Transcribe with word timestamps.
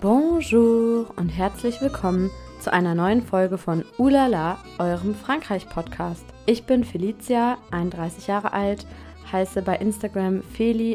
Bonjour 0.00 1.06
und 1.16 1.28
herzlich 1.30 1.80
willkommen 1.80 2.30
zu 2.60 2.72
einer 2.72 2.94
neuen 2.94 3.20
Folge 3.20 3.58
von 3.58 3.84
Ulala, 3.96 4.58
eurem 4.78 5.12
Frankreich-Podcast. 5.12 6.24
Ich 6.46 6.62
bin 6.62 6.84
Felicia, 6.84 7.58
31 7.72 8.28
Jahre 8.28 8.52
alt, 8.52 8.86
heiße 9.32 9.60
bei 9.62 9.74
Instagram 9.76 10.44
feli-in-paris 10.44 10.92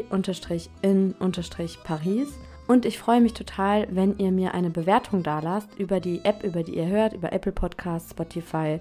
und 2.66 2.86
ich 2.86 2.98
freue 2.98 3.20
mich 3.20 3.34
total, 3.34 3.88
wenn 3.90 4.16
ihr 4.16 4.32
mir 4.32 4.54
eine 4.54 4.70
Bewertung 4.70 5.22
dalasst 5.22 5.78
über 5.78 6.00
die 6.00 6.24
App, 6.24 6.42
über 6.42 6.62
die 6.62 6.76
ihr 6.76 6.86
hört, 6.86 7.12
über 7.12 7.30
Apple 7.34 7.52
Podcasts, 7.52 8.12
Spotify, 8.12 8.80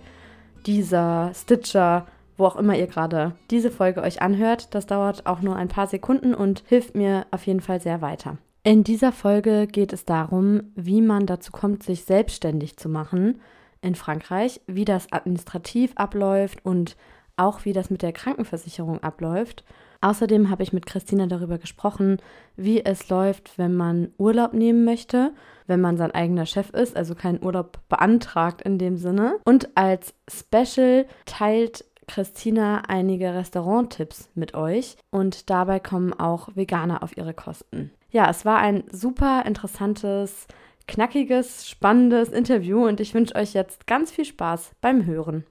Deezer, 0.65 1.31
Stitcher, 1.35 2.07
wo 2.37 2.45
auch 2.45 2.55
immer 2.55 2.77
ihr 2.77 2.87
gerade 2.87 3.33
diese 3.51 3.71
Folge 3.71 4.01
euch 4.01 4.21
anhört. 4.21 4.73
Das 4.73 4.85
dauert 4.85 5.25
auch 5.25 5.41
nur 5.41 5.57
ein 5.57 5.67
paar 5.67 5.87
Sekunden 5.87 6.33
und 6.33 6.63
hilft 6.67 6.95
mir 6.95 7.25
auf 7.31 7.45
jeden 7.45 7.59
Fall 7.59 7.81
sehr 7.81 7.99
weiter. 7.99 8.37
In 8.65 8.85
dieser 8.85 9.11
Folge 9.11 9.67
geht 9.67 9.91
es 9.91 10.05
darum, 10.05 10.71
wie 10.75 11.01
man 11.01 11.25
dazu 11.25 11.51
kommt, 11.51 11.83
sich 11.83 12.05
selbstständig 12.05 12.77
zu 12.77 12.87
machen 12.87 13.41
in 13.81 13.93
Frankreich, 13.93 14.61
wie 14.67 14.85
das 14.85 15.11
administrativ 15.11 15.91
abläuft 15.95 16.65
und 16.65 16.95
auch 17.35 17.65
wie 17.65 17.73
das 17.73 17.89
mit 17.89 18.01
der 18.01 18.13
Krankenversicherung 18.13 19.03
abläuft. 19.03 19.65
Außerdem 19.99 20.49
habe 20.49 20.63
ich 20.63 20.71
mit 20.71 20.85
Christina 20.85 21.25
darüber 21.25 21.57
gesprochen, 21.57 22.21
wie 22.55 22.85
es 22.85 23.09
läuft, 23.09 23.57
wenn 23.57 23.75
man 23.75 24.13
Urlaub 24.17 24.53
nehmen 24.53 24.85
möchte, 24.85 25.33
wenn 25.67 25.81
man 25.81 25.97
sein 25.97 26.11
eigener 26.11 26.45
Chef 26.45 26.69
ist, 26.69 26.95
also 26.95 27.15
keinen 27.15 27.43
Urlaub 27.43 27.79
beantragt 27.89 28.61
in 28.61 28.77
dem 28.77 28.95
Sinne. 28.95 29.39
Und 29.43 29.75
als 29.75 30.13
Special 30.29 31.05
teilt 31.25 31.83
Christina 32.07 32.83
einige 32.87 33.33
Restauranttipps 33.33 34.29
mit 34.35 34.53
euch 34.53 34.95
und 35.09 35.49
dabei 35.49 35.81
kommen 35.81 36.13
auch 36.13 36.55
Veganer 36.55 37.03
auf 37.03 37.17
ihre 37.17 37.33
Kosten. 37.33 37.91
Ja, 38.13 38.29
es 38.29 38.45
war 38.45 38.59
ein 38.59 38.83
super 38.91 39.43
interessantes, 39.47 40.45
knackiges, 40.87 41.67
spannendes 41.67 42.29
Interview 42.29 42.85
und 42.85 42.99
ich 42.99 43.15
wünsche 43.15 43.33
euch 43.33 43.55
jetzt 43.55 43.87
ganz 43.87 44.11
viel 44.11 44.23
Spaß 44.23 44.73
beim 44.81 45.07
Hören. 45.07 45.45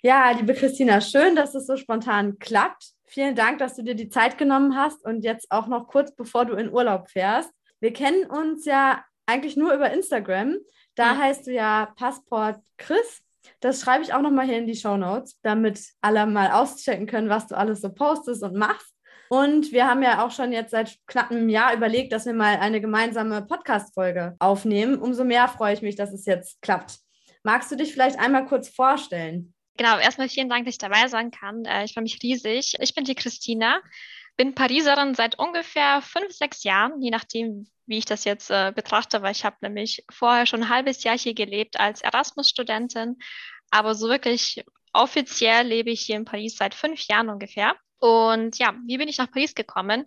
Ja, 0.00 0.30
liebe 0.30 0.54
Christina, 0.54 1.00
schön, 1.00 1.34
dass 1.34 1.56
es 1.56 1.66
so 1.66 1.76
spontan 1.76 2.38
klappt. 2.38 2.92
Vielen 3.06 3.34
Dank, 3.34 3.58
dass 3.58 3.74
du 3.74 3.82
dir 3.82 3.96
die 3.96 4.10
Zeit 4.10 4.38
genommen 4.38 4.76
hast 4.76 5.04
und 5.04 5.24
jetzt 5.24 5.50
auch 5.50 5.66
noch 5.66 5.88
kurz 5.88 6.14
bevor 6.14 6.44
du 6.44 6.54
in 6.54 6.72
Urlaub 6.72 7.10
fährst. 7.10 7.50
Wir 7.80 7.92
kennen 7.92 8.26
uns 8.26 8.64
ja 8.64 9.04
eigentlich 9.26 9.56
nur 9.56 9.74
über 9.74 9.90
Instagram. 9.90 10.58
Da 10.94 11.14
mhm. 11.14 11.18
heißt 11.18 11.48
du 11.48 11.52
ja 11.52 11.92
Passport 11.96 12.60
Chris. 12.76 13.24
Das 13.60 13.80
schreibe 13.80 14.04
ich 14.04 14.12
auch 14.12 14.22
nochmal 14.22 14.46
hier 14.46 14.58
in 14.58 14.66
die 14.66 14.76
Show 14.76 14.96
Notes, 14.96 15.38
damit 15.42 15.80
alle 16.00 16.26
mal 16.26 16.50
auschecken 16.52 17.06
können, 17.06 17.28
was 17.28 17.46
du 17.46 17.56
alles 17.56 17.80
so 17.80 17.92
postest 17.92 18.42
und 18.42 18.54
machst. 18.54 18.92
Und 19.28 19.72
wir 19.72 19.88
haben 19.88 20.02
ja 20.02 20.24
auch 20.24 20.30
schon 20.30 20.52
jetzt 20.52 20.70
seit 20.70 20.96
knapp 21.06 21.30
einem 21.30 21.48
Jahr 21.48 21.74
überlegt, 21.74 22.12
dass 22.12 22.26
wir 22.26 22.34
mal 22.34 22.58
eine 22.58 22.80
gemeinsame 22.80 23.42
Podcast-Folge 23.42 24.36
aufnehmen. 24.38 24.98
Umso 24.98 25.24
mehr 25.24 25.48
freue 25.48 25.74
ich 25.74 25.82
mich, 25.82 25.96
dass 25.96 26.12
es 26.12 26.26
jetzt 26.26 26.62
klappt. 26.62 26.98
Magst 27.42 27.70
du 27.70 27.76
dich 27.76 27.92
vielleicht 27.92 28.18
einmal 28.18 28.46
kurz 28.46 28.68
vorstellen? 28.68 29.54
Genau, 29.76 29.98
erstmal 29.98 30.28
vielen 30.28 30.48
Dank, 30.48 30.64
dass 30.64 30.74
ich 30.74 30.78
dabei 30.78 31.08
sein 31.08 31.30
kann. 31.30 31.64
Äh, 31.64 31.84
ich 31.84 31.94
freue 31.94 32.02
mich 32.02 32.22
riesig. 32.22 32.76
Ich 32.80 32.94
bin 32.94 33.04
die 33.04 33.14
Christina, 33.14 33.80
bin 34.36 34.54
Pariserin 34.54 35.14
seit 35.14 35.38
ungefähr 35.38 36.00
fünf, 36.02 36.32
sechs 36.32 36.64
Jahren, 36.64 37.00
je 37.02 37.10
nachdem, 37.10 37.66
wie 37.86 37.98
ich 37.98 38.04
das 38.04 38.24
jetzt 38.24 38.50
äh, 38.50 38.72
betrachte, 38.74 39.22
weil 39.22 39.32
ich 39.32 39.44
habe 39.44 39.56
nämlich 39.60 40.04
vorher 40.10 40.46
schon 40.46 40.64
ein 40.64 40.68
halbes 40.68 41.04
Jahr 41.04 41.18
hier 41.18 41.34
gelebt 41.34 41.78
als 41.78 42.00
Erasmus-Studentin, 42.02 43.16
aber 43.70 43.94
so 43.94 44.08
wirklich 44.08 44.64
offiziell 44.92 45.66
lebe 45.66 45.90
ich 45.90 46.02
hier 46.02 46.16
in 46.16 46.24
Paris 46.24 46.56
seit 46.56 46.74
fünf 46.74 47.06
Jahren 47.06 47.28
ungefähr. 47.28 47.74
Und 47.98 48.58
ja, 48.58 48.74
wie 48.86 48.98
bin 48.98 49.08
ich 49.08 49.18
nach 49.18 49.30
Paris 49.30 49.54
gekommen? 49.54 50.04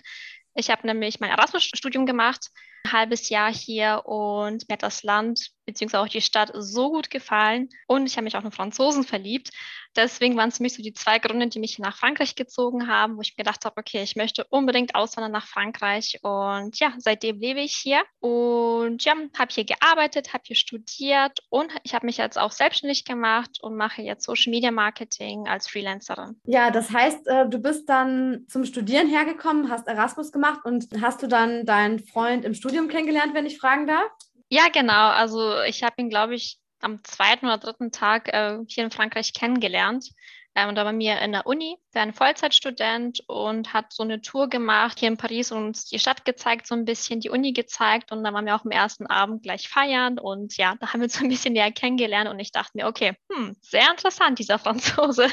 Ich 0.55 0.69
habe 0.69 0.85
nämlich 0.85 1.19
mein 1.19 1.31
Erasmus-Studium 1.31 2.05
gemacht, 2.05 2.49
ein 2.83 2.91
halbes 2.91 3.29
Jahr 3.29 3.53
hier 3.53 4.03
und 4.05 4.67
mir 4.67 4.73
hat 4.73 4.83
das 4.83 5.03
Land 5.03 5.51
beziehungsweise 5.69 6.03
auch 6.03 6.07
die 6.07 6.21
Stadt 6.21 6.51
so 6.55 6.89
gut 6.89 7.09
gefallen 7.09 7.69
und 7.87 8.07
ich 8.07 8.15
habe 8.15 8.23
mich 8.23 8.35
auch 8.35 8.43
in 8.43 8.51
Franzosen 8.51 9.03
verliebt. 9.03 9.51
Deswegen 9.95 10.37
waren 10.37 10.49
es 10.49 10.57
für 10.57 10.63
mich 10.63 10.75
so 10.75 10.83
die 10.83 10.93
zwei 10.93 11.17
Gründe, 11.17 11.47
die 11.47 11.59
mich 11.59 11.79
nach 11.79 11.97
Frankreich 11.97 12.35
gezogen 12.35 12.87
haben, 12.87 13.17
wo 13.17 13.21
ich 13.21 13.33
mir 13.35 13.43
gedacht 13.43 13.65
habe, 13.65 13.77
okay, 13.77 14.03
ich 14.03 14.15
möchte 14.15 14.45
unbedingt 14.49 14.93
auswandern 14.93 15.31
nach 15.31 15.47
Frankreich 15.47 16.19
und 16.21 16.79
ja, 16.79 16.93
seitdem 16.97 17.39
lebe 17.39 17.59
ich 17.59 17.75
hier 17.75 18.01
und 18.19 19.03
ja, 19.03 19.13
habe 19.37 19.51
hier 19.51 19.65
gearbeitet, 19.65 20.33
habe 20.33 20.43
hier 20.45 20.55
studiert 20.55 21.39
und 21.49 21.71
ich 21.83 21.93
habe 21.93 22.05
mich 22.05 22.17
jetzt 22.17 22.37
auch 22.37 22.51
selbstständig 22.51 23.03
gemacht 23.03 23.59
und 23.61 23.75
mache 23.75 24.01
jetzt 24.01 24.25
Social 24.25 24.51
Media 24.51 24.71
Marketing 24.71 25.47
als 25.47 25.67
Freelancerin. 25.67 26.39
Ja, 26.45 26.71
das 26.71 26.91
heißt, 26.91 27.27
äh, 27.27 27.49
du 27.49 27.59
bist 27.59 27.89
dann 27.89 28.45
zum 28.47 28.65
Studieren 28.65 29.07
hergekommen, 29.07 29.69
hast 29.69 29.87
Erasmus 29.87 30.31
gemacht 30.31 30.61
und 30.65 30.87
hast 31.01 31.23
du 31.23 31.27
dann 31.27 31.65
deinen 31.65 31.99
Freund 31.99 32.45
im 32.45 32.53
Studium 32.53 32.68
kennengelernt, 32.71 33.33
wenn 33.33 33.45
ich 33.45 33.57
fragen 33.57 33.87
darf? 33.87 34.09
Ja, 34.49 34.67
genau. 34.69 35.09
Also 35.09 35.61
ich 35.61 35.83
habe 35.83 35.95
ihn, 35.97 36.09
glaube 36.09 36.35
ich, 36.35 36.57
am 36.81 37.03
zweiten 37.03 37.45
oder 37.45 37.57
dritten 37.57 37.91
Tag 37.91 38.29
äh, 38.33 38.57
hier 38.67 38.83
in 38.83 38.91
Frankreich 38.91 39.33
kennengelernt. 39.33 40.09
Ähm, 40.55 40.69
und 40.69 40.75
da 40.75 40.83
bei 40.83 40.93
mir 40.93 41.19
in 41.21 41.31
der 41.31 41.45
Uni, 41.45 41.77
der 41.93 42.01
ein 42.01 42.13
Vollzeitstudent 42.13 43.21
und 43.27 43.73
hat 43.73 43.93
so 43.93 44.03
eine 44.03 44.21
Tour 44.21 44.49
gemacht 44.49 44.99
hier 44.99 45.07
in 45.07 45.17
Paris 45.17 45.51
und 45.51 45.91
die 45.91 45.99
Stadt 45.99 46.25
gezeigt, 46.25 46.67
so 46.67 46.75
ein 46.75 46.85
bisschen 46.85 47.19
die 47.19 47.29
Uni 47.29 47.53
gezeigt. 47.53 48.11
Und 48.11 48.23
dann 48.23 48.33
waren 48.33 48.45
wir 48.45 48.55
auch 48.55 48.65
am 48.65 48.71
ersten 48.71 49.05
Abend 49.05 49.43
gleich 49.43 49.69
feiern. 49.69 50.17
Und 50.17 50.57
ja, 50.57 50.75
da 50.79 50.91
haben 50.91 51.01
wir 51.01 51.05
uns 51.05 51.13
so 51.13 51.23
ein 51.23 51.29
bisschen 51.29 51.53
näher 51.53 51.71
kennengelernt. 51.71 52.29
Und 52.29 52.39
ich 52.39 52.51
dachte 52.51 52.71
mir, 52.73 52.87
okay, 52.87 53.13
hm, 53.31 53.55
sehr 53.61 53.89
interessant, 53.91 54.39
dieser 54.39 54.59
Franzose. 54.59 55.27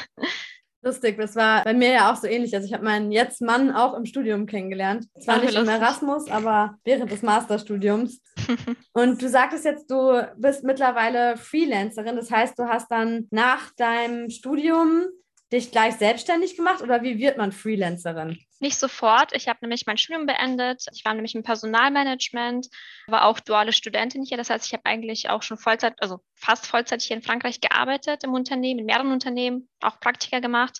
Lustig, 0.87 1.17
das 1.17 1.35
war 1.35 1.65
bei 1.65 1.73
mir 1.73 1.91
ja 1.91 2.11
auch 2.11 2.15
so 2.15 2.27
ähnlich. 2.27 2.55
Also 2.55 2.65
ich 2.65 2.73
habe 2.73 2.85
meinen 2.85 3.11
jetzt 3.11 3.41
Mann 3.41 3.71
auch 3.71 3.93
im 3.93 4.05
Studium 4.05 4.45
kennengelernt. 4.45 5.05
Zwar 5.19 5.41
nicht 5.41 5.53
im 5.53 5.67
Erasmus, 5.67 6.29
aber 6.29 6.77
während 6.85 7.11
des 7.11 7.23
Masterstudiums. 7.23 8.21
Und 8.93 9.21
du 9.21 9.27
sagtest 9.27 9.65
jetzt, 9.65 9.91
du 9.91 10.25
bist 10.37 10.63
mittlerweile 10.63 11.35
Freelancerin. 11.35 12.15
Das 12.15 12.31
heißt, 12.31 12.57
du 12.57 12.69
hast 12.69 12.89
dann 12.89 13.27
nach 13.31 13.73
deinem 13.75 14.29
Studium 14.29 15.07
dich 15.51 15.71
gleich 15.71 15.95
selbstständig 15.95 16.55
gemacht 16.55 16.81
oder 16.81 17.03
wie 17.03 17.19
wird 17.19 17.37
man 17.37 17.51
Freelancerin? 17.51 18.37
Nicht 18.59 18.77
sofort. 18.77 19.33
Ich 19.33 19.47
habe 19.47 19.59
nämlich 19.61 19.85
mein 19.85 19.97
Studium 19.97 20.25
beendet. 20.25 20.85
Ich 20.93 21.05
war 21.05 21.13
nämlich 21.13 21.35
im 21.35 21.43
Personalmanagement, 21.43 22.67
war 23.07 23.25
auch 23.25 23.39
duale 23.39 23.71
Studentin 23.71 24.23
hier. 24.23 24.37
Das 24.37 24.49
heißt, 24.49 24.65
ich 24.65 24.73
habe 24.73 24.85
eigentlich 24.85 25.29
auch 25.29 25.43
schon 25.43 25.57
Vollzeit, 25.57 25.93
also 26.01 26.19
fast 26.33 26.65
Vollzeit 26.67 27.01
hier 27.01 27.15
in 27.15 27.21
Frankreich 27.21 27.61
gearbeitet 27.61 28.23
im 28.23 28.33
Unternehmen, 28.33 28.79
in 28.79 28.85
mehreren 28.85 29.11
Unternehmen, 29.11 29.69
auch 29.81 29.99
Praktika 29.99 30.39
gemacht. 30.39 30.79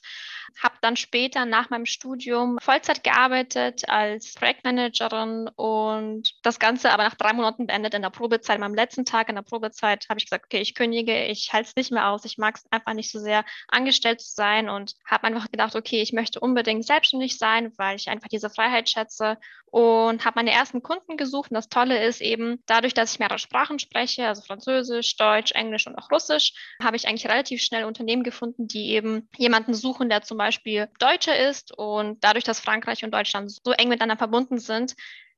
Habe 0.61 0.75
dann 0.81 0.95
später 0.95 1.45
nach 1.45 1.69
meinem 1.69 1.85
Studium 1.85 2.57
Vollzeit 2.61 3.03
gearbeitet 3.03 3.87
als 3.89 4.33
Projektmanagerin 4.33 5.49
und 5.55 6.31
das 6.43 6.59
Ganze 6.59 6.91
aber 6.91 7.03
nach 7.03 7.15
drei 7.15 7.33
Monaten 7.33 7.67
beendet 7.67 7.93
in 7.93 8.01
der 8.01 8.09
Probezeit. 8.09 8.61
Am 8.61 8.73
letzten 8.73 9.05
Tag 9.05 9.29
in 9.29 9.35
der 9.35 9.43
Probezeit 9.43 10.07
habe 10.09 10.19
ich 10.19 10.25
gesagt, 10.25 10.45
okay, 10.45 10.61
ich 10.61 10.73
kündige, 10.73 11.25
ich 11.25 11.53
halte 11.53 11.69
es 11.69 11.75
nicht 11.75 11.91
mehr 11.91 12.07
aus. 12.09 12.25
Ich 12.25 12.37
mag 12.37 12.55
es 12.55 12.65
einfach 12.71 12.93
nicht 12.93 13.11
so 13.11 13.19
sehr, 13.19 13.45
angestellt 13.67 14.21
zu 14.21 14.33
sein 14.33 14.69
und 14.69 14.93
habe 15.05 15.25
einfach 15.25 15.51
gedacht, 15.51 15.75
okay, 15.75 16.01
ich 16.01 16.13
möchte 16.13 16.39
unbedingt 16.39 16.85
selbstständig 16.85 17.37
sein, 17.37 17.66
weil 17.77 17.95
ich 17.95 18.09
einfach 18.09 18.27
diese 18.27 18.49
Freiheit 18.49 18.89
schätze 18.89 19.37
und 19.71 20.25
habe 20.25 20.39
meine 20.39 20.51
ersten 20.51 20.81
Kunden 20.81 21.17
gesucht. 21.17 21.51
Und 21.51 21.55
das 21.55 21.69
Tolle 21.69 22.03
ist 22.05 22.21
eben, 22.21 22.63
dadurch, 22.65 22.93
dass 22.93 23.13
ich 23.13 23.19
mehrere 23.19 23.39
Sprachen 23.39 23.79
spreche, 23.79 24.27
also 24.27 24.41
Französisch, 24.41 25.17
Deutsch, 25.17 25.51
Englisch 25.51 25.87
und 25.87 25.95
auch 25.97 26.11
Russisch, 26.11 26.53
habe 26.81 26.95
ich 26.95 27.07
eigentlich 27.07 27.27
relativ 27.27 27.61
schnell 27.61 27.85
Unternehmen 27.85 28.23
gefunden, 28.23 28.67
die 28.67 28.91
eben 28.91 29.29
jemanden 29.37 29.73
suchen, 29.73 30.09
der 30.09 30.21
zum 30.21 30.37
Beispiel 30.37 30.87
Deutscher 30.99 31.37
ist. 31.37 31.77
Und 31.77 32.23
dadurch, 32.23 32.43
dass 32.43 32.59
Frankreich 32.59 33.03
und 33.03 33.11
Deutschland 33.11 33.51
so 33.51 33.71
eng 33.71 33.89
miteinander 33.89 34.17
verbunden 34.17 34.57
sind, 34.59 34.95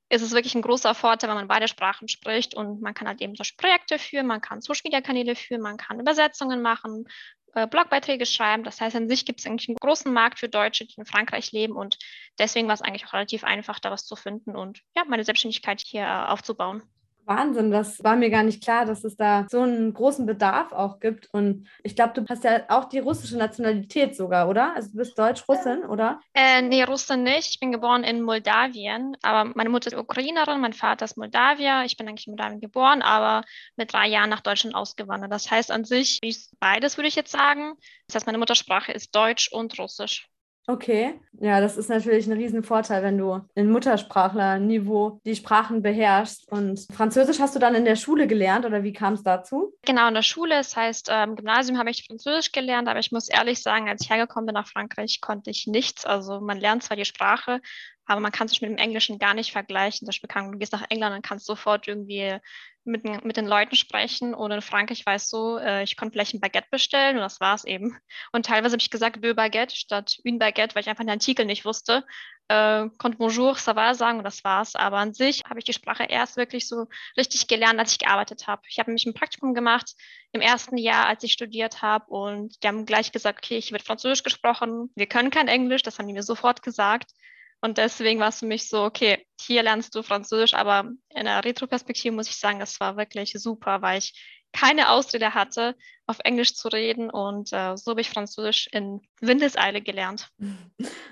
ist 0.10 0.24
es 0.24 0.32
wirklich 0.32 0.56
ein 0.56 0.64
großer 0.64 0.96
Vorteil, 0.96 1.30
wenn 1.30 1.38
man 1.38 1.48
beide 1.48 1.68
Sprachen 1.68 2.08
spricht 2.08 2.56
und 2.56 2.82
man 2.82 2.96
kann 2.96 3.08
halt 3.08 3.22
eben 3.22 3.36
solche 3.36 3.56
Projekte 3.56 4.00
führen, 4.00 4.26
man 4.26 4.42
kann 4.42 4.62
Social 4.62 4.82
Media 4.84 5.02
Kanäle 5.02 5.36
führen, 5.36 5.62
man 5.62 5.78
kann 5.78 6.00
Übersetzungen 6.00 6.64
machen, 6.64 7.06
äh, 7.54 7.68
Blogbeiträge 7.68 8.26
schreiben. 8.26 8.64
Das 8.64 8.82
heißt, 8.82 8.96
an 8.96 9.10
sich 9.10 9.26
gibt 9.26 9.40
es 9.40 9.46
eigentlich 9.46 9.70
einen 9.70 9.78
großen 9.78 10.12
Markt 10.12 10.40
für 10.40 10.50
Deutsche, 10.50 10.86
die 10.86 10.96
in 10.98 11.06
Frankreich 11.06 11.52
leben 11.52 11.76
und 11.76 11.98
deswegen 12.38 12.68
war 12.68 12.74
es 12.74 12.82
eigentlich 12.82 13.06
auch 13.06 13.14
relativ 13.14 13.44
einfach, 13.44 13.80
da 13.80 13.92
was 13.92 14.06
zu 14.06 14.16
finden 14.16 14.56
und 14.56 14.82
ja, 14.96 15.04
meine 15.06 15.24
Selbstständigkeit 15.24 15.82
hier 15.82 16.04
äh, 16.04 16.32
aufzubauen. 16.32 16.84
Wahnsinn, 17.30 17.70
das 17.70 18.04
war 18.04 18.16
mir 18.16 18.32
gar 18.32 18.44
nicht 18.44 18.64
klar, 18.64 18.86
dass 18.86 19.04
es 19.04 19.16
da 19.16 19.46
so 19.50 19.62
einen 19.62 19.94
großen 19.94 20.26
Bedarf 20.26 20.72
auch 20.72 21.00
gibt. 21.00 21.30
Und 21.32 21.70
ich 21.84 21.96
glaube, 21.96 22.14
du 22.14 22.26
hast 22.28 22.44
ja 22.44 22.64
auch 22.70 22.86
die 22.86 23.00
russische 23.00 23.38
Nationalität 23.38 24.16
sogar, 24.16 24.50
oder? 24.50 24.76
Also 24.76 24.90
du 24.92 24.98
bist 24.98 25.18
Deutsch-Russin, 25.18 25.84
oder? 25.86 26.20
Äh, 26.34 26.64
nee, 26.64 26.84
Russin 26.84 27.24
nicht. 27.24 27.52
Ich 27.52 27.60
bin 27.60 27.72
geboren 27.72 28.04
in 28.04 28.24
Moldawien, 28.24 29.16
aber 29.22 29.52
meine 29.56 29.70
Mutter 29.70 29.92
ist 29.92 29.98
Ukrainerin, 29.98 30.60
mein 30.60 30.74
Vater 30.74 31.06
ist 31.06 31.18
Moldawier. 31.18 31.84
Ich 31.86 31.98
bin 31.98 32.08
eigentlich 32.08 32.28
in 32.28 32.32
Moldawien 32.32 32.60
geboren, 32.62 33.02
aber 33.04 33.46
mit 33.76 33.94
drei 33.94 34.08
Jahren 34.08 34.30
nach 34.32 34.42
Deutschland 34.42 34.76
ausgewandert. 34.76 35.32
Das 35.32 35.52
heißt 35.52 35.72
an 35.72 35.86
sich, 35.86 36.20
beides 36.60 36.98
würde 36.98 37.08
ich 37.08 37.16
jetzt 37.16 37.32
sagen. 37.32 37.76
Das 38.08 38.16
heißt, 38.16 38.26
meine 38.26 38.40
Muttersprache 38.40 38.92
ist 38.92 39.16
Deutsch 39.16 39.52
und 39.52 39.78
Russisch. 39.78 40.29
Okay, 40.70 41.20
ja, 41.42 41.62
das 41.62 41.78
ist 41.78 41.90
natürlich 41.90 42.28
ein 42.28 42.38
Riesenvorteil, 42.38 43.02
wenn 43.02 43.18
du 43.18 43.42
in 43.56 43.72
Muttersprachlerniveau 43.72 45.20
die 45.26 45.36
Sprachen 45.36 45.82
beherrschst. 45.82 46.48
Und 46.52 46.86
Französisch 46.94 47.40
hast 47.40 47.56
du 47.56 47.60
dann 47.60 47.74
in 47.74 47.86
der 47.86 47.96
Schule 47.96 48.28
gelernt 48.28 48.68
oder 48.68 48.84
wie 48.84 48.94
kam 48.94 49.14
es 49.14 49.24
dazu? 49.24 49.74
Genau, 49.82 50.08
in 50.08 50.14
der 50.14 50.22
Schule. 50.22 50.54
Das 50.54 50.78
heißt, 50.78 51.10
im 51.10 51.36
Gymnasium 51.36 51.80
habe 51.80 51.90
ich 51.90 52.06
Französisch 52.06 52.52
gelernt, 52.52 52.88
aber 52.88 53.00
ich 53.00 53.12
muss 53.12 53.30
ehrlich 53.30 53.64
sagen, 53.64 53.90
als 53.90 54.04
ich 54.04 54.12
hergekommen 54.12 54.46
bin 54.46 54.54
nach 54.54 54.68
Frankreich, 54.68 55.22
konnte 55.22 55.50
ich 55.50 55.66
nichts. 55.66 56.06
Also 56.06 56.40
man 56.40 56.60
lernt 56.60 56.84
zwar 56.84 56.98
die 56.98 57.06
Sprache, 57.06 57.62
aber 58.06 58.22
man 58.22 58.32
kann 58.32 58.48
sich 58.48 58.62
mit 58.62 58.70
dem 58.70 58.78
Englischen 58.78 59.18
gar 59.18 59.34
nicht 59.34 59.52
vergleichen. 59.52 60.06
Zum 60.06 60.08
Beispiel, 60.08 60.52
du 60.52 60.60
gehst 60.60 60.74
nach 60.74 60.86
England 60.90 61.16
und 61.16 61.26
kannst 61.26 61.48
sofort 61.48 61.88
irgendwie 61.88 62.38
mit, 62.84 63.04
mit 63.24 63.38
den 63.38 63.46
Leuten 63.46 63.76
sprechen. 63.76 64.34
Und 64.34 64.52
in 64.52 64.62
Frankreich 64.62 65.06
war 65.06 65.16
es 65.16 65.30
so, 65.30 65.58
äh, 65.58 65.84
ich 65.84 65.98
konnte 65.98 66.14
vielleicht 66.14 66.34
ein 66.34 66.40
Baguette 66.40 66.68
bestellen 66.72 67.18
und 67.18 67.22
das 67.22 67.40
war 67.40 67.56
es 67.56 67.64
eben. 67.64 67.98
Und 68.32 68.46
teilweise 68.46 68.74
habe 68.74 68.82
ich 68.82 68.90
gesagt, 68.90 69.24
deux 69.24 69.36
Baguette 69.36 69.76
statt 69.76 70.20
une 70.24 70.40
Baguette, 70.40 70.76
weil 70.76 70.82
ich 70.82 70.90
einfach 70.90 71.04
den 71.04 71.12
Artikel 71.12 71.46
nicht 71.46 71.66
wusste. 71.66 72.06
Äh, 72.48 72.90
konnte 72.98 73.20
bonjour, 73.20 73.56
ça 73.58 73.76
va 73.76 73.94
sagen 73.94 74.18
und 74.18 74.24
das 74.24 74.44
war's. 74.44 74.76
Aber 74.76 74.98
an 74.98 75.14
sich 75.14 75.44
habe 75.48 75.60
ich 75.60 75.66
die 75.66 75.74
Sprache 75.74 76.06
erst 76.06 76.36
wirklich 76.36 76.68
so 76.68 76.88
richtig 77.16 77.48
gelernt, 77.48 77.80
als 77.80 77.92
ich 77.92 78.00
gearbeitet 78.00 78.48
habe. 78.48 78.64
Ich 78.68 78.80
habe 78.80 78.90
nämlich 78.90 79.06
ein 79.06 79.14
Praktikum 79.14 79.54
gemacht 79.54 79.94
im 80.32 80.42
ersten 80.42 80.78
Jahr, 80.78 81.06
als 81.06 81.24
ich 81.24 81.34
studiert 81.34 81.84
habe 81.84 82.06
und 82.08 82.64
die 82.64 82.68
haben 82.68 82.86
gleich 82.86 83.12
gesagt, 83.12 83.40
okay, 83.46 83.62
hier 83.62 83.74
wird 83.74 83.84
Französisch 83.86 84.24
gesprochen, 84.24 84.92
wir 84.96 85.06
können 85.06 85.30
kein 85.30 85.48
Englisch, 85.48 85.84
das 85.84 86.00
haben 86.00 86.08
die 86.08 86.14
mir 86.14 86.24
sofort 86.24 86.64
gesagt. 86.64 87.12
Und 87.62 87.78
deswegen 87.78 88.20
war 88.20 88.30
es 88.30 88.40
für 88.40 88.46
mich 88.46 88.70
so, 88.70 88.84
okay, 88.84 89.26
hier 89.40 89.64
lernst 89.64 89.94
du 89.96 90.02
Französisch, 90.02 90.54
aber 90.54 90.92
in 91.10 91.26
der 91.26 91.44
Retroperspektive 91.44 92.16
muss 92.16 92.30
ich 92.30 92.38
sagen, 92.38 92.60
das 92.60 92.80
war 92.80 92.96
wirklich 92.96 93.34
super, 93.34 93.82
weil 93.82 94.00
ich 94.00 94.14
keine 94.52 94.90
Ausrede 94.90 95.34
hatte, 95.34 95.76
auf 96.08 96.18
Englisch 96.24 96.56
zu 96.56 96.70
reden 96.70 97.10
und 97.10 97.54
äh, 97.54 97.78
so 97.78 97.92
habe 97.92 98.02
ich 98.02 98.10
Französisch 98.10 98.68
in 98.72 99.02
Windeseile 99.22 99.82
gelernt. 99.82 100.30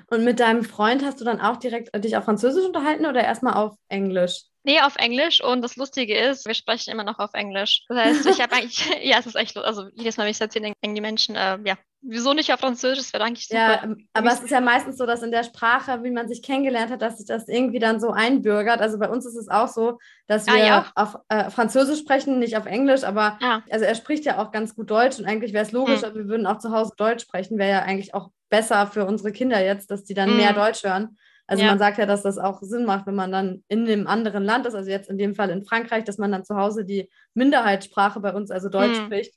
Und 0.07 0.23
mit 0.23 0.39
deinem 0.39 0.63
Freund 0.63 1.03
hast 1.03 1.21
du 1.21 1.25
dann 1.25 1.39
auch 1.39 1.57
direkt 1.57 1.93
dich 2.03 2.17
auf 2.17 2.25
Französisch 2.25 2.65
unterhalten 2.65 3.05
oder 3.05 3.23
erstmal 3.23 3.53
auf 3.53 3.75
Englisch? 3.89 4.45
Nee, 4.67 4.81
auf 4.81 4.97
Englisch. 4.97 5.41
Und 5.41 5.61
das 5.61 5.77
Lustige 5.77 6.13
ist, 6.13 6.45
wir 6.45 6.53
sprechen 6.53 6.91
immer 6.91 7.05
noch 7.05 7.19
auf 7.19 7.33
Englisch. 7.33 7.85
Das 7.87 7.97
heißt, 7.97 8.25
ich 8.25 8.41
habe 8.41 8.53
eigentlich, 8.53 8.85
ja, 9.01 9.17
es 9.17 9.25
ist 9.25 9.37
echt, 9.37 9.55
also 9.55 9.87
jedes 9.93 10.17
Mal, 10.17 10.25
wenn 10.25 10.31
ich 10.31 10.35
es 10.35 10.41
erzähle, 10.41 10.73
denken 10.83 10.93
die 10.93 10.99
Menschen, 10.99 11.37
äh, 11.37 11.57
ja, 11.63 11.77
wieso 12.01 12.33
nicht 12.33 12.51
auf 12.51 12.59
Französisch? 12.59 12.97
Das 12.97 13.13
wäre 13.13 13.23
eigentlich 13.23 13.47
super. 13.47 13.59
Ja, 13.59 13.83
ähm, 13.83 14.09
aber 14.11 14.29
es 14.29 14.41
ist 14.41 14.51
ja 14.51 14.59
meistens 14.59 14.97
so, 14.97 15.05
dass 15.05 15.23
in 15.23 15.31
der 15.31 15.45
Sprache, 15.45 16.03
wie 16.03 16.11
man 16.11 16.27
sich 16.27 16.43
kennengelernt 16.43 16.91
hat, 16.91 17.01
dass 17.01 17.17
sich 17.17 17.25
das 17.25 17.47
irgendwie 17.47 17.79
dann 17.79 18.01
so 18.01 18.11
einbürgert. 18.11 18.81
Also 18.81 18.99
bei 18.99 19.07
uns 19.07 19.25
ist 19.25 19.37
es 19.37 19.47
auch 19.47 19.69
so, 19.69 19.99
dass 20.27 20.49
ah, 20.49 20.53
wir 20.53 20.63
ah, 20.63 20.67
ja. 20.67 20.91
auf 20.95 21.15
äh, 21.29 21.49
Französisch 21.49 21.99
sprechen, 21.99 22.37
nicht 22.39 22.57
auf 22.57 22.65
Englisch, 22.65 23.05
aber 23.05 23.39
ah. 23.41 23.61
also 23.69 23.85
er 23.85 23.95
spricht 23.95 24.25
ja 24.25 24.37
auch 24.37 24.51
ganz 24.51 24.75
gut 24.75 24.91
Deutsch 24.91 25.17
und 25.17 25.25
eigentlich 25.27 25.53
wäre 25.53 25.63
es 25.63 25.71
logisch, 25.71 26.01
hm. 26.01 26.13
wir 26.13 26.27
würden 26.27 26.45
auch 26.45 26.57
zu 26.57 26.73
Hause 26.73 26.91
Deutsch 26.97 27.23
sprechen, 27.23 27.57
wäre 27.57 27.71
ja 27.71 27.81
eigentlich 27.83 28.13
auch 28.13 28.31
besser 28.49 28.85
für 28.87 29.05
unsere 29.05 29.31
Kinder 29.31 29.63
jetzt, 29.63 29.91
dass 29.91 30.03
die 30.03 30.13
dann 30.13 30.31
hm. 30.31 30.37
mehr 30.37 30.51
Deutsch 30.51 30.83
hören. 30.83 31.17
Also 31.47 31.63
ja. 31.63 31.69
man 31.69 31.79
sagt 31.79 31.97
ja, 31.97 32.05
dass 32.05 32.23
das 32.23 32.37
auch 32.37 32.61
Sinn 32.61 32.85
macht, 32.85 33.07
wenn 33.07 33.15
man 33.15 33.31
dann 33.31 33.63
in 33.69 33.87
einem 33.87 34.05
anderen 34.05 34.43
Land 34.43 34.65
ist, 34.65 34.75
also 34.75 34.89
jetzt 34.89 35.09
in 35.09 35.17
dem 35.17 35.33
Fall 35.33 35.49
in 35.49 35.63
Frankreich, 35.63 36.03
dass 36.03 36.17
man 36.17 36.31
dann 36.31 36.43
zu 36.43 36.55
Hause 36.55 36.83
die 36.83 37.09
Minderheitssprache 37.33 38.19
bei 38.19 38.33
uns, 38.33 38.51
also 38.51 38.69
Deutsch, 38.69 38.97
hm. 38.97 39.05
spricht. 39.05 39.33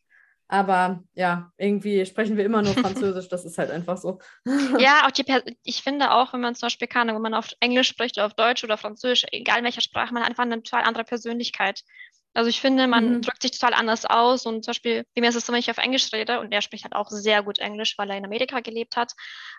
Aber 0.48 1.04
ja, 1.14 1.52
irgendwie 1.58 2.04
sprechen 2.04 2.36
wir 2.36 2.44
immer 2.44 2.60
nur 2.60 2.74
Französisch, 2.74 3.28
das 3.28 3.44
ist 3.44 3.56
halt 3.56 3.70
einfach 3.70 3.96
so. 3.96 4.18
Ja, 4.80 5.06
auch 5.06 5.12
die 5.12 5.24
ich 5.62 5.82
finde 5.82 6.10
auch, 6.10 6.32
wenn 6.32 6.40
man 6.40 6.56
zum 6.56 6.66
Beispiel 6.66 6.88
kann, 6.88 7.06
wenn 7.06 7.22
man 7.22 7.34
auf 7.34 7.50
Englisch 7.60 7.86
spricht, 7.86 8.18
oder 8.18 8.26
auf 8.26 8.34
Deutsch 8.34 8.64
oder 8.64 8.76
Französisch, 8.76 9.26
egal 9.30 9.58
in 9.58 9.64
welcher 9.64 9.80
Sprache, 9.80 10.12
man 10.12 10.24
hat 10.24 10.30
einfach 10.30 10.42
eine 10.42 10.60
total 10.60 10.82
andere 10.82 11.04
Persönlichkeit. 11.04 11.84
Also 12.32 12.49
ich 12.49 12.61
finde, 12.61 12.87
man 12.87 13.17
mhm. 13.17 13.23
drückt 13.23 13.43
sich 13.43 13.53
total 13.53 13.75
anders 13.75 14.05
aus 14.05 14.47
und 14.47 14.65
zum 14.65 14.71
Beispiel, 14.71 15.05
wie 15.15 15.21
mir 15.21 15.29
ist 15.29 15.35
es 15.35 15.47
so, 15.47 15.53
wenn 15.53 15.59
ich 15.59 15.71
auf 15.71 15.79
Englisch 15.79 16.12
rede 16.12 16.41
und 16.41 16.53
er 16.53 16.62
spricht 16.62 16.85
halt 16.85 16.94
auch 16.94 17.11
sehr 17.11 17.43
gut 17.43 17.59
Englisch, 17.59 17.99
weil 17.99 18.11
er 18.11 18.17
in 18.17 18.25
Amerika 18.25 18.61
gelebt 18.61 18.97
hat, 18.97 19.12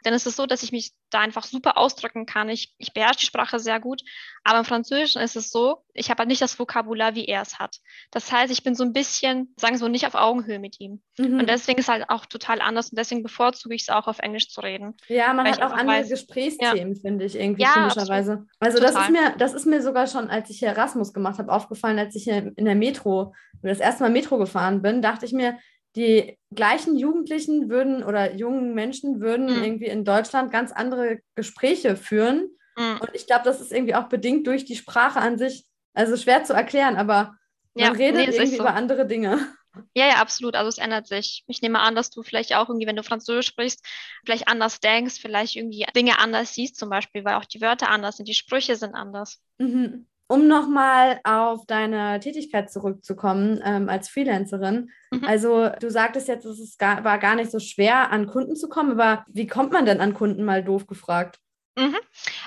dann 0.03 0.13
ist 0.13 0.25
es 0.25 0.35
so, 0.35 0.45
dass 0.45 0.63
ich 0.63 0.71
mich 0.71 0.91
da 1.09 1.19
einfach 1.19 1.43
super 1.43 1.77
ausdrücken 1.77 2.25
kann. 2.25 2.49
Ich, 2.49 2.73
ich 2.77 2.93
beherrsche 2.93 3.19
die 3.19 3.25
Sprache 3.25 3.59
sehr 3.59 3.79
gut, 3.79 4.01
aber 4.43 4.59
im 4.59 4.65
Französischen 4.65 5.21
ist 5.21 5.35
es 5.35 5.51
so, 5.51 5.83
ich 5.93 6.09
habe 6.09 6.19
halt 6.19 6.29
nicht 6.29 6.41
das 6.41 6.57
Vokabular, 6.57 7.15
wie 7.15 7.25
er 7.25 7.41
es 7.41 7.59
hat. 7.59 7.77
Das 8.11 8.31
heißt, 8.31 8.51
ich 8.51 8.63
bin 8.63 8.75
so 8.75 8.83
ein 8.83 8.93
bisschen, 8.93 9.53
sagen 9.57 9.73
wir 9.73 9.79
so, 9.79 9.87
nicht 9.89 10.07
auf 10.07 10.15
Augenhöhe 10.15 10.59
mit 10.59 10.79
ihm. 10.79 11.01
Mhm. 11.17 11.39
Und 11.39 11.49
deswegen 11.49 11.79
ist 11.79 11.85
es 11.85 11.89
halt 11.89 12.09
auch 12.09 12.25
total 12.25 12.61
anders 12.61 12.89
und 12.89 12.97
deswegen 12.97 13.23
bevorzuge 13.23 13.75
ich 13.75 13.83
es 13.83 13.89
auch 13.89 14.07
auf 14.07 14.19
Englisch 14.19 14.49
zu 14.49 14.61
reden. 14.61 14.95
Ja, 15.07 15.33
man 15.33 15.47
hat 15.47 15.61
auch 15.61 15.71
andere 15.71 15.97
weiß, 15.97 16.09
Gesprächsthemen, 16.09 16.93
ja. 16.93 17.01
finde 17.01 17.25
ich, 17.25 17.35
irgendwie 17.35 17.63
ja, 17.63 17.73
komischerweise. 17.73 18.45
Also 18.59 18.79
das 18.79 18.95
ist, 18.95 19.09
mir, 19.09 19.35
das 19.37 19.53
ist 19.53 19.65
mir 19.65 19.81
sogar 19.81 20.07
schon, 20.07 20.29
als 20.29 20.49
ich 20.49 20.59
hier 20.59 20.69
Erasmus 20.69 21.13
gemacht 21.13 21.37
habe, 21.37 21.51
aufgefallen, 21.51 21.99
als 21.99 22.15
ich 22.15 22.23
hier 22.23 22.53
in 22.61 22.65
der 22.65 22.75
Metro, 22.75 23.33
das 23.63 23.79
erste 23.79 24.03
Mal 24.03 24.11
Metro 24.11 24.37
gefahren 24.37 24.81
bin, 24.81 25.01
dachte 25.01 25.25
ich 25.25 25.33
mir, 25.33 25.57
die 25.95 26.37
gleichen 26.53 26.95
Jugendlichen 26.95 27.69
würden 27.69 28.03
oder 28.03 28.35
jungen 28.35 28.73
Menschen 28.73 29.19
würden 29.19 29.47
mhm. 29.47 29.63
irgendwie 29.63 29.87
in 29.87 30.05
Deutschland 30.05 30.51
ganz 30.51 30.71
andere 30.71 31.19
Gespräche 31.35 31.97
führen. 31.97 32.49
Mhm. 32.77 32.99
Und 33.01 33.09
ich 33.13 33.27
glaube, 33.27 33.43
das 33.43 33.59
ist 33.59 33.73
irgendwie 33.73 33.95
auch 33.95 34.07
bedingt 34.07 34.47
durch 34.47 34.63
die 34.63 34.75
Sprache 34.75 35.19
an 35.19 35.37
sich. 35.37 35.65
Also 35.93 36.15
schwer 36.15 36.45
zu 36.45 36.53
erklären, 36.53 36.95
aber 36.95 37.35
man 37.73 37.85
ja, 37.85 37.91
redet 37.91 38.29
nee, 38.29 38.35
irgendwie 38.35 38.55
so. 38.55 38.63
über 38.63 38.73
andere 38.73 39.05
Dinge. 39.05 39.45
Ja, 39.93 40.07
ja, 40.07 40.15
absolut. 40.15 40.55
Also 40.55 40.69
es 40.69 40.77
ändert 40.77 41.07
sich. 41.07 41.43
Ich 41.47 41.61
nehme 41.61 41.79
an, 41.79 41.95
dass 41.95 42.09
du 42.09 42.23
vielleicht 42.23 42.55
auch 42.55 42.69
irgendwie, 42.69 42.87
wenn 42.87 42.95
du 42.95 43.03
Französisch 43.03 43.47
sprichst, 43.47 43.85
vielleicht 44.25 44.47
anders 44.47 44.79
denkst, 44.79 45.19
vielleicht 45.21 45.55
irgendwie 45.55 45.85
Dinge 45.95 46.19
anders 46.19 46.53
siehst, 46.53 46.77
zum 46.77 46.89
Beispiel, 46.89 47.25
weil 47.25 47.35
auch 47.35 47.45
die 47.45 47.61
Wörter 47.61 47.89
anders 47.89 48.17
sind, 48.17 48.27
die 48.27 48.33
Sprüche 48.33 48.75
sind 48.75 48.95
anders. 48.95 49.41
Mhm. 49.57 50.07
Um 50.31 50.47
nochmal 50.47 51.19
auf 51.25 51.65
deine 51.67 52.21
Tätigkeit 52.21 52.71
zurückzukommen 52.71 53.61
ähm, 53.65 53.89
als 53.89 54.07
Freelancerin. 54.07 54.89
Mhm. 55.11 55.25
Also 55.25 55.67
du 55.81 55.91
sagtest 55.91 56.29
jetzt, 56.29 56.45
es 56.45 56.77
gar, 56.77 57.03
war 57.03 57.19
gar 57.19 57.35
nicht 57.35 57.51
so 57.51 57.59
schwer, 57.59 58.11
an 58.11 58.27
Kunden 58.27 58.55
zu 58.55 58.69
kommen, 58.69 58.91
aber 58.97 59.25
wie 59.27 59.45
kommt 59.45 59.73
man 59.73 59.85
denn 59.85 59.99
an 59.99 60.13
Kunden 60.13 60.45
mal 60.45 60.63
doof 60.63 60.87
gefragt? 60.87 61.37
Mhm. 61.77 61.97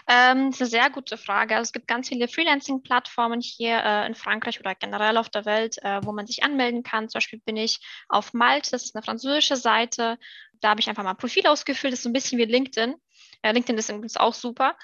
Ähm, 0.09 0.51
das 0.51 0.55
ist 0.55 0.61
eine 0.63 0.71
sehr 0.71 0.91
gute 0.91 1.19
Frage. 1.19 1.57
Also 1.57 1.69
es 1.69 1.73
gibt 1.73 1.87
ganz 1.87 2.09
viele 2.09 2.27
Freelancing-Plattformen 2.27 3.43
hier 3.43 3.83
äh, 3.85 4.07
in 4.07 4.15
Frankreich 4.15 4.61
oder 4.61 4.75
generell 4.75 5.19
auf 5.19 5.29
der 5.29 5.45
Welt, 5.45 5.77
äh, 5.83 6.01
wo 6.03 6.13
man 6.13 6.27
sich 6.27 6.43
anmelden 6.43 6.85
kann. 6.85 7.11
Zum 7.11 7.19
Beispiel 7.19 7.43
bin 7.45 7.59
ich 7.59 7.81
auf 8.09 8.33
Malte, 8.33 8.71
das 8.71 8.85
ist 8.85 8.97
eine 8.97 9.03
französische 9.03 9.57
Seite. 9.57 10.17
Da 10.61 10.71
habe 10.71 10.81
ich 10.81 10.89
einfach 10.89 11.03
mal 11.03 11.11
ein 11.11 11.19
Profil 11.19 11.47
ausgefüllt. 11.47 11.93
Das 11.93 11.99
ist 11.99 12.05
so 12.05 12.09
ein 12.09 12.15
bisschen 12.15 12.39
wie 12.39 12.47
LinkedIn. 12.47 12.95
Äh, 13.43 13.53
LinkedIn 13.53 13.77
ist 13.77 13.91
übrigens 13.91 14.17
auch 14.17 14.33
super. 14.33 14.75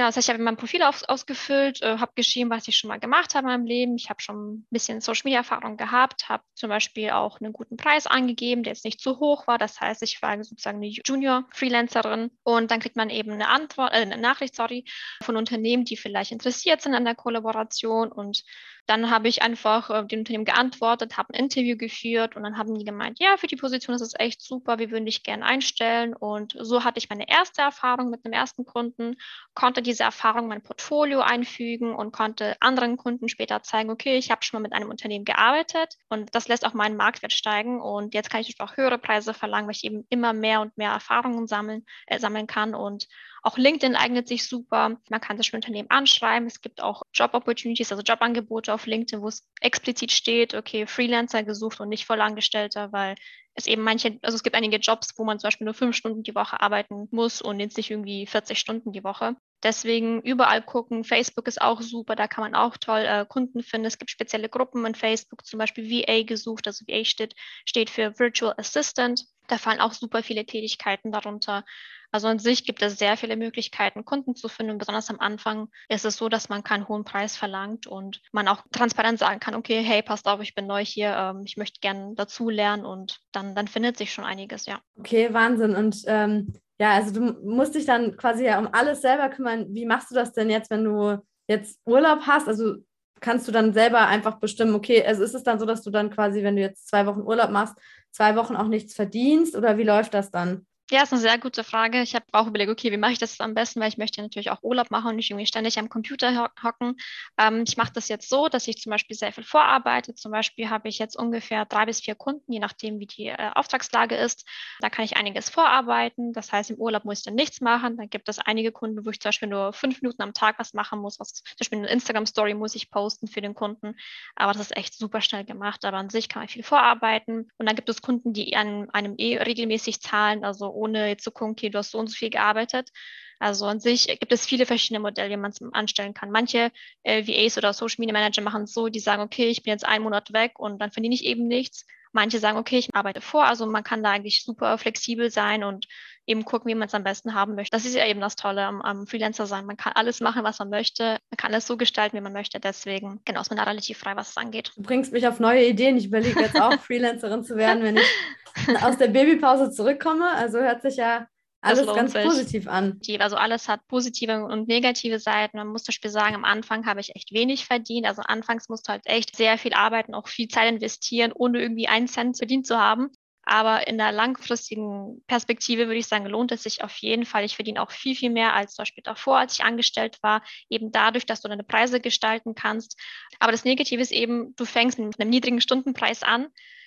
Genau, 0.00 0.08
das 0.08 0.16
heißt, 0.16 0.28
ich 0.28 0.32
habe 0.32 0.42
mein 0.42 0.56
Profil 0.56 0.82
aus, 0.82 1.04
ausgefüllt, 1.04 1.82
äh, 1.82 1.98
habe 1.98 2.12
geschrieben, 2.14 2.48
was 2.48 2.66
ich 2.66 2.78
schon 2.78 2.88
mal 2.88 2.98
gemacht 2.98 3.34
habe 3.34 3.48
in 3.48 3.52
meinem 3.52 3.66
Leben. 3.66 3.96
Ich 3.96 4.08
habe 4.08 4.22
schon 4.22 4.54
ein 4.54 4.66
bisschen 4.70 5.02
Social 5.02 5.24
Media 5.24 5.40
Erfahrung 5.40 5.76
gehabt, 5.76 6.30
habe 6.30 6.42
zum 6.54 6.70
Beispiel 6.70 7.10
auch 7.10 7.38
einen 7.38 7.52
guten 7.52 7.76
Preis 7.76 8.06
angegeben, 8.06 8.62
der 8.62 8.72
jetzt 8.72 8.86
nicht 8.86 9.02
zu 9.02 9.20
hoch 9.20 9.46
war. 9.46 9.58
Das 9.58 9.78
heißt, 9.78 10.02
ich 10.02 10.22
war 10.22 10.42
sozusagen 10.42 10.78
eine 10.78 10.86
Junior 10.86 11.46
Freelancerin 11.52 12.30
und 12.44 12.70
dann 12.70 12.80
kriegt 12.80 12.96
man 12.96 13.10
eben 13.10 13.32
eine 13.32 13.48
Antwort, 13.48 13.92
äh, 13.92 13.96
eine 13.96 14.16
Nachricht, 14.16 14.54
sorry, 14.54 14.86
von 15.22 15.36
Unternehmen, 15.36 15.84
die 15.84 15.98
vielleicht 15.98 16.32
interessiert 16.32 16.80
sind 16.80 16.94
an 16.94 17.04
der 17.04 17.14
Kollaboration 17.14 18.10
und 18.10 18.42
dann 18.90 19.08
habe 19.08 19.28
ich 19.28 19.40
einfach 19.42 19.88
äh, 19.88 20.04
dem 20.04 20.20
Unternehmen 20.20 20.44
geantwortet, 20.44 21.16
habe 21.16 21.32
ein 21.32 21.44
Interview 21.44 21.76
geführt 21.76 22.34
und 22.34 22.42
dann 22.42 22.58
haben 22.58 22.76
die 22.76 22.84
gemeint, 22.84 23.20
ja, 23.20 23.36
für 23.36 23.46
die 23.46 23.54
Position 23.54 23.94
ist 23.94 24.02
es 24.02 24.18
echt 24.18 24.42
super, 24.42 24.80
wir 24.80 24.90
würden 24.90 25.06
dich 25.06 25.22
gerne 25.22 25.44
einstellen. 25.44 26.12
Und 26.12 26.56
so 26.58 26.82
hatte 26.82 26.98
ich 26.98 27.08
meine 27.08 27.28
erste 27.28 27.62
Erfahrung 27.62 28.10
mit 28.10 28.24
einem 28.24 28.32
ersten 28.32 28.64
Kunden, 28.64 29.14
konnte 29.54 29.80
diese 29.80 30.02
Erfahrung 30.02 30.42
in 30.42 30.48
mein 30.48 30.62
Portfolio 30.62 31.20
einfügen 31.20 31.94
und 31.94 32.10
konnte 32.10 32.56
anderen 32.58 32.96
Kunden 32.96 33.28
später 33.28 33.62
zeigen, 33.62 33.90
okay, 33.90 34.16
ich 34.16 34.32
habe 34.32 34.42
schon 34.42 34.60
mal 34.60 34.66
mit 34.66 34.72
einem 34.72 34.90
Unternehmen 34.90 35.24
gearbeitet 35.24 35.94
und 36.08 36.34
das 36.34 36.48
lässt 36.48 36.66
auch 36.66 36.74
meinen 36.74 36.96
Marktwert 36.96 37.32
steigen. 37.32 37.80
Und 37.80 38.12
jetzt 38.12 38.28
kann 38.28 38.40
ich 38.40 38.60
auch 38.60 38.76
höhere 38.76 38.98
Preise 38.98 39.34
verlangen, 39.34 39.68
weil 39.68 39.76
ich 39.76 39.84
eben 39.84 40.04
immer 40.08 40.32
mehr 40.32 40.60
und 40.62 40.76
mehr 40.76 40.90
Erfahrungen 40.90 41.46
sammeln, 41.46 41.86
äh, 42.08 42.18
sammeln 42.18 42.48
kann 42.48 42.74
und 42.74 43.06
auch 43.42 43.58
LinkedIn 43.58 43.96
eignet 43.96 44.28
sich 44.28 44.46
super. 44.46 44.96
Man 45.08 45.20
kann 45.20 45.36
sich 45.36 45.52
mit 45.52 45.64
Unternehmen 45.64 45.90
anschreiben. 45.90 46.46
Es 46.46 46.60
gibt 46.60 46.82
auch 46.82 47.02
Job 47.12 47.34
Opportunities, 47.34 47.90
also 47.92 48.02
Jobangebote 48.02 48.72
auf 48.72 48.86
LinkedIn, 48.86 49.22
wo 49.22 49.28
es 49.28 49.48
explizit 49.60 50.12
steht, 50.12 50.54
okay, 50.54 50.86
Freelancer 50.86 51.42
gesucht 51.42 51.80
und 51.80 51.88
nicht 51.88 52.06
Vollangestellter, 52.06 52.92
weil 52.92 53.14
es 53.54 53.66
eben 53.66 53.82
manche, 53.82 54.18
also 54.22 54.36
es 54.36 54.42
gibt 54.42 54.56
einige 54.56 54.76
Jobs, 54.76 55.14
wo 55.16 55.24
man 55.24 55.38
zum 55.38 55.48
Beispiel 55.48 55.64
nur 55.64 55.74
fünf 55.74 55.96
Stunden 55.96 56.22
die 56.22 56.34
Woche 56.34 56.60
arbeiten 56.60 57.08
muss 57.10 57.42
und 57.42 57.60
jetzt 57.60 57.76
nicht 57.76 57.90
irgendwie 57.90 58.26
40 58.26 58.58
Stunden 58.58 58.92
die 58.92 59.04
Woche. 59.04 59.36
Deswegen 59.62 60.22
überall 60.22 60.62
gucken. 60.62 61.04
Facebook 61.04 61.46
ist 61.46 61.60
auch 61.60 61.82
super, 61.82 62.16
da 62.16 62.26
kann 62.28 62.44
man 62.44 62.54
auch 62.54 62.76
toll 62.76 63.00
äh, 63.00 63.26
Kunden 63.28 63.62
finden. 63.62 63.86
Es 63.86 63.98
gibt 63.98 64.10
spezielle 64.10 64.48
Gruppen 64.48 64.86
in 64.86 64.94
Facebook, 64.94 65.44
zum 65.44 65.58
Beispiel 65.58 65.90
VA 65.90 66.22
gesucht. 66.22 66.66
Also 66.66 66.84
VA 66.86 67.04
steht, 67.04 67.34
steht 67.66 67.90
für 67.90 68.18
Virtual 68.18 68.54
Assistant. 68.56 69.24
Da 69.48 69.58
fallen 69.58 69.80
auch 69.80 69.92
super 69.92 70.22
viele 70.22 70.46
Tätigkeiten 70.46 71.12
darunter. 71.12 71.64
Also 72.12 72.26
an 72.26 72.38
sich 72.38 72.64
gibt 72.64 72.82
es 72.82 72.98
sehr 72.98 73.16
viele 73.16 73.36
Möglichkeiten, 73.36 74.04
Kunden 74.04 74.34
zu 74.34 74.48
finden. 74.48 74.72
Und 74.72 74.78
besonders 74.78 75.10
am 75.10 75.20
Anfang 75.20 75.68
ist 75.88 76.04
es 76.04 76.16
so, 76.16 76.28
dass 76.28 76.48
man 76.48 76.64
keinen 76.64 76.88
hohen 76.88 77.04
Preis 77.04 77.36
verlangt 77.36 77.86
und 77.86 78.20
man 78.32 78.48
auch 78.48 78.62
transparent 78.72 79.18
sagen 79.18 79.40
kann, 79.40 79.54
okay, 79.54 79.82
hey, 79.82 80.02
passt 80.02 80.26
auf, 80.26 80.40
ich 80.40 80.54
bin 80.54 80.66
neu 80.66 80.84
hier, 80.84 81.14
ähm, 81.14 81.42
ich 81.44 81.56
möchte 81.56 81.80
gerne 81.80 82.14
dazu 82.16 82.48
lernen 82.48 82.84
und 82.84 83.20
dann, 83.32 83.54
dann 83.54 83.68
findet 83.68 83.96
sich 83.96 84.12
schon 84.12 84.24
einiges, 84.24 84.66
ja. 84.66 84.80
Okay, 84.98 85.32
Wahnsinn. 85.32 85.76
Und 85.76 86.02
ähm, 86.06 86.54
ja, 86.80 86.92
also 86.94 87.12
du 87.12 87.20
musst 87.46 87.74
dich 87.74 87.84
dann 87.84 88.16
quasi 88.16 88.44
ja 88.46 88.58
um 88.58 88.68
alles 88.72 89.02
selber 89.02 89.28
kümmern. 89.28 89.66
Wie 89.74 89.84
machst 89.84 90.10
du 90.10 90.14
das 90.14 90.32
denn 90.32 90.48
jetzt, 90.48 90.70
wenn 90.70 90.84
du 90.84 91.18
jetzt 91.46 91.78
Urlaub 91.84 92.20
hast? 92.22 92.48
Also 92.48 92.76
kannst 93.20 93.46
du 93.46 93.52
dann 93.52 93.74
selber 93.74 94.06
einfach 94.08 94.40
bestimmen, 94.40 94.74
okay, 94.74 95.04
also 95.04 95.22
ist 95.22 95.34
es 95.34 95.42
dann 95.42 95.58
so, 95.58 95.66
dass 95.66 95.82
du 95.82 95.90
dann 95.90 96.10
quasi, 96.10 96.42
wenn 96.42 96.56
du 96.56 96.62
jetzt 96.62 96.88
zwei 96.88 97.04
Wochen 97.06 97.20
Urlaub 97.20 97.50
machst, 97.50 97.74
zwei 98.12 98.34
Wochen 98.34 98.56
auch 98.56 98.68
nichts 98.68 98.94
verdienst 98.94 99.54
oder 99.56 99.76
wie 99.76 99.82
läuft 99.84 100.14
das 100.14 100.30
dann? 100.30 100.66
Ja, 100.92 101.04
ist 101.04 101.12
eine 101.12 101.22
sehr 101.22 101.38
gute 101.38 101.62
Frage. 101.62 102.02
Ich 102.02 102.16
habe 102.16 102.24
auch 102.32 102.48
überlegt, 102.48 102.68
okay, 102.68 102.90
wie 102.90 102.96
mache 102.96 103.12
ich 103.12 103.20
das 103.20 103.38
am 103.38 103.54
besten, 103.54 103.80
weil 103.80 103.88
ich 103.88 103.96
möchte 103.96 104.20
natürlich 104.20 104.50
auch 104.50 104.60
Urlaub 104.64 104.90
machen 104.90 105.10
und 105.10 105.16
nicht 105.16 105.30
irgendwie 105.30 105.46
ständig 105.46 105.78
am 105.78 105.88
Computer 105.88 106.50
hocken. 106.64 106.96
Ähm, 107.38 107.62
ich 107.64 107.76
mache 107.76 107.92
das 107.92 108.08
jetzt 108.08 108.28
so, 108.28 108.48
dass 108.48 108.66
ich 108.66 108.78
zum 108.78 108.90
Beispiel 108.90 109.16
sehr 109.16 109.32
viel 109.32 109.44
vorarbeite. 109.44 110.16
Zum 110.16 110.32
Beispiel 110.32 110.68
habe 110.68 110.88
ich 110.88 110.98
jetzt 110.98 111.14
ungefähr 111.16 111.64
drei 111.64 111.86
bis 111.86 112.00
vier 112.00 112.16
Kunden, 112.16 112.52
je 112.52 112.58
nachdem, 112.58 112.98
wie 112.98 113.06
die 113.06 113.26
äh, 113.26 113.50
Auftragslage 113.54 114.16
ist. 114.16 114.44
Da 114.80 114.90
kann 114.90 115.04
ich 115.04 115.16
einiges 115.16 115.48
vorarbeiten. 115.48 116.32
Das 116.32 116.50
heißt, 116.50 116.70
im 116.70 116.76
Urlaub 116.78 117.04
muss 117.04 117.18
ich 117.18 117.24
dann 117.24 117.36
nichts 117.36 117.60
machen. 117.60 117.96
Dann 117.96 118.10
gibt 118.10 118.28
es 118.28 118.40
einige 118.40 118.72
Kunden, 118.72 119.06
wo 119.06 119.10
ich 119.10 119.20
zum 119.20 119.28
Beispiel 119.28 119.48
nur 119.48 119.72
fünf 119.72 120.02
Minuten 120.02 120.22
am 120.22 120.34
Tag 120.34 120.58
was 120.58 120.74
machen 120.74 120.98
muss. 120.98 121.20
Was, 121.20 121.34
zum 121.34 121.44
Beispiel 121.56 121.78
eine 121.78 121.88
Instagram-Story 121.88 122.54
muss 122.54 122.74
ich 122.74 122.90
posten 122.90 123.28
für 123.28 123.40
den 123.40 123.54
Kunden. 123.54 123.94
Aber 124.34 124.54
das 124.54 124.62
ist 124.62 124.76
echt 124.76 124.94
super 124.98 125.20
schnell 125.20 125.44
gemacht. 125.44 125.84
Aber 125.84 125.98
an 125.98 126.10
sich 126.10 126.28
kann 126.28 126.40
man 126.42 126.48
viel 126.48 126.64
vorarbeiten. 126.64 127.48
Und 127.58 127.68
dann 127.68 127.76
gibt 127.76 127.88
es 127.88 128.02
Kunden, 128.02 128.32
die 128.32 128.56
an 128.56 128.90
einem 128.90 129.14
eh 129.18 129.38
regelmäßig 129.40 130.00
zahlen, 130.00 130.44
also 130.44 130.79
ohne 130.80 131.08
jetzt 131.08 131.24
zu 131.24 131.30
gucken, 131.30 131.52
okay, 131.52 131.70
du 131.70 131.78
hast 131.78 131.90
so 131.90 131.98
und 131.98 132.08
so 132.08 132.14
viel 132.14 132.30
gearbeitet. 132.30 132.90
Also 133.38 133.66
an 133.66 133.80
sich 133.80 134.06
gibt 134.06 134.32
es 134.32 134.44
viele 134.44 134.66
verschiedene 134.66 135.00
Modelle, 135.00 135.30
wie 135.30 135.36
man 135.36 135.50
es 135.50 135.60
anstellen 135.72 136.12
kann. 136.12 136.30
Manche 136.30 136.70
äh, 137.02 137.26
VAs 137.26 137.56
oder 137.56 137.72
Social 137.72 137.96
Media 137.98 138.12
Manager 138.12 138.42
machen 138.42 138.64
es 138.64 138.74
so, 138.74 138.88
die 138.88 139.00
sagen, 139.00 139.22
okay, 139.22 139.48
ich 139.48 139.62
bin 139.62 139.72
jetzt 139.72 139.86
einen 139.86 140.04
Monat 140.04 140.32
weg 140.32 140.58
und 140.58 140.78
dann 140.78 140.90
verdiene 140.90 141.14
ich 141.14 141.24
eben 141.24 141.48
nichts. 141.48 141.86
Manche 142.12 142.38
sagen, 142.38 142.58
okay, 142.58 142.78
ich 142.78 142.94
arbeite 142.94 143.20
vor. 143.20 143.44
Also 143.44 143.66
man 143.66 143.84
kann 143.84 144.02
da 144.02 144.10
eigentlich 144.10 144.44
super 144.44 144.76
flexibel 144.76 145.30
sein 145.30 145.64
und 145.64 145.86
eben 146.30 146.44
gucken, 146.44 146.70
wie 146.70 146.74
man 146.74 146.86
es 146.86 146.94
am 146.94 147.02
besten 147.02 147.34
haben 147.34 147.54
möchte. 147.54 147.76
Das 147.76 147.84
ist 147.84 147.94
ja 147.94 148.06
eben 148.06 148.20
das 148.20 148.36
Tolle 148.36 148.64
am, 148.64 148.80
am, 148.80 149.06
Freelancer 149.06 149.46
sein. 149.46 149.66
Man 149.66 149.76
kann 149.76 149.92
alles 149.94 150.20
machen, 150.20 150.44
was 150.44 150.58
man 150.60 150.70
möchte. 150.70 151.18
Man 151.30 151.36
kann 151.36 151.52
es 151.52 151.66
so 151.66 151.76
gestalten, 151.76 152.16
wie 152.16 152.20
man 152.20 152.32
möchte. 152.32 152.60
Deswegen, 152.60 153.20
genau, 153.24 153.40
ist 153.40 153.50
man 153.50 153.56
da 153.56 153.64
relativ 153.64 153.98
frei, 153.98 154.16
was 154.16 154.30
es 154.30 154.36
angeht. 154.36 154.72
Du 154.76 154.82
bringst 154.82 155.12
mich 155.12 155.26
auf 155.26 155.40
neue 155.40 155.66
Ideen. 155.66 155.96
Ich 155.96 156.06
überlege 156.06 156.40
jetzt 156.40 156.60
auch, 156.60 156.72
Freelancerin 156.80 157.44
zu 157.44 157.56
werden, 157.56 157.82
wenn 157.82 157.96
ich 157.96 158.06
aus 158.82 158.96
der 158.96 159.08
Babypause 159.08 159.72
zurückkomme. 159.72 160.30
Also 160.30 160.58
hört 160.58 160.82
sich 160.82 160.96
ja 160.96 161.26
alles 161.62 161.86
ganz 161.86 162.12
sich. 162.12 162.24
positiv 162.24 162.68
an. 162.68 163.00
Also 163.18 163.36
alles 163.36 163.68
hat 163.68 163.86
positive 163.86 164.44
und 164.44 164.68
negative 164.68 165.18
Seiten. 165.18 165.58
Man 165.58 165.68
muss 165.68 165.82
zum 165.82 165.92
Beispiel 165.92 166.10
sagen, 166.10 166.34
am 166.34 166.44
Anfang 166.44 166.86
habe 166.86 167.00
ich 167.00 167.14
echt 167.14 167.32
wenig 167.32 167.66
verdient. 167.66 168.06
Also 168.06 168.22
anfangs 168.24 168.68
musst 168.68 168.88
du 168.88 168.92
halt 168.92 169.02
echt 169.04 169.36
sehr 169.36 169.58
viel 169.58 169.74
arbeiten, 169.74 170.14
auch 170.14 170.28
viel 170.28 170.48
Zeit 170.48 170.72
investieren, 170.72 171.32
ohne 171.34 171.60
irgendwie 171.60 171.88
einen 171.88 172.08
Cent 172.08 172.38
verdient 172.38 172.66
zu 172.66 172.78
haben. 172.78 173.10
Aber 173.50 173.88
in 173.88 173.98
der 173.98 174.12
langfristigen 174.12 175.24
Perspektive 175.26 175.86
würde 175.86 175.98
ich 175.98 176.06
sagen, 176.06 176.24
lohnt 176.26 176.52
es 176.52 176.62
sich 176.62 176.84
auf 176.84 176.96
jeden 176.98 177.24
Fall. 177.24 177.44
Ich 177.44 177.56
verdiene 177.56 177.82
auch 177.82 177.90
viel, 177.90 178.14
viel 178.14 178.30
mehr 178.30 178.54
als 178.54 178.76
zum 178.76 178.82
Beispiel 178.82 179.02
davor, 179.02 179.38
als 179.38 179.54
ich 179.54 179.64
angestellt 179.64 180.22
war, 180.22 180.44
eben 180.68 180.92
dadurch, 180.92 181.26
dass 181.26 181.40
du 181.40 181.48
deine 181.48 181.64
Preise 181.64 181.98
gestalten 181.98 182.54
kannst. 182.54 182.96
Aber 183.40 183.50
das 183.50 183.64
Negative 183.64 184.00
ist 184.00 184.12
eben, 184.12 184.54
du 184.54 184.64
fängst 184.64 185.00
mit 185.00 185.18
einem 185.18 185.30
niedrigen 185.30 185.60
Stundenpreis 185.60 186.22
an 186.22 186.46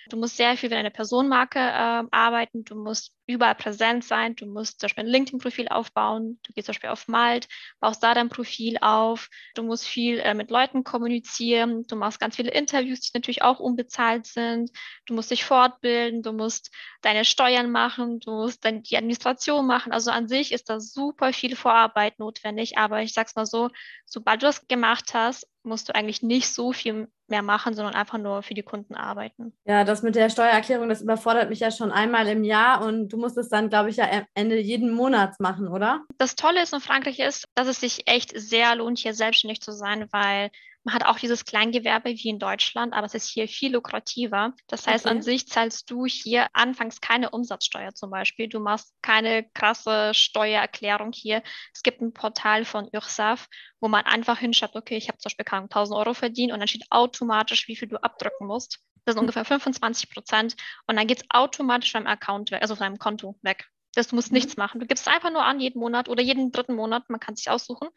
Du 0.09 0.17
musst 0.17 0.37
sehr 0.37 0.57
viel 0.57 0.69
für 0.69 0.75
deine 0.75 0.91
Personenmarke 0.91 1.59
äh, 1.59 2.03
arbeiten, 2.11 2.63
du 2.63 2.75
musst 2.75 3.13
überall 3.25 3.55
präsent 3.55 4.03
sein, 4.03 4.35
du 4.35 4.45
musst 4.45 4.79
zum 4.79 4.87
Beispiel 4.87 5.05
ein 5.05 5.09
LinkedIn-Profil 5.09 5.67
aufbauen, 5.69 6.39
du 6.43 6.53
gehst 6.53 6.65
zum 6.65 6.73
Beispiel 6.73 6.89
auf 6.89 7.07
Malt, 7.07 7.47
baust 7.79 8.03
da 8.03 8.13
dein 8.13 8.29
Profil 8.29 8.77
auf, 8.81 9.29
du 9.55 9.63
musst 9.63 9.87
viel 9.87 10.19
äh, 10.19 10.33
mit 10.33 10.51
Leuten 10.51 10.83
kommunizieren, 10.83 11.83
du 11.87 11.95
machst 11.95 12.19
ganz 12.19 12.35
viele 12.35 12.51
Interviews, 12.51 12.99
die 13.01 13.11
natürlich 13.13 13.41
auch 13.41 13.59
unbezahlt 13.59 14.25
sind, 14.25 14.71
du 15.05 15.13
musst 15.13 15.31
dich 15.31 15.45
fortbilden, 15.45 16.21
du 16.21 16.33
musst 16.33 16.71
deine 17.01 17.25
Steuern 17.25 17.71
machen, 17.71 18.19
du 18.19 18.31
musst 18.31 18.65
dann 18.65 18.83
die 18.83 18.97
Administration 18.97 19.65
machen. 19.65 19.93
Also 19.93 20.11
an 20.11 20.27
sich 20.27 20.51
ist 20.51 20.69
da 20.69 20.79
super 20.79 21.33
viel 21.33 21.55
Vorarbeit 21.55 22.19
notwendig, 22.19 22.77
aber 22.77 23.01
ich 23.01 23.13
sag's 23.13 23.35
mal 23.35 23.45
so, 23.45 23.69
sobald 24.05 24.41
du 24.41 24.47
das 24.47 24.67
gemacht 24.67 25.13
hast, 25.13 25.47
musst 25.63 25.89
du 25.89 25.95
eigentlich 25.95 26.21
nicht 26.21 26.53
so 26.53 26.73
viel 26.73 27.07
mehr 27.33 27.41
machen, 27.41 27.73
sondern 27.73 27.95
einfach 27.95 28.19
nur 28.19 28.43
für 28.43 28.53
die 28.53 28.61
Kunden 28.61 28.93
arbeiten. 28.93 29.53
Ja, 29.65 29.83
das 29.83 30.03
mit 30.03 30.13
der 30.13 30.29
Steuererklärung, 30.29 30.87
das 30.87 31.01
überfordert 31.01 31.49
mich 31.49 31.59
ja 31.61 31.71
schon 31.71 31.91
einmal 31.91 32.27
im 32.27 32.43
Jahr 32.43 32.85
und 32.85 33.09
du 33.09 33.17
musst 33.17 33.37
es 33.39 33.49
dann, 33.49 33.69
glaube 33.69 33.89
ich, 33.89 33.97
ja 33.97 34.07
Ende 34.35 34.59
jeden 34.59 34.93
Monats 34.93 35.39
machen, 35.39 35.67
oder? 35.67 36.03
Das 36.19 36.35
Tolle 36.35 36.61
ist 36.61 36.73
in 36.73 36.79
Frankreich 36.79 37.17
ist, 37.17 37.47
dass 37.55 37.67
es 37.67 37.79
sich 37.79 38.03
echt 38.05 38.39
sehr 38.39 38.75
lohnt, 38.75 38.99
hier 38.99 39.15
selbstständig 39.15 39.61
zu 39.61 39.71
sein, 39.71 40.07
weil 40.11 40.51
man 40.83 40.95
hat 40.95 41.05
auch 41.05 41.17
dieses 41.17 41.45
Kleingewerbe 41.45 42.09
wie 42.09 42.29
in 42.29 42.39
Deutschland, 42.39 42.93
aber 42.93 43.05
es 43.05 43.13
ist 43.13 43.29
hier 43.29 43.47
viel 43.47 43.73
lukrativer. 43.73 44.53
Das 44.67 44.85
heißt, 44.85 45.05
okay. 45.05 45.15
an 45.15 45.21
sich 45.21 45.47
zahlst 45.47 45.89
du 45.89 46.05
hier 46.05 46.47
anfangs 46.53 46.99
keine 46.99 47.29
Umsatzsteuer 47.29 47.93
zum 47.93 48.09
Beispiel. 48.09 48.49
Du 48.49 48.59
machst 48.59 48.93
keine 49.01 49.49
krasse 49.53 50.13
Steuererklärung 50.13 51.13
hier. 51.13 51.41
Es 51.73 51.83
gibt 51.83 52.01
ein 52.01 52.13
Portal 52.13 52.65
von 52.65 52.89
URSAF, 52.91 53.47
wo 53.79 53.87
man 53.87 54.05
einfach 54.05 54.39
hinschaut, 54.39 54.75
okay, 54.75 54.97
ich 54.97 55.07
habe 55.07 55.17
zum 55.19 55.29
Beispiel 55.29 55.45
1000 55.47 55.97
Euro 55.97 56.13
verdient 56.13 56.51
und 56.51 56.59
dann 56.59 56.67
steht 56.67 56.85
automatisch, 56.89 57.67
wie 57.67 57.75
viel 57.77 57.87
du 57.87 58.03
abdrücken 58.03 58.47
musst. 58.47 58.79
Das 59.05 59.13
sind 59.13 59.21
mhm. 59.21 59.29
ungefähr 59.29 59.45
25 59.45 60.09
Prozent 60.09 60.55
und 60.87 60.97
dann 60.97 61.07
geht 61.07 61.21
es 61.21 61.25
automatisch 61.29 61.91
von 61.91 62.03
deinem 62.03 62.13
Account 62.13 62.51
weg, 62.51 62.61
also 62.61 62.75
von 62.75 62.85
deinem 62.85 62.99
Konto 62.99 63.37
weg. 63.41 63.69
Das, 63.95 64.07
du 64.07 64.15
musst 64.15 64.31
mhm. 64.31 64.35
nichts 64.35 64.57
machen. 64.57 64.79
Du 64.79 64.87
gibst 64.87 65.07
einfach 65.07 65.31
nur 65.31 65.43
an 65.43 65.59
jeden 65.59 65.79
Monat 65.79 66.09
oder 66.09 66.21
jeden 66.21 66.51
dritten 66.51 66.75
Monat, 66.75 67.09
man 67.09 67.19
kann 67.19 67.35
sich 67.35 67.49
aussuchen. 67.49 67.89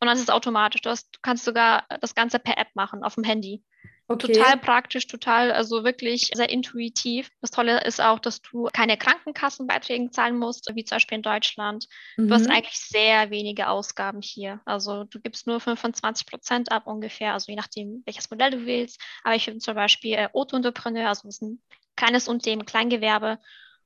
Und 0.00 0.06
dann 0.06 0.16
ist 0.16 0.22
es 0.22 0.30
automatisch. 0.30 0.80
Du, 0.80 0.90
hast, 0.90 1.14
du 1.14 1.18
kannst 1.22 1.44
sogar 1.44 1.84
das 2.00 2.14
Ganze 2.14 2.38
per 2.38 2.58
App 2.58 2.74
machen 2.74 3.04
auf 3.04 3.14
dem 3.14 3.24
Handy. 3.24 3.62
Okay. 4.10 4.32
Total 4.32 4.56
praktisch, 4.58 5.06
total, 5.06 5.52
also 5.52 5.84
wirklich 5.84 6.30
sehr 6.34 6.50
intuitiv. 6.50 7.30
Das 7.42 7.52
Tolle 7.52 7.84
ist 7.84 8.00
auch, 8.00 8.18
dass 8.18 8.42
du 8.42 8.64
keine 8.72 8.96
Krankenkassenbeiträge 8.96 10.10
zahlen 10.10 10.36
musst, 10.36 10.68
wie 10.74 10.84
zum 10.84 10.96
Beispiel 10.96 11.16
in 11.16 11.22
Deutschland. 11.22 11.86
Mhm. 12.16 12.26
Du 12.26 12.34
hast 12.34 12.46
mhm. 12.46 12.50
eigentlich 12.50 12.76
sehr 12.76 13.30
wenige 13.30 13.68
Ausgaben 13.68 14.20
hier. 14.20 14.60
Also 14.64 15.04
du 15.04 15.20
gibst 15.20 15.46
nur 15.46 15.60
25 15.60 16.26
Prozent 16.26 16.72
ab 16.72 16.88
ungefähr, 16.88 17.34
also 17.34 17.52
je 17.52 17.56
nachdem, 17.56 18.02
welches 18.04 18.28
Modell 18.30 18.50
du 18.50 18.66
willst. 18.66 19.00
Aber 19.22 19.36
ich 19.36 19.46
bin 19.46 19.60
zum 19.60 19.76
Beispiel 19.76 20.14
äh, 20.14 20.28
Auto-Entrepreneur, 20.32 21.08
also 21.08 21.28
das 21.28 21.36
ist 21.36 21.42
ein 21.42 21.62
kleines 21.94 22.26
Unternehmen, 22.26 22.66
Kleingewerbe. 22.66 23.38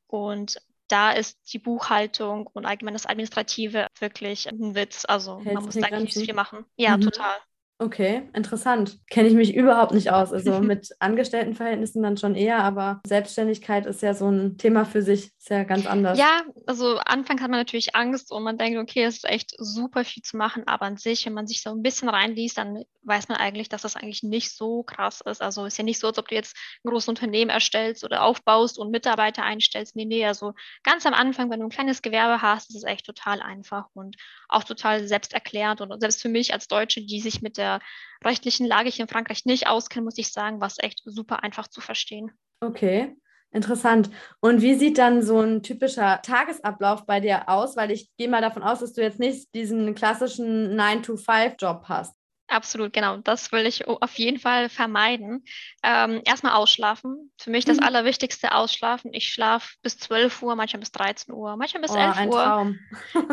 Und 0.07 0.57
da 0.89 1.13
ist 1.13 1.53
die 1.53 1.59
Buchhaltung 1.59 2.47
und 2.47 2.67
allgemein 2.67 2.95
das 2.95 3.07
Administrative 3.07 3.87
wirklich 3.99 4.49
ein 4.49 4.75
Witz. 4.75 5.05
Also 5.07 5.39
Hältst 5.39 5.55
man 5.55 5.65
muss 5.65 5.75
da 5.75 6.01
nicht 6.01 6.15
so 6.15 6.21
viel 6.21 6.35
machen. 6.35 6.65
Ja, 6.77 6.97
mhm. 6.97 7.03
total. 7.03 7.37
Okay, 7.79 8.23
interessant. 8.35 9.01
Kenne 9.11 9.29
ich 9.29 9.35
mich 9.35 9.55
überhaupt 9.55 9.93
nicht 9.93 10.11
aus. 10.13 10.33
Also 10.33 10.61
mit 10.61 10.91
Angestelltenverhältnissen 11.01 12.03
dann 12.03 12.17
schon 12.17 12.37
eher, 12.37 12.63
aber 12.63 13.01
Selbstständigkeit 13.05 13.87
ist 13.87 14.01
ja 14.01 14.15
so 14.15 14.29
ein 14.29 14.59
Thema 14.59 14.85
für 14.85 15.03
sich, 15.03 15.33
ist 15.37 15.51
ja 15.51 15.65
ganz 15.65 15.85
anders. 15.85 16.17
Ja, 16.17 16.43
also 16.67 16.99
anfangs 16.99 17.43
hat 17.43 17.51
man 17.51 17.59
natürlich 17.59 17.97
Angst 17.97 18.31
und 18.31 18.45
man 18.45 18.59
denkt, 18.59 18.79
okay, 18.79 19.03
es 19.03 19.17
ist 19.17 19.29
echt 19.29 19.55
super 19.59 20.05
viel 20.05 20.23
zu 20.23 20.37
machen, 20.37 20.63
aber 20.67 20.87
an 20.87 20.99
sich, 20.99 21.27
wenn 21.27 21.35
man 21.35 21.49
sich 21.49 21.63
so 21.63 21.71
ein 21.71 21.83
bisschen 21.83 22.09
reinliest, 22.09 22.59
dann 22.59 22.85
weiß 23.03 23.29
man 23.29 23.39
eigentlich, 23.39 23.69
dass 23.69 23.83
das 23.83 23.97
eigentlich 23.97 24.23
nicht 24.23 24.57
so 24.57 24.85
krass 24.85 25.21
ist. 25.21 25.43
Also 25.43 25.67
ist 25.67 25.77
ja 25.77 25.85
nicht 25.85 25.99
so, 25.99 26.07
als 26.07 26.19
ob 26.19 26.29
du 26.29 26.37
jetzt 26.37 26.57
ein 26.85 26.91
großes 26.91 27.09
Unternehmen 27.09 27.51
erstellst 27.51 28.05
oder 28.05 28.23
aufbaust 28.23 28.79
und 28.79 28.93
Mitarbeiter 28.93 29.43
einstellst. 29.43 29.97
Nee, 29.97 30.05
nee, 30.05 30.25
also 30.25 30.55
ganz 30.85 31.05
am 31.07 31.13
Anfang, 31.13 31.51
wenn 31.51 31.59
du 31.59 31.67
ein 31.67 31.71
kleines 31.71 32.03
Gewerbe 32.03 32.41
hast, 32.41 32.71
ist 32.71 32.77
es 32.77 32.85
echt 32.85 33.05
total 33.05 33.43
einfach 33.43 33.89
und 33.95 34.17
auch 34.49 34.63
total 34.63 35.07
selbsterklärend 35.09 35.81
und 35.81 36.01
selbst 36.01 36.23
für 36.23 36.29
mich 36.29 36.53
als 36.53 36.69
Deutsche, 36.69 37.05
die 37.05 37.21
sich 37.21 37.43
mit 37.43 37.59
der 37.59 37.64
der 37.65 37.81
rechtlichen 38.25 38.67
Lage 38.67 38.91
hier 38.91 39.05
in 39.05 39.09
Frankreich 39.09 39.45
nicht 39.45 39.67
auskenne, 39.67 40.05
muss 40.05 40.19
ich 40.19 40.31
sagen, 40.33 40.61
war 40.61 40.69
es 40.69 40.79
echt 40.79 41.03
super 41.05 41.43
einfach 41.43 41.69
zu 41.69 41.81
verstehen. 41.81 42.31
Okay. 42.61 43.17
Interessant. 43.51 44.11
Und 44.41 44.63
wie 44.63 44.75
sieht 44.75 44.99
dann 44.99 45.23
so 45.23 45.41
ein 45.41 45.63
typischer 45.63 46.21
Tagesablauf 46.23 47.07
bei 47.07 47.21
dir 47.21 47.49
aus? 47.49 47.77
Weil 47.77 47.93
ich 47.93 48.11
gehe 48.17 48.29
mal 48.29 48.41
davon 48.41 48.65
aus, 48.65 48.81
dass 48.81 48.95
du 48.95 49.01
jetzt 49.01 49.21
nicht 49.21 49.55
diesen 49.55 49.95
klassischen 49.95 50.77
9-to-5-Job 50.77 51.85
hast. 51.85 52.17
Absolut, 52.55 52.93
genau. 52.93 53.17
Das 53.17 53.51
will 53.51 53.67
ich 53.67 53.89
auf 53.89 54.15
jeden 54.15 54.39
Fall 54.39 54.69
vermeiden. 54.69 55.45
Ähm, 55.83 56.23
erstmal 56.25 56.53
ausschlafen. 56.55 57.33
Für 57.37 57.51
mich 57.51 57.65
das 57.65 57.79
mhm. 57.79 57.83
Allerwichtigste 57.83 58.55
ausschlafen. 58.55 59.13
Ich 59.13 59.29
schlafe 59.29 59.75
bis 59.83 59.99
12 59.99 60.41
Uhr, 60.41 60.55
manchmal 60.55 60.79
bis 60.79 60.93
13 60.93 61.35
Uhr, 61.35 61.57
manchmal 61.57 61.83
bis 61.83 61.91
oh, 61.91 61.97
11 61.97 62.17
ein 62.17 62.29
Uhr. 62.29 62.45
Traum. 62.45 62.79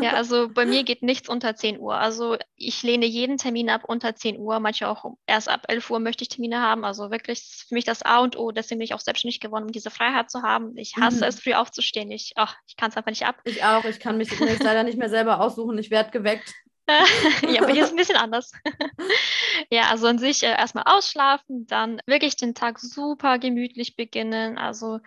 ja, 0.02 0.14
also 0.16 0.50
bei 0.50 0.66
mir 0.66 0.84
geht 0.84 1.04
nichts 1.04 1.30
unter 1.30 1.56
10 1.56 1.80
Uhr. 1.80 1.94
Also 1.94 2.36
ich 2.56 2.82
lehne 2.82 3.06
jeden 3.06 3.38
Termin 3.38 3.70
ab 3.70 3.84
unter 3.86 4.16
10 4.16 4.40
Uhr. 4.40 4.60
Manchmal 4.60 4.90
auch 4.90 5.06
erst 5.28 5.50
ab 5.50 5.66
11 5.68 5.92
Uhr 5.92 6.00
möchte 6.00 6.24
ich 6.24 6.30
Termine 6.30 6.60
haben. 6.60 6.84
Also 6.84 7.12
wirklich 7.12 7.66
für 7.68 7.76
mich 7.76 7.86
das 7.86 8.02
A 8.02 8.22
und 8.22 8.36
O. 8.40 8.52
Deswegen 8.52 8.80
bin 8.80 8.86
ich 8.86 8.96
auch 8.96 9.00
selbstständig 9.00 9.40
geworden, 9.40 9.66
um 9.66 9.72
diese 9.72 9.92
Freiheit 9.92 10.32
zu 10.32 10.42
haben. 10.42 10.76
Ich 10.78 10.96
hasse 11.00 11.18
mhm. 11.18 11.24
es, 11.26 11.40
früh 11.40 11.54
aufzustehen. 11.54 12.10
Ich, 12.10 12.34
ich 12.66 12.76
kann 12.76 12.90
es 12.90 12.98
einfach 12.98 13.12
nicht 13.12 13.28
ab. 13.28 13.36
Ich 13.44 13.64
auch. 13.64 13.86
Ich 13.86 14.00
kann 14.00 14.18
mich 14.18 14.32
leider 14.40 14.82
nicht 14.82 14.98
mehr 14.98 15.10
selber 15.10 15.42
aussuchen. 15.42 15.78
Ich 15.78 15.92
werde 15.92 16.10
geweckt. 16.10 16.56
ja, 17.48 17.62
aber 17.62 17.74
hier 17.74 17.84
ist 17.84 17.92
ein 17.92 17.96
bisschen 17.96 18.18
anders. 18.18 18.52
ja, 19.70 19.84
also 19.90 20.08
an 20.08 20.20
sich 20.20 20.44
äh, 20.44 20.52
erstmal 20.52 20.86
ausschlafen, 20.88 21.66
dann 21.68 22.02
wirklich 22.06 22.36
den 22.36 22.56
Tag 22.56 22.80
super 22.80 23.40
gemütlich 23.40 23.96
beginnen, 23.96 24.58
also 24.58 25.00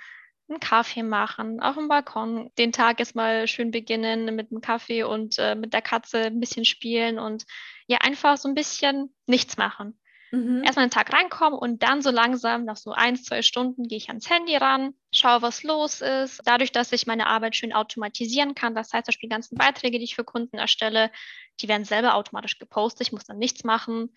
einen 0.49 0.61
Kaffee 0.61 1.03
machen, 1.03 1.61
auf 1.61 1.75
dem 1.77 1.89
Balkon, 1.89 2.51
den 2.59 2.73
Tag 2.73 3.01
erstmal 3.01 3.49
schön 3.49 3.71
beginnen 3.71 4.35
mit 4.35 4.51
einem 4.51 4.61
Kaffee 4.61 5.03
und 5.03 5.39
äh, 5.39 5.55
mit 5.55 5.73
der 5.73 5.83
Katze 5.83 6.27
ein 6.27 6.41
bisschen 6.41 6.65
spielen 6.65 7.19
und 7.19 7.45
ja, 7.87 7.99
einfach 7.99 8.37
so 8.37 8.49
ein 8.49 8.55
bisschen 8.55 9.15
nichts 9.27 9.57
machen. 9.57 9.99
Mhm. 10.35 10.65
Erstmal 10.65 10.87
den 10.87 10.91
Tag 10.91 11.13
reinkommen 11.13 11.57
und 11.57 11.85
dann 11.85 12.03
so 12.03 12.11
langsam, 12.11 12.65
nach 12.65 12.77
so 12.77 12.91
ein, 12.91 13.15
zwei 13.15 13.43
Stunden, 13.43 13.87
gehe 13.87 13.99
ich 13.99 14.09
ans 14.09 14.29
Handy 14.29 14.57
ran, 14.57 14.95
schaue, 15.13 15.43
was 15.43 15.63
los 15.63 16.01
ist. 16.01 16.43
Dadurch, 16.45 16.73
dass 16.73 16.91
ich 16.91 17.07
meine 17.07 17.29
Arbeit 17.29 17.55
schön 17.55 17.73
automatisieren 17.73 18.57
kann, 18.57 18.75
das 18.75 18.93
heißt, 18.93 19.09
die 19.23 19.29
ganzen 19.29 19.57
Beiträge, 19.57 19.99
die 19.99 20.05
ich 20.05 20.17
für 20.17 20.25
Kunden 20.25 20.59
erstelle, 20.59 21.13
die 21.61 21.69
werden 21.69 21.85
selber 21.85 22.17
automatisch 22.17 22.59
gepostet. 22.59 23.07
Ich 23.07 23.13
muss 23.13 23.25
dann 23.25 23.39
nichts 23.39 23.63
machen. 23.63 24.13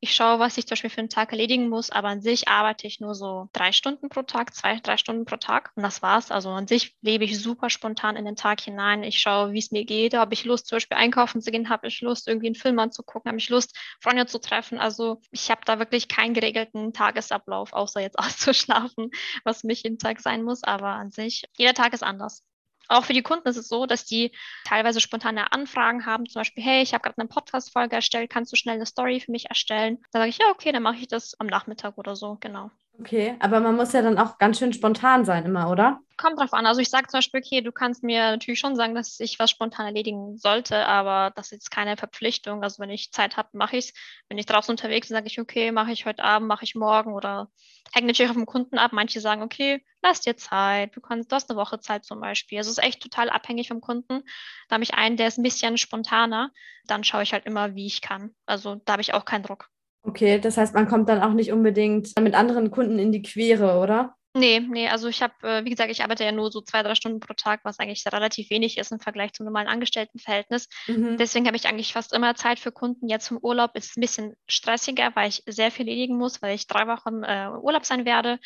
Ich 0.00 0.14
schaue, 0.14 0.38
was 0.38 0.58
ich 0.58 0.66
zum 0.66 0.74
Beispiel 0.74 0.90
für 0.90 0.98
einen 0.98 1.08
Tag 1.08 1.32
erledigen 1.32 1.68
muss, 1.70 1.90
aber 1.90 2.08
an 2.08 2.20
sich 2.20 2.48
arbeite 2.48 2.86
ich 2.86 3.00
nur 3.00 3.14
so 3.14 3.48
drei 3.52 3.72
Stunden 3.72 4.10
pro 4.10 4.22
Tag, 4.22 4.54
zwei, 4.54 4.78
drei 4.78 4.98
Stunden 4.98 5.24
pro 5.24 5.36
Tag 5.36 5.72
und 5.74 5.82
das 5.82 6.02
war's. 6.02 6.30
Also 6.30 6.50
an 6.50 6.66
sich 6.66 6.94
lebe 7.00 7.24
ich 7.24 7.40
super 7.42 7.70
spontan 7.70 8.14
in 8.16 8.26
den 8.26 8.36
Tag 8.36 8.60
hinein. 8.60 9.02
Ich 9.02 9.18
schaue, 9.18 9.52
wie 9.52 9.58
es 9.58 9.70
mir 9.70 9.86
geht. 9.86 10.14
Habe 10.14 10.34
ich 10.34 10.44
Lust, 10.44 10.66
zum 10.66 10.76
Beispiel 10.76 10.98
einkaufen 10.98 11.40
zu 11.40 11.50
gehen? 11.50 11.70
Habe 11.70 11.88
ich 11.88 12.02
Lust, 12.02 12.28
irgendwie 12.28 12.48
einen 12.48 12.54
Film 12.56 12.78
anzugucken? 12.78 13.30
Habe 13.30 13.38
ich 13.38 13.48
Lust, 13.48 13.74
Freunde 14.00 14.26
zu 14.26 14.38
treffen? 14.38 14.78
Also 14.78 15.20
ich 15.30 15.50
habe 15.50 15.62
da 15.64 15.78
wirklich 15.78 16.08
keinen 16.08 16.34
geregelten 16.34 16.92
Tagesablauf, 16.92 17.72
außer 17.72 18.00
jetzt 18.00 18.18
auszuschlafen, 18.18 19.10
was 19.44 19.64
mich 19.64 19.82
jeden 19.82 19.98
Tag 19.98 20.20
sein 20.20 20.42
muss. 20.42 20.62
Aber 20.62 20.88
an 20.88 21.10
sich, 21.10 21.44
jeder 21.56 21.74
Tag 21.74 21.94
ist 21.94 22.02
anders. 22.02 22.44
Auch 22.88 23.04
für 23.04 23.12
die 23.12 23.22
Kunden 23.22 23.48
ist 23.48 23.56
es 23.56 23.68
so, 23.68 23.86
dass 23.86 24.04
die 24.04 24.32
teilweise 24.64 25.00
spontane 25.00 25.52
Anfragen 25.52 26.06
haben, 26.06 26.26
zum 26.26 26.40
Beispiel, 26.40 26.62
hey, 26.62 26.82
ich 26.82 26.94
habe 26.94 27.02
gerade 27.02 27.18
eine 27.18 27.28
Podcast-Folge 27.28 27.96
erstellt, 27.96 28.30
kannst 28.30 28.52
du 28.52 28.56
schnell 28.56 28.76
eine 28.76 28.86
Story 28.86 29.20
für 29.20 29.30
mich 29.30 29.46
erstellen? 29.46 29.98
Da 30.12 30.20
sage 30.20 30.30
ich, 30.30 30.38
ja, 30.38 30.46
okay, 30.50 30.72
dann 30.72 30.82
mache 30.82 30.96
ich 30.96 31.08
das 31.08 31.38
am 31.40 31.46
Nachmittag 31.46 31.98
oder 31.98 32.16
so, 32.16 32.36
genau. 32.40 32.70
Okay, 32.98 33.36
aber 33.40 33.60
man 33.60 33.76
muss 33.76 33.92
ja 33.92 34.00
dann 34.00 34.18
auch 34.18 34.38
ganz 34.38 34.58
schön 34.58 34.72
spontan 34.72 35.24
sein 35.24 35.44
immer, 35.44 35.70
oder? 35.70 36.00
Kommt 36.16 36.40
drauf 36.40 36.54
an. 36.54 36.64
Also 36.64 36.80
ich 36.80 36.88
sage 36.88 37.08
zum 37.08 37.18
Beispiel, 37.18 37.40
okay, 37.44 37.60
du 37.60 37.70
kannst 37.70 38.02
mir 38.02 38.30
natürlich 38.30 38.58
schon 38.58 38.74
sagen, 38.74 38.94
dass 38.94 39.20
ich 39.20 39.38
was 39.38 39.50
spontan 39.50 39.84
erledigen 39.84 40.38
sollte, 40.38 40.86
aber 40.86 41.30
das 41.36 41.48
ist 41.48 41.52
jetzt 41.52 41.70
keine 41.70 41.98
Verpflichtung. 41.98 42.62
Also 42.62 42.82
wenn 42.82 42.88
ich 42.88 43.12
Zeit 43.12 43.36
habe, 43.36 43.50
mache 43.52 43.76
ich 43.76 43.88
es. 43.88 43.94
Wenn 44.28 44.38
ich 44.38 44.46
draußen 44.46 44.72
unterwegs 44.72 45.08
bin, 45.08 45.14
sage 45.14 45.26
ich, 45.26 45.38
okay, 45.38 45.72
mache 45.72 45.92
ich 45.92 46.06
heute 46.06 46.24
Abend, 46.24 46.48
mache 46.48 46.64
ich 46.64 46.74
morgen 46.74 47.12
oder 47.12 47.50
hängt 47.92 48.06
natürlich 48.06 48.30
auf 48.30 48.36
dem 48.36 48.46
Kunden 48.46 48.78
ab. 48.78 48.92
Manche 48.94 49.20
sagen, 49.20 49.42
okay, 49.42 49.84
lass 50.02 50.22
dir 50.22 50.38
Zeit, 50.38 50.96
du 50.96 51.02
kannst, 51.02 51.30
du 51.30 51.36
hast 51.36 51.50
eine 51.50 51.58
Woche 51.58 51.80
Zeit 51.80 52.06
zum 52.06 52.20
Beispiel. 52.20 52.56
Also 52.56 52.70
es 52.70 52.78
ist 52.78 52.84
echt 52.84 53.02
total 53.02 53.28
abhängig 53.28 53.68
vom 53.68 53.82
Kunden. 53.82 54.22
Da 54.68 54.74
habe 54.74 54.84
ich 54.84 54.94
einen, 54.94 55.18
der 55.18 55.28
ist 55.28 55.38
ein 55.38 55.42
bisschen 55.42 55.76
spontaner, 55.76 56.50
dann 56.86 57.04
schaue 57.04 57.24
ich 57.24 57.34
halt 57.34 57.44
immer, 57.44 57.74
wie 57.74 57.86
ich 57.86 58.00
kann. 58.00 58.34
Also 58.46 58.76
da 58.76 58.94
habe 58.94 59.02
ich 59.02 59.12
auch 59.12 59.26
keinen 59.26 59.42
Druck. 59.42 59.68
Okay, 60.06 60.38
das 60.38 60.56
heißt, 60.56 60.74
man 60.74 60.86
kommt 60.86 61.08
dann 61.08 61.20
auch 61.20 61.32
nicht 61.32 61.52
unbedingt 61.52 62.18
mit 62.20 62.34
anderen 62.34 62.70
Kunden 62.70 62.98
in 62.98 63.10
die 63.10 63.22
Quere, 63.22 63.78
oder? 63.78 64.14
Nee, 64.36 64.60
nee, 64.60 64.86
also 64.88 65.08
ich 65.08 65.22
habe, 65.22 65.32
äh, 65.42 65.64
wie 65.64 65.70
gesagt, 65.70 65.90
ich 65.90 66.02
arbeite 66.02 66.22
ja 66.22 66.30
nur 66.30 66.52
so 66.52 66.60
zwei, 66.60 66.82
drei 66.82 66.94
Stunden 66.94 67.20
pro 67.20 67.32
Tag, 67.32 67.60
was 67.64 67.78
eigentlich 67.78 68.04
relativ 68.12 68.50
wenig 68.50 68.76
ist 68.76 68.92
im 68.92 69.00
Vergleich 69.00 69.32
zum 69.32 69.46
normalen 69.46 69.66
Angestelltenverhältnis. 69.66 70.68
Mhm. 70.88 71.16
Deswegen 71.16 71.46
habe 71.46 71.56
ich 71.56 71.66
eigentlich 71.66 71.94
fast 71.94 72.12
immer 72.12 72.34
Zeit 72.34 72.58
für 72.58 72.70
Kunden. 72.70 73.08
Jetzt 73.08 73.30
im 73.30 73.38
Urlaub 73.38 73.70
ist 73.74 73.90
es 73.90 73.96
ein 73.96 74.02
bisschen 74.02 74.34
stressiger, 74.46 75.10
weil 75.14 75.30
ich 75.30 75.42
sehr 75.46 75.70
viel 75.70 75.88
erledigen 75.88 76.18
muss, 76.18 76.42
weil 76.42 76.54
ich 76.54 76.66
drei 76.66 76.86
Wochen 76.86 77.22
äh, 77.22 77.48
Urlaub 77.58 77.86
sein 77.86 78.04
werde. 78.04 78.38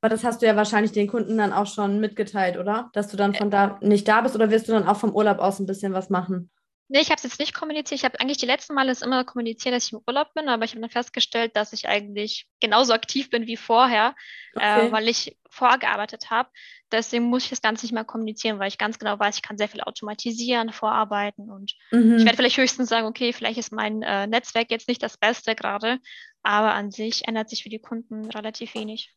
Aber 0.00 0.08
das 0.08 0.24
hast 0.24 0.42
du 0.42 0.46
ja 0.46 0.56
wahrscheinlich 0.56 0.92
den 0.92 1.06
Kunden 1.06 1.38
dann 1.38 1.52
auch 1.52 1.66
schon 1.66 2.00
mitgeteilt, 2.00 2.56
oder? 2.56 2.90
Dass 2.92 3.08
du 3.08 3.16
dann 3.16 3.34
von 3.34 3.50
da 3.50 3.78
nicht 3.80 4.08
da 4.08 4.22
bist 4.22 4.34
oder 4.34 4.50
wirst 4.50 4.66
du 4.66 4.72
dann 4.72 4.88
auch 4.88 4.96
vom 4.96 5.14
Urlaub 5.14 5.38
aus 5.38 5.60
ein 5.60 5.66
bisschen 5.66 5.92
was 5.92 6.10
machen? 6.10 6.50
Nee, 6.88 7.00
ich 7.00 7.10
habe 7.10 7.16
es 7.16 7.24
jetzt 7.24 7.40
nicht 7.40 7.52
kommuniziert. 7.52 7.98
Ich 7.98 8.04
habe 8.04 8.20
eigentlich 8.20 8.38
die 8.38 8.46
letzten 8.46 8.74
Male 8.74 8.92
immer 9.02 9.24
kommuniziert, 9.24 9.74
dass 9.74 9.86
ich 9.86 9.92
im 9.92 10.02
Urlaub 10.06 10.32
bin, 10.34 10.48
aber 10.48 10.64
ich 10.64 10.70
habe 10.70 10.80
dann 10.80 10.90
festgestellt, 10.90 11.56
dass 11.56 11.72
ich 11.72 11.88
eigentlich 11.88 12.46
genauso 12.60 12.92
aktiv 12.92 13.28
bin 13.28 13.48
wie 13.48 13.56
vorher, 13.56 14.14
äh, 14.54 14.58
okay. 14.58 14.86
äh, 14.86 14.92
weil 14.92 15.08
ich 15.08 15.36
vorgearbeitet 15.50 16.30
habe. 16.30 16.48
Deswegen 16.92 17.24
muss 17.24 17.44
ich 17.44 17.50
das 17.50 17.62
Ganze 17.62 17.84
nicht 17.84 17.92
mehr 17.92 18.04
kommunizieren, 18.04 18.60
weil 18.60 18.68
ich 18.68 18.78
ganz 18.78 19.00
genau 19.00 19.18
weiß, 19.18 19.36
ich 19.36 19.42
kann 19.42 19.58
sehr 19.58 19.68
viel 19.68 19.80
automatisieren, 19.80 20.72
vorarbeiten 20.72 21.50
und 21.50 21.74
mhm. 21.90 22.18
ich 22.18 22.24
werde 22.24 22.36
vielleicht 22.36 22.58
höchstens 22.58 22.88
sagen, 22.88 23.06
okay, 23.06 23.32
vielleicht 23.32 23.58
ist 23.58 23.72
mein 23.72 24.02
äh, 24.02 24.28
Netzwerk 24.28 24.70
jetzt 24.70 24.86
nicht 24.86 25.02
das 25.02 25.16
Beste 25.16 25.56
gerade, 25.56 25.98
aber 26.44 26.74
an 26.74 26.92
sich 26.92 27.26
ändert 27.26 27.50
sich 27.50 27.64
für 27.64 27.68
die 27.68 27.80
Kunden 27.80 28.30
relativ 28.30 28.74
wenig. 28.74 29.12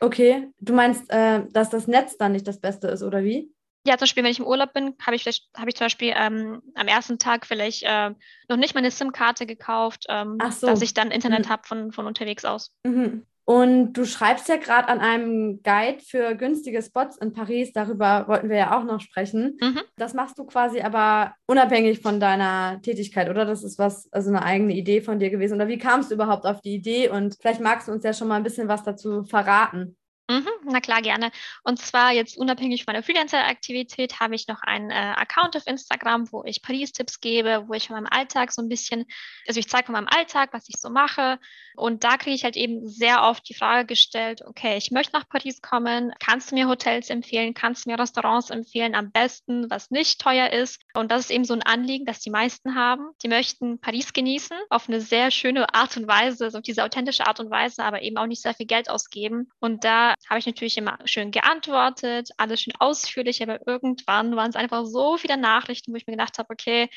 Okay, 0.00 0.48
du 0.60 0.74
meinst, 0.74 1.10
äh, 1.10 1.44
dass 1.50 1.70
das 1.70 1.86
Netz 1.86 2.18
dann 2.18 2.32
nicht 2.32 2.46
das 2.46 2.60
Beste 2.60 2.88
ist, 2.88 3.02
oder 3.02 3.24
wie? 3.24 3.50
Ja, 3.86 3.98
zum 3.98 4.04
Beispiel, 4.04 4.24
wenn 4.24 4.30
ich 4.30 4.38
im 4.38 4.46
Urlaub 4.46 4.72
bin, 4.72 4.94
habe 5.04 5.14
ich, 5.14 5.24
hab 5.54 5.68
ich 5.68 5.76
zum 5.76 5.84
Beispiel 5.84 6.14
ähm, 6.16 6.62
am 6.74 6.88
ersten 6.88 7.18
Tag 7.18 7.46
vielleicht 7.46 7.82
äh, 7.82 8.10
noch 8.48 8.56
nicht 8.56 8.74
meine 8.74 8.90
SIM-Karte 8.90 9.46
gekauft, 9.46 10.06
ähm, 10.08 10.38
so. 10.50 10.66
dass 10.66 10.80
ich 10.80 10.94
dann 10.94 11.10
Internet 11.10 11.46
mhm. 11.46 11.50
habe 11.50 11.62
von, 11.66 11.92
von 11.92 12.06
unterwegs 12.06 12.44
aus. 12.44 12.72
Mhm. 12.84 13.26
Und 13.46 13.92
du 13.92 14.06
schreibst 14.06 14.48
ja 14.48 14.56
gerade 14.56 14.88
an 14.88 15.00
einem 15.00 15.62
Guide 15.62 16.00
für 16.00 16.34
günstige 16.34 16.80
Spots 16.80 17.18
in 17.18 17.34
Paris, 17.34 17.74
darüber 17.74 18.26
wollten 18.26 18.48
wir 18.48 18.56
ja 18.56 18.78
auch 18.78 18.84
noch 18.84 19.00
sprechen. 19.02 19.58
Mhm. 19.60 19.80
Das 19.96 20.14
machst 20.14 20.38
du 20.38 20.44
quasi 20.44 20.80
aber 20.80 21.34
unabhängig 21.46 22.00
von 22.00 22.20
deiner 22.20 22.80
Tätigkeit, 22.80 23.28
oder? 23.28 23.44
Das 23.44 23.62
ist 23.62 23.78
was, 23.78 24.10
also 24.12 24.30
eine 24.30 24.42
eigene 24.42 24.72
Idee 24.72 25.02
von 25.02 25.18
dir 25.18 25.28
gewesen. 25.28 25.56
Oder 25.56 25.68
wie 25.68 25.76
kamst 25.76 26.10
du 26.10 26.14
überhaupt 26.14 26.46
auf 26.46 26.62
die 26.62 26.74
Idee? 26.74 27.10
Und 27.10 27.36
vielleicht 27.38 27.60
magst 27.60 27.88
du 27.88 27.92
uns 27.92 28.02
ja 28.02 28.14
schon 28.14 28.28
mal 28.28 28.36
ein 28.36 28.44
bisschen 28.44 28.68
was 28.68 28.82
dazu 28.82 29.24
verraten. 29.24 29.94
Mhm, 30.26 30.48
na 30.64 30.80
klar, 30.80 31.02
gerne. 31.02 31.30
Und 31.64 31.78
zwar 31.78 32.12
jetzt 32.12 32.38
unabhängig 32.38 32.84
von 32.84 32.94
meiner 32.94 33.02
Freelancer-Aktivität 33.02 34.20
habe 34.20 34.34
ich 34.34 34.48
noch 34.48 34.62
einen 34.62 34.90
äh, 34.90 34.94
Account 34.94 35.54
auf 35.54 35.66
Instagram, 35.66 36.32
wo 36.32 36.42
ich 36.44 36.62
Paris-Tipps 36.62 37.20
gebe, 37.20 37.64
wo 37.68 37.74
ich 37.74 37.88
von 37.88 37.96
meinem 37.96 38.08
Alltag 38.10 38.50
so 38.50 38.62
ein 38.62 38.70
bisschen, 38.70 39.04
also 39.46 39.60
ich 39.60 39.68
zeige 39.68 39.86
von 39.86 39.92
meinem 39.92 40.08
Alltag, 40.08 40.54
was 40.54 40.66
ich 40.68 40.76
so 40.80 40.88
mache. 40.88 41.38
Und 41.76 42.04
da 42.04 42.16
kriege 42.16 42.34
ich 42.34 42.44
halt 42.44 42.56
eben 42.56 42.88
sehr 42.88 43.22
oft 43.24 43.46
die 43.46 43.54
Frage 43.54 43.86
gestellt, 43.86 44.40
okay, 44.46 44.78
ich 44.78 44.90
möchte 44.90 45.12
nach 45.12 45.28
Paris 45.28 45.60
kommen, 45.60 46.12
kannst 46.20 46.50
du 46.50 46.54
mir 46.54 46.68
Hotels 46.68 47.10
empfehlen, 47.10 47.52
kannst 47.52 47.84
du 47.84 47.90
mir 47.90 47.98
Restaurants 47.98 48.48
empfehlen, 48.48 48.94
am 48.94 49.10
besten, 49.10 49.68
was 49.68 49.90
nicht 49.90 50.20
teuer 50.22 50.50
ist. 50.50 50.80
Und 50.94 51.10
das 51.10 51.22
ist 51.22 51.30
eben 51.32 51.44
so 51.44 51.52
ein 51.52 51.62
Anliegen, 51.62 52.06
das 52.06 52.20
die 52.20 52.30
meisten 52.30 52.76
haben. 52.76 53.10
Die 53.22 53.28
möchten 53.28 53.78
Paris 53.78 54.14
genießen 54.14 54.56
auf 54.70 54.88
eine 54.88 55.02
sehr 55.02 55.30
schöne 55.30 55.74
Art 55.74 55.98
und 55.98 56.08
Weise, 56.08 56.44
also 56.44 56.58
auf 56.58 56.62
diese 56.62 56.82
authentische 56.82 57.26
Art 57.26 57.40
und 57.40 57.50
Weise, 57.50 57.84
aber 57.84 58.00
eben 58.00 58.16
auch 58.16 58.26
nicht 58.26 58.40
sehr 58.40 58.54
viel 58.54 58.66
Geld 58.66 58.88
ausgeben. 58.88 59.50
Und 59.60 59.84
da 59.84 60.13
habe 60.28 60.38
ich 60.38 60.46
natürlich 60.46 60.76
immer 60.76 60.98
schön 61.04 61.30
geantwortet, 61.30 62.30
alles 62.36 62.62
schön 62.62 62.74
ausführlich, 62.78 63.42
aber 63.42 63.66
irgendwann 63.66 64.36
waren 64.36 64.50
es 64.50 64.56
einfach 64.56 64.84
so 64.84 65.16
viele 65.16 65.36
Nachrichten, 65.36 65.92
wo 65.92 65.96
ich 65.96 66.06
mir 66.06 66.14
gedacht 66.14 66.38
habe, 66.38 66.50
okay, 66.50 66.88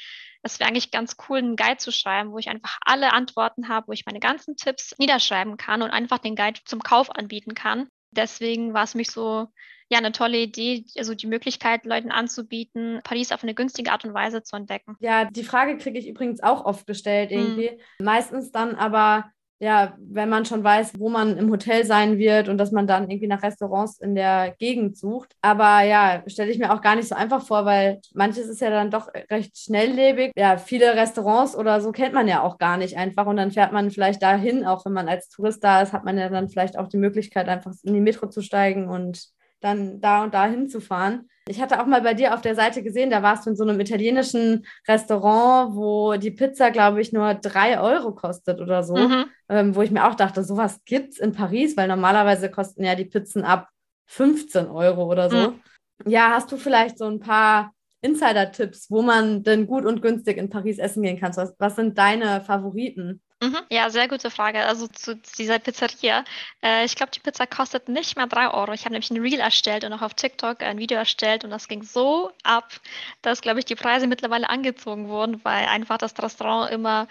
das 0.44 0.60
wäre 0.60 0.70
eigentlich 0.70 0.92
ganz 0.92 1.18
cool, 1.28 1.40
einen 1.40 1.56
Guide 1.56 1.78
zu 1.78 1.92
schreiben, 1.92 2.32
wo 2.32 2.38
ich 2.38 2.50
einfach 2.50 2.78
alle 2.86 3.14
Antworten 3.14 3.70
habe, 3.70 3.88
wo 3.88 3.92
ich 3.92 4.06
meine 4.06 4.20
ganzen 4.20 4.56
Tipps 4.56 4.96
niederschreiben 4.98 5.58
kann 5.58 5.82
und 5.82 5.90
einfach 5.90 6.20
den 6.20 6.36
Guide 6.36 6.60
zum 6.66 6.82
Kauf 6.82 7.10
anbieten 7.12 7.54
kann. 7.54 7.90
Deswegen 8.12 8.74
war 8.74 8.84
es 8.84 8.96
mich 8.96 9.12
so 9.12 9.48
ja 9.90 9.98
eine 9.98 10.12
tolle 10.12 10.38
Idee, 10.38 10.86
also 10.98 11.14
die 11.14 11.28
Möglichkeit, 11.28 11.86
Leuten 11.86 12.12
anzubieten, 12.12 13.00
Paris 13.04 13.32
auf 13.32 13.44
eine 13.44 13.54
günstige 13.54 13.92
Art 13.92 14.06
und 14.06 14.14
Weise 14.14 14.44
zu 14.44 14.56
entdecken. 14.56 14.96
Ja, 15.00 15.26
die 15.26 15.44
Frage 15.44 15.78
kriege 15.78 15.98
ich 15.98 16.08
übrigens 16.08 16.44
auch 16.44 16.66
oft 16.66 16.86
gestellt 16.88 17.32
irgendwie. 17.32 17.70
Hm. 17.70 18.06
Meistens 18.06 18.52
dann 18.52 18.76
aber 18.76 19.32
ja, 19.60 19.96
wenn 20.00 20.30
man 20.30 20.46
schon 20.46 20.64
weiß, 20.64 20.94
wo 21.00 21.10
man 21.10 21.36
im 21.38 21.50
Hotel 21.50 21.84
sein 21.84 22.18
wird 22.20 22.48
und 22.48 22.60
dass 22.60 22.72
man 22.72 22.86
dann 22.86 23.10
irgendwie 23.10 23.28
nach 23.28 23.42
Restaurants 23.42 24.00
in 24.00 24.14
der 24.14 24.54
Gegend 24.60 24.98
sucht. 24.98 25.36
Aber 25.42 25.82
ja, 25.82 26.22
stelle 26.28 26.52
ich 26.52 26.60
mir 26.60 26.72
auch 26.72 26.82
gar 26.82 26.96
nicht 26.96 27.08
so 27.08 27.16
einfach 27.16 27.44
vor, 27.46 27.66
weil 27.66 28.00
manches 28.14 28.48
ist 28.48 28.62
ja 28.62 28.70
dann 28.70 28.92
doch 28.92 29.08
recht 29.32 29.58
schnelllebig. 29.58 30.32
Ja, 30.36 30.58
viele 30.58 30.96
Restaurants 30.96 31.56
oder 31.56 31.82
so 31.82 31.92
kennt 31.92 32.14
man 32.14 32.28
ja 32.28 32.44
auch 32.44 32.60
gar 32.60 32.78
nicht 32.78 32.98
einfach 32.98 33.26
und 33.26 33.38
dann 33.38 33.52
fährt 33.52 33.72
man 33.72 33.90
vielleicht 33.90 34.22
dahin, 34.22 34.64
auch 34.64 34.86
wenn 34.86 34.94
man 34.94 35.10
als 35.10 35.30
Tourist 35.30 35.64
da 35.64 35.82
ist, 35.82 35.92
hat 35.92 36.06
man 36.06 36.18
ja 36.18 36.30
dann 36.30 36.50
vielleicht 36.50 36.78
auch 36.78 36.88
die 36.88 36.98
Möglichkeit, 36.98 37.50
einfach 37.50 37.74
in 37.82 37.96
die 37.96 38.02
Metro 38.02 38.28
zu 38.28 38.42
steigen 38.42 38.88
und 38.88 39.37
dann 39.60 40.00
da 40.02 40.24
und 40.24 40.34
da 40.34 40.46
hinzufahren. 40.46 41.30
Ich 41.48 41.62
hatte 41.62 41.82
auch 41.82 41.86
mal 41.86 42.02
bei 42.02 42.14
dir 42.14 42.34
auf 42.34 42.42
der 42.42 42.56
Seite 42.56 42.84
gesehen, 42.84 43.10
da 43.10 43.24
warst 43.24 43.46
du 43.46 43.52
in 43.52 43.56
so 43.56 43.64
einem 43.64 43.80
italienischen 43.80 44.66
Restaurant, 44.88 45.76
wo 45.76 46.16
die 46.16 46.32
Pizza, 46.32 46.72
glaube 46.72 47.02
ich, 47.02 47.14
nur 47.14 47.34
drei 47.36 47.80
Euro 47.80 48.14
kostet 48.14 48.60
oder 48.60 48.84
so. 48.84 48.96
Mhm. 48.96 49.26
Ähm, 49.50 49.76
wo 49.76 49.82
ich 49.82 49.92
mir 49.92 50.06
auch 50.06 50.16
dachte, 50.16 50.44
sowas 50.44 50.82
gibt 50.84 51.14
es 51.14 51.20
in 51.20 51.32
Paris, 51.32 51.78
weil 51.78 51.88
normalerweise 51.88 52.52
kosten 52.52 52.84
ja 52.84 52.96
die 52.96 53.06
Pizzen 53.06 53.44
ab 53.44 53.70
15 54.08 54.68
Euro 54.68 55.10
oder 55.10 55.30
so. 55.30 55.38
Mhm. 55.38 55.62
Ja, 56.06 56.32
hast 56.32 56.52
du 56.52 56.58
vielleicht 56.58 56.98
so 56.98 57.06
ein 57.06 57.20
paar 57.20 57.74
Insider-Tipps, 58.02 58.92
wo 58.92 59.02
man 59.02 59.44
denn 59.44 59.68
gut 59.68 59.86
und 59.86 60.02
günstig 60.02 60.38
in 60.38 60.50
Paris 60.50 60.80
essen 60.80 61.02
gehen 61.02 61.20
kann? 61.20 61.36
Was, 61.36 61.56
was 61.60 61.76
sind 61.76 61.98
deine 61.98 62.42
Favoriten? 62.42 63.22
Mhm, 63.42 63.60
ja, 63.70 63.90
sehr 63.92 64.08
gute 64.08 64.32
Frage. 64.32 64.66
Also 64.66 64.88
zu 64.88 65.16
dieser 65.16 65.60
Pizzeria. 65.60 66.24
Äh, 66.64 66.86
ich 66.86 66.96
glaube, 66.96 67.12
die 67.12 67.20
Pizza 67.20 67.46
kostet 67.46 67.88
nicht 67.88 68.16
mal 68.18 68.26
drei 68.26 68.50
Euro. 68.50 68.74
Ich 68.74 68.82
habe 68.86 68.94
nämlich 68.94 69.12
ein 69.12 69.22
Reel 69.22 69.40
erstellt 69.40 69.84
und 69.84 69.94
auch 69.94 70.02
auf 70.02 70.16
TikTok 70.16 70.64
ein 70.64 70.80
Video 70.80 70.98
erstellt 70.98 71.44
und 71.44 71.52
das 71.52 71.68
ging 71.68 71.84
so 71.84 72.32
ab, 72.44 72.80
dass, 73.22 73.42
glaube 73.42 73.60
ich, 73.60 73.66
die 73.66 73.76
Preise 73.76 74.08
mittlerweile 74.08 74.50
angezogen 74.50 75.08
wurden, 75.08 75.44
weil 75.46 75.68
einfach 75.68 76.00
das 76.00 76.18
Restaurant 76.22 76.72
immer 76.72 77.08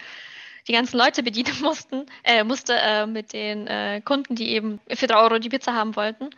die 0.67 0.73
ganzen 0.73 0.97
Leute 0.97 1.23
bedienen 1.23 1.55
mussten, 1.61 2.05
äh, 2.25 2.43
musste 2.43 2.73
äh, 2.75 3.05
mit 3.07 3.31
den 3.31 3.67
äh, 3.67 4.01
Kunden, 4.03 4.35
die 4.35 4.49
eben 4.51 4.81
für 4.89 5.07
drei 5.07 5.19
Euro 5.19 5.39
die 5.39 5.49
Pizza 5.49 5.73
haben 5.73 5.95
wollten. 5.95 6.29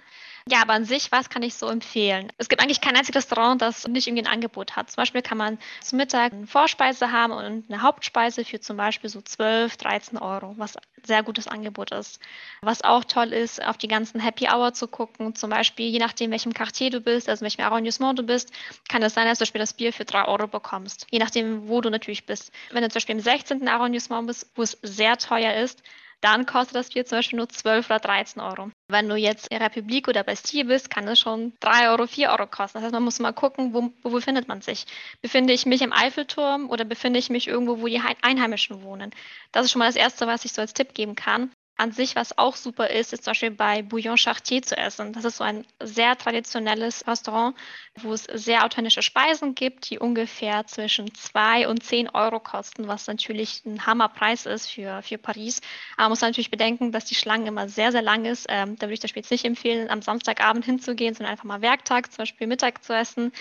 Ja, 0.51 0.63
aber 0.63 0.73
an 0.73 0.83
sich, 0.83 1.11
was 1.11 1.29
kann 1.29 1.43
ich 1.43 1.53
so 1.53 1.67
empfehlen? 1.67 2.31
Es 2.37 2.49
gibt 2.49 2.59
eigentlich 2.61 2.81
kein 2.81 2.95
einziges 2.95 3.23
Restaurant, 3.23 3.61
das 3.61 3.87
nicht 3.87 4.07
irgendwie 4.07 4.25
ein 4.25 4.33
Angebot 4.33 4.75
hat. 4.75 4.89
Zum 4.89 4.95
Beispiel 4.95 5.21
kann 5.21 5.37
man 5.37 5.59
zum 5.79 5.97
Mittag 5.97 6.33
eine 6.33 6.47
Vorspeise 6.47 7.11
haben 7.11 7.33
und 7.33 7.65
eine 7.69 7.81
Hauptspeise 7.83 8.43
für 8.43 8.59
zum 8.59 8.75
Beispiel 8.75 9.11
so 9.11 9.21
12, 9.21 9.77
13 9.77 10.17
Euro, 10.17 10.55
was 10.57 10.75
ein 10.75 10.83
sehr 11.03 11.21
gutes 11.21 11.47
Angebot 11.47 11.91
ist. 11.91 12.19
Was 12.61 12.83
auch 12.83 13.03
toll 13.03 13.31
ist, 13.31 13.63
auf 13.63 13.77
die 13.77 13.87
ganzen 13.87 14.19
Happy 14.19 14.47
Hour 14.47 14.73
zu 14.73 14.87
gucken. 14.87 15.35
Zum 15.35 15.51
Beispiel, 15.51 15.87
je 15.87 15.99
nachdem, 15.99 16.31
welchem 16.31 16.53
Quartier 16.55 16.89
du 16.89 16.99
bist, 16.99 17.29
also 17.29 17.43
welchem 17.43 17.61
Arrondissement 17.61 18.17
du 18.17 18.23
bist, 18.23 18.51
kann 18.87 19.03
es 19.03 19.13
sein, 19.13 19.27
dass 19.27 19.37
du 19.37 19.45
zum 19.45 19.49
Beispiel 19.49 19.61
das 19.61 19.73
Bier 19.73 19.93
für 19.93 20.05
3 20.05 20.25
Euro 20.25 20.47
bekommst. 20.47 21.05
Je 21.11 21.19
nachdem, 21.19 21.67
wo 21.67 21.79
du 21.79 21.91
natürlich 21.91 22.25
bist. 22.25 22.51
Wenn 22.71 22.81
du 22.81 22.89
zum 22.89 22.95
Beispiel 22.95 23.15
im 23.15 23.21
16. 23.21 23.67
Arrondissement 23.67 24.25
bist, 24.25 24.49
wo 24.55 24.63
es 24.63 24.79
sehr 24.81 25.15
teuer 25.17 25.53
ist, 25.53 25.83
dann 26.21 26.45
kostet 26.45 26.75
das 26.75 26.89
Bier 26.89 27.05
zum 27.05 27.19
Beispiel 27.19 27.37
nur 27.37 27.49
12 27.49 27.89
oder 27.89 27.99
13 27.99 28.41
Euro. 28.41 28.71
Wenn 28.89 29.07
du 29.07 29.15
jetzt 29.15 29.47
in 29.47 29.61
Republik 29.61 30.07
oder 30.07 30.23
Bastille 30.23 30.65
bist, 30.65 30.89
kann 30.89 31.07
es 31.07 31.19
schon 31.19 31.53
3 31.59 31.89
Euro, 31.89 32.07
4 32.07 32.29
Euro 32.29 32.47
kosten. 32.47 32.77
Das 32.77 32.83
heißt, 32.83 32.93
man 32.93 33.03
muss 33.03 33.19
mal 33.19 33.33
gucken, 33.33 33.73
wo, 33.73 33.91
wo 34.03 34.09
befindet 34.09 34.47
man 34.47 34.61
sich. 34.61 34.85
Befinde 35.21 35.53
ich 35.53 35.65
mich 35.65 35.81
im 35.81 35.93
Eiffelturm 35.93 36.69
oder 36.69 36.85
befinde 36.85 37.19
ich 37.19 37.29
mich 37.29 37.47
irgendwo, 37.47 37.79
wo 37.81 37.87
die 37.87 38.01
Einheimischen 38.21 38.83
wohnen? 38.83 39.11
Das 39.51 39.65
ist 39.65 39.71
schon 39.71 39.79
mal 39.79 39.87
das 39.87 39.95
Erste, 39.95 40.27
was 40.27 40.45
ich 40.45 40.53
so 40.53 40.61
als 40.61 40.73
Tipp 40.73 40.93
geben 40.93 41.15
kann 41.15 41.51
an 41.79 41.93
sich, 41.93 42.15
was 42.15 42.37
auch 42.37 42.57
super 42.57 42.89
ist, 42.89 43.13
ist 43.13 43.23
zum 43.23 43.31
Beispiel 43.31 43.51
bei 43.51 43.81
Bouillon 43.81 44.17
Chartier 44.17 44.61
zu 44.61 44.75
essen. 44.75 45.13
Das 45.13 45.23
ist 45.23 45.37
so 45.37 45.45
ein 45.45 45.65
sehr 45.81 46.17
traditionelles 46.17 47.07
Restaurant, 47.07 47.55
wo 47.95 48.11
es 48.11 48.25
sehr 48.25 48.65
authentische 48.65 49.01
Speisen 49.01 49.55
gibt, 49.55 49.89
die 49.89 49.97
ungefähr 49.97 50.67
zwischen 50.67 51.13
2 51.15 51.69
und 51.69 51.81
10 51.81 52.09
Euro 52.09 52.41
kosten, 52.41 52.87
was 52.89 53.07
natürlich 53.07 53.65
ein 53.65 53.85
Hammerpreis 53.85 54.45
ist 54.45 54.67
für, 54.67 55.01
für 55.01 55.17
Paris. 55.17 55.61
Aber 55.95 56.03
man 56.03 56.11
muss 56.11 56.21
natürlich 56.21 56.51
bedenken, 56.51 56.91
dass 56.91 57.05
die 57.05 57.15
Schlange 57.15 57.47
immer 57.47 57.69
sehr, 57.69 57.93
sehr 57.93 58.01
lang 58.01 58.25
ist. 58.25 58.47
Ähm, 58.49 58.75
da 58.75 58.87
würde 58.87 58.95
ich 58.95 58.99
das 58.99 59.11
Spiel 59.11 59.21
jetzt 59.21 59.31
nicht 59.31 59.45
empfehlen, 59.45 59.89
am 59.89 60.01
Samstagabend 60.01 60.65
hinzugehen, 60.65 61.13
sondern 61.13 61.31
einfach 61.31 61.45
mal 61.45 61.61
Werktag, 61.61 62.11
zum 62.11 62.23
Beispiel 62.23 62.47
Mittag 62.47 62.83
zu 62.83 62.93
essen. 62.93 63.31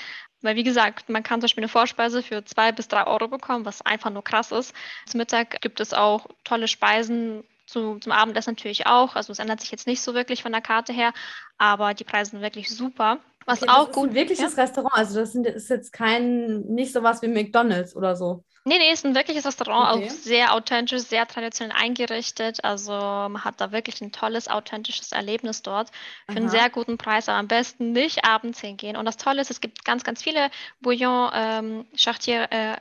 Weil, 0.43 0.55
wie 0.55 0.63
gesagt, 0.63 1.09
man 1.09 1.25
kann 1.25 1.41
zum 1.41 1.47
Beispiel 1.47 1.65
eine 1.65 1.69
Vorspeise 1.69 2.23
für 2.23 2.45
zwei 2.45 2.71
bis 2.71 2.87
drei 2.87 3.05
Euro 3.09 3.27
bekommen, 3.27 3.65
was 3.65 3.83
einfach 3.83 4.11
nur 4.11 4.23
krass 4.23 4.53
ist. 4.53 4.73
Zum 5.07 5.19
Mittag 5.19 5.61
gibt 5.61 5.81
es 5.81 5.93
auch 5.93 6.29
tolle 6.45 6.69
Speisen, 6.69 7.43
zu, 7.69 7.99
zum 7.99 8.13
Abendessen 8.13 8.53
natürlich 8.53 8.87
auch. 8.87 9.15
Also 9.15 9.33
es 9.33 9.39
ändert 9.39 9.61
sich 9.61 9.71
jetzt 9.71 9.87
nicht 9.87 10.01
so 10.01 10.15
wirklich 10.15 10.43
von 10.43 10.53
der 10.53 10.61
Karte 10.61 10.93
her, 10.93 11.13
aber 11.59 11.95
die 11.95 12.05
Preise 12.05 12.33
sind 12.33 12.41
wirklich 12.41 12.71
super. 12.71 13.19
Was 13.47 13.63
okay, 13.63 13.71
auch 13.71 13.93
gut. 13.93 14.11
Ein 14.11 14.15
wirkliches 14.15 14.57
ja? 14.57 14.63
Restaurant, 14.63 14.95
also 14.95 15.21
das 15.21 15.35
ist 15.35 15.71
jetzt 15.71 15.93
kein, 15.93 16.61
nicht 16.63 16.93
sowas 16.93 17.23
wie 17.23 17.29
McDonalds 17.29 17.95
oder 17.95 18.17
so. 18.17 18.45
Nee, 18.69 18.77
nee, 18.79 18.93
ist 18.93 19.07
ein 19.07 19.15
wirkliches 19.15 19.47
Restaurant, 19.47 19.97
okay. 19.97 20.07
auch 20.07 20.11
sehr 20.11 20.53
authentisch, 20.53 21.01
sehr 21.01 21.27
traditionell 21.27 21.75
eingerichtet. 21.75 22.63
Also 22.63 22.93
man 22.93 23.43
hat 23.43 23.63
da 23.63 23.73
wirklich 23.73 24.03
ein 24.03 24.13
tolles, 24.13 24.47
authentisches 24.47 25.13
Erlebnis 25.13 25.63
dort 25.63 25.89
für 26.27 26.33
Aha. 26.33 26.37
einen 26.37 26.49
sehr 26.51 26.69
guten 26.69 26.99
Preis, 26.99 27.31
aber 27.31 27.39
am 27.39 27.49
besten 27.49 27.93
nicht 27.93 28.27
abends 28.27 28.61
hingehen. 28.61 28.99
Und 28.99 29.07
das 29.07 29.17
Tolle 29.17 29.41
ist, 29.41 29.51
es 29.51 29.63
gibt 29.63 29.87
ganz, 29.87 30.05
ganz 30.05 30.23
viele 30.23 30.51
Bouillon 30.83 31.31
ähm, 31.33 31.87
äh, 32.27 32.77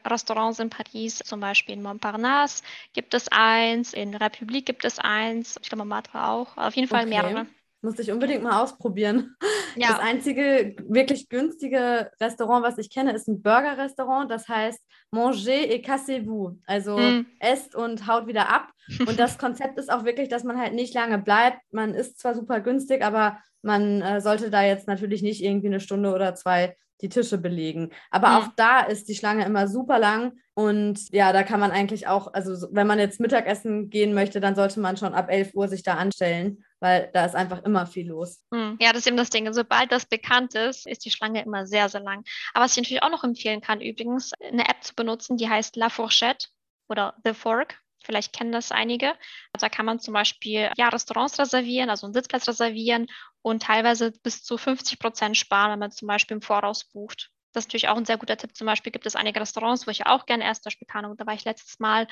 in 0.62 0.70
Paris, 0.70 1.20
zum 1.20 1.40
Beispiel 1.40 1.76
in 1.76 1.84
Montparnasse 1.84 2.64
gibt 2.92 3.14
es 3.14 3.30
eins, 3.30 3.94
in 3.94 4.14
Republik 4.14 4.66
gibt 4.66 4.84
es 4.84 5.00
eins, 5.00 5.58
ich 5.62 5.70
glaube 5.70 5.86
Montmartre 5.86 6.28
auch, 6.28 6.58
auf 6.58 6.76
jeden 6.76 6.90
Fall 6.90 7.06
okay. 7.06 7.10
mehrere. 7.10 7.46
Muss 7.82 7.98
ich 8.00 8.12
unbedingt 8.12 8.44
mal 8.44 8.62
ausprobieren. 8.62 9.38
Ja. 9.78 9.90
Das 9.90 10.00
einzige 10.00 10.76
wirklich 10.88 11.30
günstige 11.30 12.12
Restaurant, 12.20 12.64
was 12.64 12.78
ich 12.78 12.90
kenne, 12.90 13.14
ist 13.14 13.28
ein 13.28 13.42
Burger-Restaurant. 13.42 14.30
Das 14.32 14.48
heißt 14.48 14.80
Manger 15.12 15.48
et 15.48 15.86
cassez-vous. 15.86 16.58
Also 16.66 16.98
mm. 16.98 17.26
esst 17.40 17.76
und 17.76 18.08
haut 18.08 18.28
wieder 18.28 18.50
ab. 18.50 18.70
Und 19.00 19.20
das 19.20 19.38
Konzept 19.38 19.78
ist 19.78 19.92
auch 19.92 20.06
wirklich, 20.06 20.30
dass 20.30 20.44
man 20.44 20.60
halt 20.60 20.74
nicht 20.74 20.94
lange 20.94 21.18
bleibt. 21.18 21.60
Man 21.72 21.94
ist 21.94 22.20
zwar 22.20 22.36
super 22.36 22.60
günstig, 22.60 23.04
aber 23.04 23.40
man 23.62 24.02
äh, 24.02 24.22
sollte 24.22 24.50
da 24.50 24.64
jetzt 24.64 24.88
natürlich 24.88 25.22
nicht 25.22 25.44
irgendwie 25.44 25.68
eine 25.68 25.80
Stunde 25.80 26.14
oder 26.14 26.36
zwei 26.36 26.76
die 27.02 27.10
Tische 27.10 27.38
belegen. 27.38 27.92
Aber 28.10 28.30
mhm. 28.30 28.36
auch 28.36 28.48
da 28.56 28.80
ist 28.82 29.08
die 29.08 29.16
Schlange 29.16 29.46
immer 29.46 29.68
super 29.68 30.00
lang 30.00 30.34
und 30.58 31.14
ja, 31.14 31.34
da 31.34 31.44
kann 31.44 31.60
man 31.60 31.70
eigentlich 31.70 32.08
auch, 32.08 32.34
also 32.34 32.68
wenn 32.72 32.88
man 32.88 32.98
jetzt 32.98 33.20
Mittagessen 33.20 33.92
gehen 33.92 34.16
möchte, 34.16 34.40
dann 34.40 34.56
sollte 34.56 34.80
man 34.80 34.98
schon 34.98 35.14
ab 35.14 35.30
11 35.30 35.54
Uhr 35.54 35.68
sich 35.68 35.84
da 35.84 35.94
anstellen, 35.94 36.64
weil 36.80 37.10
da 37.14 37.26
ist 37.26 37.36
einfach 37.36 37.64
immer 37.64 37.86
viel 37.86 38.08
los. 38.08 38.42
Mhm. 38.52 38.78
Ja, 38.80 38.90
das 38.90 39.00
ist 39.00 39.08
eben 39.08 39.18
das 39.18 39.30
Ding. 39.30 39.52
Sobald 39.54 39.92
das 39.92 40.06
bekannt 40.06 40.56
ist, 40.56 40.88
ist 40.88 41.06
die 41.06 41.12
Schlange 41.12 41.44
immer 41.44 41.66
sehr, 41.66 41.90
sehr 41.90 42.02
lang. 42.02 42.24
Aber 42.54 42.66
was 42.66 42.72
ich 42.72 42.78
natürlich 42.78 43.04
auch 43.04 43.10
noch 43.10 43.24
empfehlen 43.24 43.62
kann, 43.62 43.82
übrigens, 43.82 44.32
eine 44.42 44.68
App 44.68 44.84
zu 44.84 44.96
benutzen, 44.96 45.38
die 45.38 45.50
heißt 45.50 45.76
La 45.76 45.90
Fourchette 45.90 46.48
oder 46.88 47.16
The 47.24 47.34
Fork. 47.34 47.80
Vielleicht 48.04 48.32
kennen 48.32 48.52
das 48.52 48.72
einige. 48.72 49.16
Da 49.54 49.70
kann 49.70 49.86
man 49.86 50.00
zum 50.00 50.14
Beispiel 50.14 50.72
ja, 50.78 50.90
Restaurants 50.90 51.40
reservieren, 51.40 51.90
also 51.90 52.06
einen 52.06 52.14
Sitzplatz 52.14 52.48
reservieren 52.48 53.08
und 53.42 53.64
teilweise 53.64 54.12
bis 54.24 54.44
zu 54.44 54.58
50 54.58 55.00
Prozent 55.00 55.36
sparen, 55.36 55.72
wenn 55.72 55.80
man 55.80 55.92
zum 55.92 56.08
Beispiel 56.08 56.36
im 56.36 56.42
Voraus 56.42 56.86
bucht. 56.86 57.32
Das 57.54 57.64
ist 57.64 57.70
natürlich 57.70 57.90
auch 57.90 57.98
ein 57.98 58.06
sehr 58.06 58.18
guter 58.18 58.38
Tipp. 58.38 58.56
Zum 58.56 58.68
Beispiel 58.68 58.92
gibt 58.92 59.06
es 59.08 59.16
einige 59.16 59.40
Restaurants, 59.40 59.88
wo 59.88 59.92
ich 59.92 60.06
auch 60.06 60.26
gerne 60.26 60.44
erst, 60.44 60.64
zum 60.64 60.70
Beispiel, 60.70 61.16
da 61.18 61.26
war 61.26 61.34
ich 61.34 61.44
letztes 61.44 61.80
Mal 61.80 62.08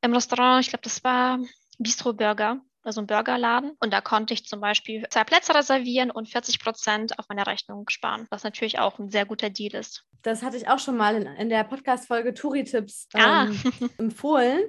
im 0.00 0.14
Restaurant, 0.14 0.64
ich 0.64 0.70
glaube, 0.70 0.82
das 0.82 1.04
war 1.04 1.38
Bistro 1.78 2.12
Burger, 2.14 2.60
also 2.82 3.00
ein 3.00 3.06
Burgerladen. 3.06 3.72
Und 3.80 3.92
da 3.92 4.00
konnte 4.00 4.34
ich 4.34 4.46
zum 4.46 4.60
Beispiel 4.60 5.06
zwei 5.10 5.24
Plätze 5.24 5.54
reservieren 5.54 6.10
und 6.10 6.28
40 6.28 6.60
Prozent 6.60 7.18
auf 7.18 7.26
meine 7.28 7.46
Rechnung 7.46 7.88
sparen, 7.88 8.26
was 8.30 8.44
natürlich 8.44 8.78
auch 8.78 8.98
ein 8.98 9.10
sehr 9.10 9.26
guter 9.26 9.50
Deal 9.50 9.74
ist. 9.74 10.04
Das 10.22 10.42
hatte 10.42 10.56
ich 10.56 10.68
auch 10.68 10.78
schon 10.78 10.96
mal 10.96 11.14
in, 11.16 11.26
in 11.26 11.48
der 11.48 11.64
Podcast-Folge 11.64 12.34
Touri-Tipps 12.34 13.08
ah. 13.14 13.44
ähm, 13.44 13.62
ah. 13.64 13.86
empfohlen. 13.98 14.62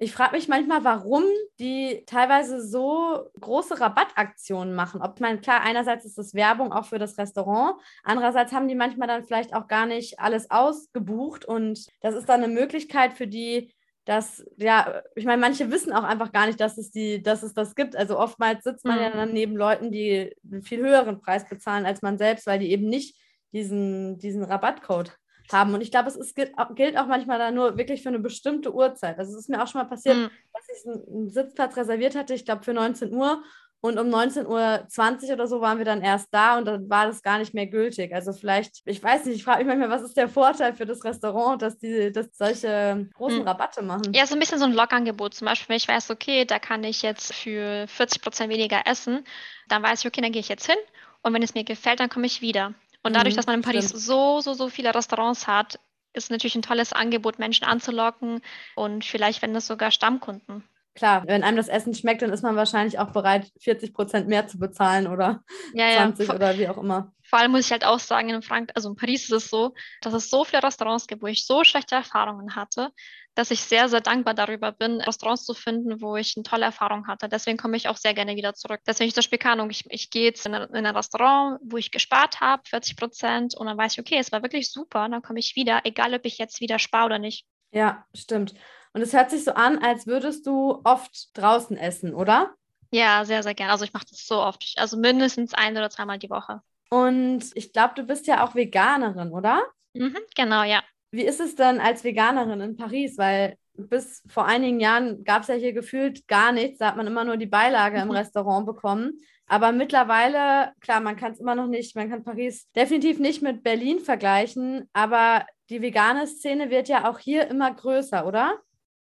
Ich 0.00 0.12
frage 0.12 0.36
mich 0.36 0.46
manchmal, 0.46 0.84
warum 0.84 1.24
die 1.58 2.04
teilweise 2.06 2.64
so 2.64 3.28
große 3.40 3.80
Rabattaktionen 3.80 4.72
machen. 4.72 5.02
Ob 5.02 5.18
man, 5.18 5.40
klar, 5.40 5.62
einerseits 5.62 6.04
ist 6.04 6.16
das 6.16 6.34
Werbung 6.34 6.72
auch 6.72 6.84
für 6.84 7.00
das 7.00 7.18
Restaurant, 7.18 7.80
andererseits 8.04 8.52
haben 8.52 8.68
die 8.68 8.76
manchmal 8.76 9.08
dann 9.08 9.24
vielleicht 9.24 9.54
auch 9.54 9.66
gar 9.66 9.86
nicht 9.86 10.20
alles 10.20 10.52
ausgebucht 10.52 11.44
und 11.44 11.84
das 12.00 12.14
ist 12.14 12.28
dann 12.28 12.44
eine 12.44 12.52
Möglichkeit 12.52 13.14
für 13.14 13.26
die, 13.26 13.72
dass, 14.08 14.42
ja, 14.56 15.02
ich 15.16 15.26
meine, 15.26 15.38
manche 15.38 15.70
wissen 15.70 15.92
auch 15.92 16.02
einfach 16.02 16.32
gar 16.32 16.46
nicht, 16.46 16.58
dass 16.58 16.78
es, 16.78 16.90
die, 16.90 17.22
dass 17.22 17.42
es 17.42 17.52
das 17.52 17.74
gibt. 17.74 17.94
Also 17.94 18.18
oftmals 18.18 18.64
sitzt 18.64 18.86
man 18.86 18.96
mhm. 18.96 19.02
ja 19.02 19.10
dann 19.10 19.34
neben 19.34 19.54
Leuten, 19.54 19.92
die 19.92 20.34
einen 20.50 20.62
viel 20.62 20.78
höheren 20.78 21.20
Preis 21.20 21.46
bezahlen 21.46 21.84
als 21.84 22.00
man 22.00 22.16
selbst, 22.16 22.46
weil 22.46 22.58
die 22.58 22.70
eben 22.70 22.88
nicht 22.88 23.18
diesen, 23.52 24.18
diesen 24.18 24.42
Rabattcode 24.42 25.12
haben. 25.52 25.74
Und 25.74 25.82
ich 25.82 25.90
glaube, 25.90 26.08
es 26.08 26.16
ist, 26.16 26.34
gilt 26.34 26.56
auch 26.56 27.06
manchmal 27.06 27.38
da 27.38 27.50
nur 27.50 27.76
wirklich 27.76 28.02
für 28.02 28.08
eine 28.08 28.18
bestimmte 28.18 28.74
Uhrzeit. 28.74 29.18
Also 29.18 29.32
es 29.32 29.40
ist 29.40 29.50
mir 29.50 29.62
auch 29.62 29.66
schon 29.66 29.82
mal 29.82 29.88
passiert, 29.88 30.16
mhm. 30.16 30.30
dass 30.54 30.64
ich 30.74 30.88
einen 30.88 31.28
Sitzplatz 31.28 31.76
reserviert 31.76 32.16
hatte, 32.16 32.32
ich 32.32 32.46
glaube 32.46 32.64
für 32.64 32.72
19 32.72 33.12
Uhr. 33.12 33.42
Und 33.80 33.96
um 33.98 34.08
19.20 34.08 35.28
Uhr 35.28 35.34
oder 35.34 35.46
so 35.46 35.60
waren 35.60 35.78
wir 35.78 35.84
dann 35.84 36.02
erst 36.02 36.28
da 36.32 36.58
und 36.58 36.64
dann 36.64 36.90
war 36.90 37.06
das 37.06 37.22
gar 37.22 37.38
nicht 37.38 37.54
mehr 37.54 37.68
gültig. 37.68 38.12
Also 38.12 38.32
vielleicht, 38.32 38.82
ich 38.84 39.00
weiß 39.00 39.26
nicht, 39.26 39.36
ich 39.36 39.44
frage 39.44 39.64
mich 39.64 39.68
manchmal, 39.68 39.90
was 39.90 40.02
ist 40.02 40.16
der 40.16 40.28
Vorteil 40.28 40.74
für 40.74 40.84
das 40.84 41.04
Restaurant, 41.04 41.62
dass 41.62 41.78
die 41.78 42.10
dass 42.10 42.26
solche 42.36 43.08
großen 43.14 43.38
hm. 43.38 43.46
Rabatte 43.46 43.82
machen? 43.82 44.12
Ja, 44.12 44.26
so 44.26 44.34
ein 44.34 44.40
bisschen 44.40 44.58
so 44.58 44.64
ein 44.64 44.72
Logangebot. 44.72 45.34
Zum 45.34 45.46
Beispiel, 45.46 45.68
wenn 45.68 45.76
ich 45.76 45.86
weiß, 45.86 46.10
okay, 46.10 46.44
da 46.44 46.58
kann 46.58 46.82
ich 46.82 47.02
jetzt 47.02 47.32
für 47.32 47.86
40 47.86 48.20
Prozent 48.20 48.52
weniger 48.52 48.82
essen, 48.86 49.24
dann 49.68 49.82
weiß 49.82 50.00
ich, 50.00 50.06
okay, 50.06 50.22
dann 50.22 50.32
gehe 50.32 50.40
ich 50.40 50.48
jetzt 50.48 50.66
hin 50.66 50.78
und 51.22 51.32
wenn 51.32 51.42
es 51.42 51.54
mir 51.54 51.64
gefällt, 51.64 52.00
dann 52.00 52.08
komme 52.08 52.26
ich 52.26 52.40
wieder. 52.40 52.74
Und 53.04 53.14
dadurch, 53.14 53.34
mhm, 53.34 53.36
dass 53.36 53.46
man 53.46 53.56
in 53.56 53.62
Paris 53.62 53.90
stimmt. 53.90 54.02
so, 54.02 54.40
so, 54.40 54.54
so 54.54 54.68
viele 54.68 54.92
Restaurants 54.92 55.46
hat, 55.46 55.78
ist 56.14 56.30
natürlich 56.30 56.56
ein 56.56 56.62
tolles 56.62 56.92
Angebot, 56.92 57.38
Menschen 57.38 57.64
anzulocken 57.64 58.40
und 58.74 59.04
vielleicht 59.04 59.42
wenn 59.42 59.54
das 59.54 59.66
sogar 59.66 59.90
Stammkunden. 59.90 60.64
Klar, 60.98 61.22
wenn 61.28 61.44
einem 61.44 61.56
das 61.56 61.68
Essen 61.68 61.94
schmeckt, 61.94 62.22
dann 62.22 62.32
ist 62.32 62.42
man 62.42 62.56
wahrscheinlich 62.56 62.98
auch 62.98 63.12
bereit, 63.12 63.52
40 63.60 63.94
Prozent 63.94 64.26
mehr 64.26 64.48
zu 64.48 64.58
bezahlen 64.58 65.06
oder 65.06 65.44
ja, 65.72 65.96
20 65.96 66.26
ja. 66.26 66.34
oder 66.34 66.58
wie 66.58 66.68
auch 66.68 66.76
immer. 66.76 67.12
Vor 67.22 67.38
allem 67.38 67.52
muss 67.52 67.66
ich 67.66 67.70
halt 67.70 67.84
auch 67.84 68.00
sagen, 68.00 68.30
in 68.30 68.42
Frankreich, 68.42 68.74
also 68.74 68.88
in 68.88 68.96
Paris 68.96 69.24
ist 69.24 69.30
es 69.30 69.48
so, 69.48 69.74
dass 70.00 70.12
es 70.12 70.28
so 70.28 70.44
viele 70.44 70.64
Restaurants 70.64 71.06
gibt, 71.06 71.22
wo 71.22 71.28
ich 71.28 71.46
so 71.46 71.62
schlechte 71.62 71.94
Erfahrungen 71.94 72.56
hatte, 72.56 72.90
dass 73.36 73.52
ich 73.52 73.60
sehr, 73.60 73.88
sehr 73.88 74.00
dankbar 74.00 74.34
darüber 74.34 74.72
bin, 74.72 75.00
Restaurants 75.00 75.44
zu 75.44 75.54
finden, 75.54 76.00
wo 76.00 76.16
ich 76.16 76.34
eine 76.36 76.42
tolle 76.42 76.64
Erfahrung 76.64 77.06
hatte. 77.06 77.28
Deswegen 77.28 77.58
komme 77.58 77.76
ich 77.76 77.88
auch 77.88 77.96
sehr 77.96 78.12
gerne 78.12 78.34
wieder 78.34 78.54
zurück. 78.54 78.80
Deswegen 78.84 79.06
ich 79.06 79.14
das 79.14 79.24
Spiel 79.24 79.38
kann 79.38 79.60
und 79.60 79.70
ich, 79.70 79.84
ich 79.90 80.10
gehe 80.10 80.24
jetzt 80.24 80.46
in 80.46 80.54
ein, 80.56 80.68
in 80.70 80.84
ein 80.84 80.96
Restaurant, 80.96 81.60
wo 81.62 81.76
ich 81.76 81.92
gespart 81.92 82.40
habe, 82.40 82.64
40 82.66 82.96
Prozent, 82.96 83.54
und 83.54 83.66
dann 83.66 83.78
weiß 83.78 83.92
ich, 83.92 84.00
okay, 84.00 84.18
es 84.18 84.32
war 84.32 84.42
wirklich 84.42 84.72
super, 84.72 85.08
dann 85.08 85.22
komme 85.22 85.38
ich 85.38 85.54
wieder, 85.54 85.82
egal 85.84 86.14
ob 86.14 86.24
ich 86.24 86.38
jetzt 86.38 86.60
wieder 86.60 86.80
spare 86.80 87.06
oder 87.06 87.18
nicht. 87.20 87.46
Ja, 87.70 88.04
stimmt. 88.12 88.54
Und 88.98 89.02
es 89.02 89.12
hört 89.12 89.30
sich 89.30 89.44
so 89.44 89.52
an, 89.52 89.78
als 89.78 90.08
würdest 90.08 90.44
du 90.44 90.80
oft 90.82 91.28
draußen 91.38 91.76
essen, 91.76 92.12
oder? 92.12 92.56
Ja, 92.90 93.24
sehr, 93.24 93.44
sehr 93.44 93.54
gerne. 93.54 93.70
Also 93.70 93.84
ich 93.84 93.92
mache 93.92 94.06
das 94.10 94.26
so 94.26 94.42
oft. 94.42 94.74
Also 94.76 94.96
mindestens 94.96 95.54
ein 95.54 95.76
oder 95.76 95.88
zweimal 95.88 96.18
die 96.18 96.30
Woche. 96.30 96.62
Und 96.90 97.44
ich 97.54 97.72
glaube, 97.72 97.94
du 97.94 98.02
bist 98.02 98.26
ja 98.26 98.44
auch 98.44 98.56
Veganerin, 98.56 99.30
oder? 99.30 99.62
Mhm, 99.94 100.16
genau, 100.34 100.64
ja. 100.64 100.82
Wie 101.12 101.22
ist 101.22 101.38
es 101.38 101.54
denn 101.54 101.78
als 101.78 102.02
Veganerin 102.02 102.60
in 102.60 102.76
Paris? 102.76 103.16
Weil 103.18 103.56
bis 103.74 104.24
vor 104.26 104.46
einigen 104.46 104.80
Jahren 104.80 105.22
gab 105.22 105.42
es 105.42 105.48
ja 105.48 105.54
hier 105.54 105.72
gefühlt 105.72 106.26
gar 106.26 106.50
nichts. 106.50 106.78
Da 106.78 106.88
hat 106.88 106.96
man 106.96 107.06
immer 107.06 107.22
nur 107.22 107.36
die 107.36 107.46
Beilage 107.46 107.98
mhm. 107.98 108.02
im 108.02 108.10
Restaurant 108.10 108.66
bekommen. 108.66 109.12
Aber 109.46 109.70
mittlerweile, 109.70 110.72
klar, 110.80 110.98
man 110.98 111.14
kann 111.14 111.30
es 111.30 111.38
immer 111.38 111.54
noch 111.54 111.68
nicht, 111.68 111.94
man 111.94 112.10
kann 112.10 112.24
Paris 112.24 112.68
definitiv 112.72 113.20
nicht 113.20 113.42
mit 113.42 113.62
Berlin 113.62 114.00
vergleichen, 114.00 114.90
aber 114.92 115.46
die 115.70 115.82
vegane 115.82 116.26
Szene 116.26 116.68
wird 116.68 116.88
ja 116.88 117.08
auch 117.08 117.20
hier 117.20 117.46
immer 117.46 117.72
größer, 117.72 118.26
oder? 118.26 118.58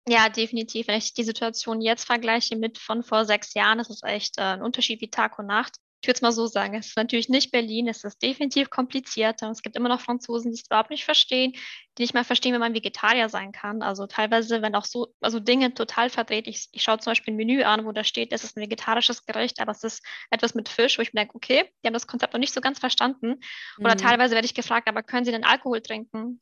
Ja, 0.08 0.30
definitiv. 0.30 0.88
Wenn 0.88 0.98
ich 0.98 1.14
die 1.14 1.24
Situation 1.24 1.82
jetzt 1.82 2.06
vergleiche 2.06 2.58
mit 2.58 2.78
von 2.78 3.04
vor 3.04 3.26
sechs 3.26 3.54
Jahren, 3.54 3.80
ist 3.80 3.90
es 3.90 4.04
echt 4.04 4.38
äh, 4.38 4.42
ein 4.42 4.62
Unterschied 4.62 5.02
wie 5.02 5.10
Tag 5.10 5.40
und 5.40 5.48
Nacht 5.48 5.78
ich 6.04 6.08
würde 6.08 6.18
es 6.18 6.22
mal 6.22 6.34
so 6.34 6.48
sagen, 6.48 6.76
es 6.76 6.88
ist 6.88 6.98
natürlich 6.98 7.30
nicht 7.30 7.50
Berlin, 7.52 7.88
es 7.88 8.04
ist 8.04 8.22
definitiv 8.22 8.70
komplizierter. 8.70 9.50
Es 9.50 9.62
gibt 9.62 9.78
immer 9.78 9.88
noch 9.88 10.02
Franzosen, 10.02 10.52
die 10.52 10.60
es 10.60 10.66
überhaupt 10.66 10.90
nicht 10.90 11.06
verstehen, 11.06 11.54
die 11.98 12.02
nicht 12.02 12.14
mal 12.14 12.26
verstehen, 12.26 12.52
wenn 12.52 12.60
man 12.60 12.74
Vegetarier 12.74 13.30
sein 13.30 13.54
kann. 13.54 13.82
Also 13.82 14.06
teilweise, 14.06 14.62
wenn 14.62 14.76
auch 14.76 14.84
so, 14.84 15.14
also 15.22 15.40
Dinge 15.40 15.74
total 15.74 16.10
verdreht. 16.10 16.48
Ich, 16.48 16.68
ich 16.74 16.84
schaue 16.84 17.00
zum 17.00 17.12
Beispiel 17.12 17.34
ein 17.34 17.38
Menü 17.38 17.64
an, 17.64 17.86
wo 17.86 17.94
da 17.94 18.04
steht, 18.04 18.34
es 18.34 18.44
ist 18.44 18.58
ein 18.58 18.64
vegetarisches 18.64 19.26
Gericht, 19.26 19.62
aber 19.62 19.72
es 19.72 19.86
ist 19.86 20.04
etwas 20.30 20.56
mit 20.56 20.68
Fisch, 20.68 20.98
wo 20.98 21.02
ich 21.04 21.14
mir 21.14 21.22
denke, 21.22 21.36
okay, 21.36 21.72
die 21.82 21.88
haben 21.88 21.94
das 21.94 22.06
Konzept 22.06 22.34
noch 22.34 22.40
nicht 22.42 22.54
so 22.54 22.60
ganz 22.60 22.80
verstanden. 22.80 23.40
Oder 23.80 23.94
mhm. 23.94 24.00
teilweise 24.00 24.36
werde 24.36 24.46
ich 24.46 24.54
gefragt, 24.54 24.90
aber 24.90 25.04
können 25.04 25.24
Sie 25.24 25.32
denn 25.32 25.46
Alkohol 25.46 25.80
trinken? 25.80 26.42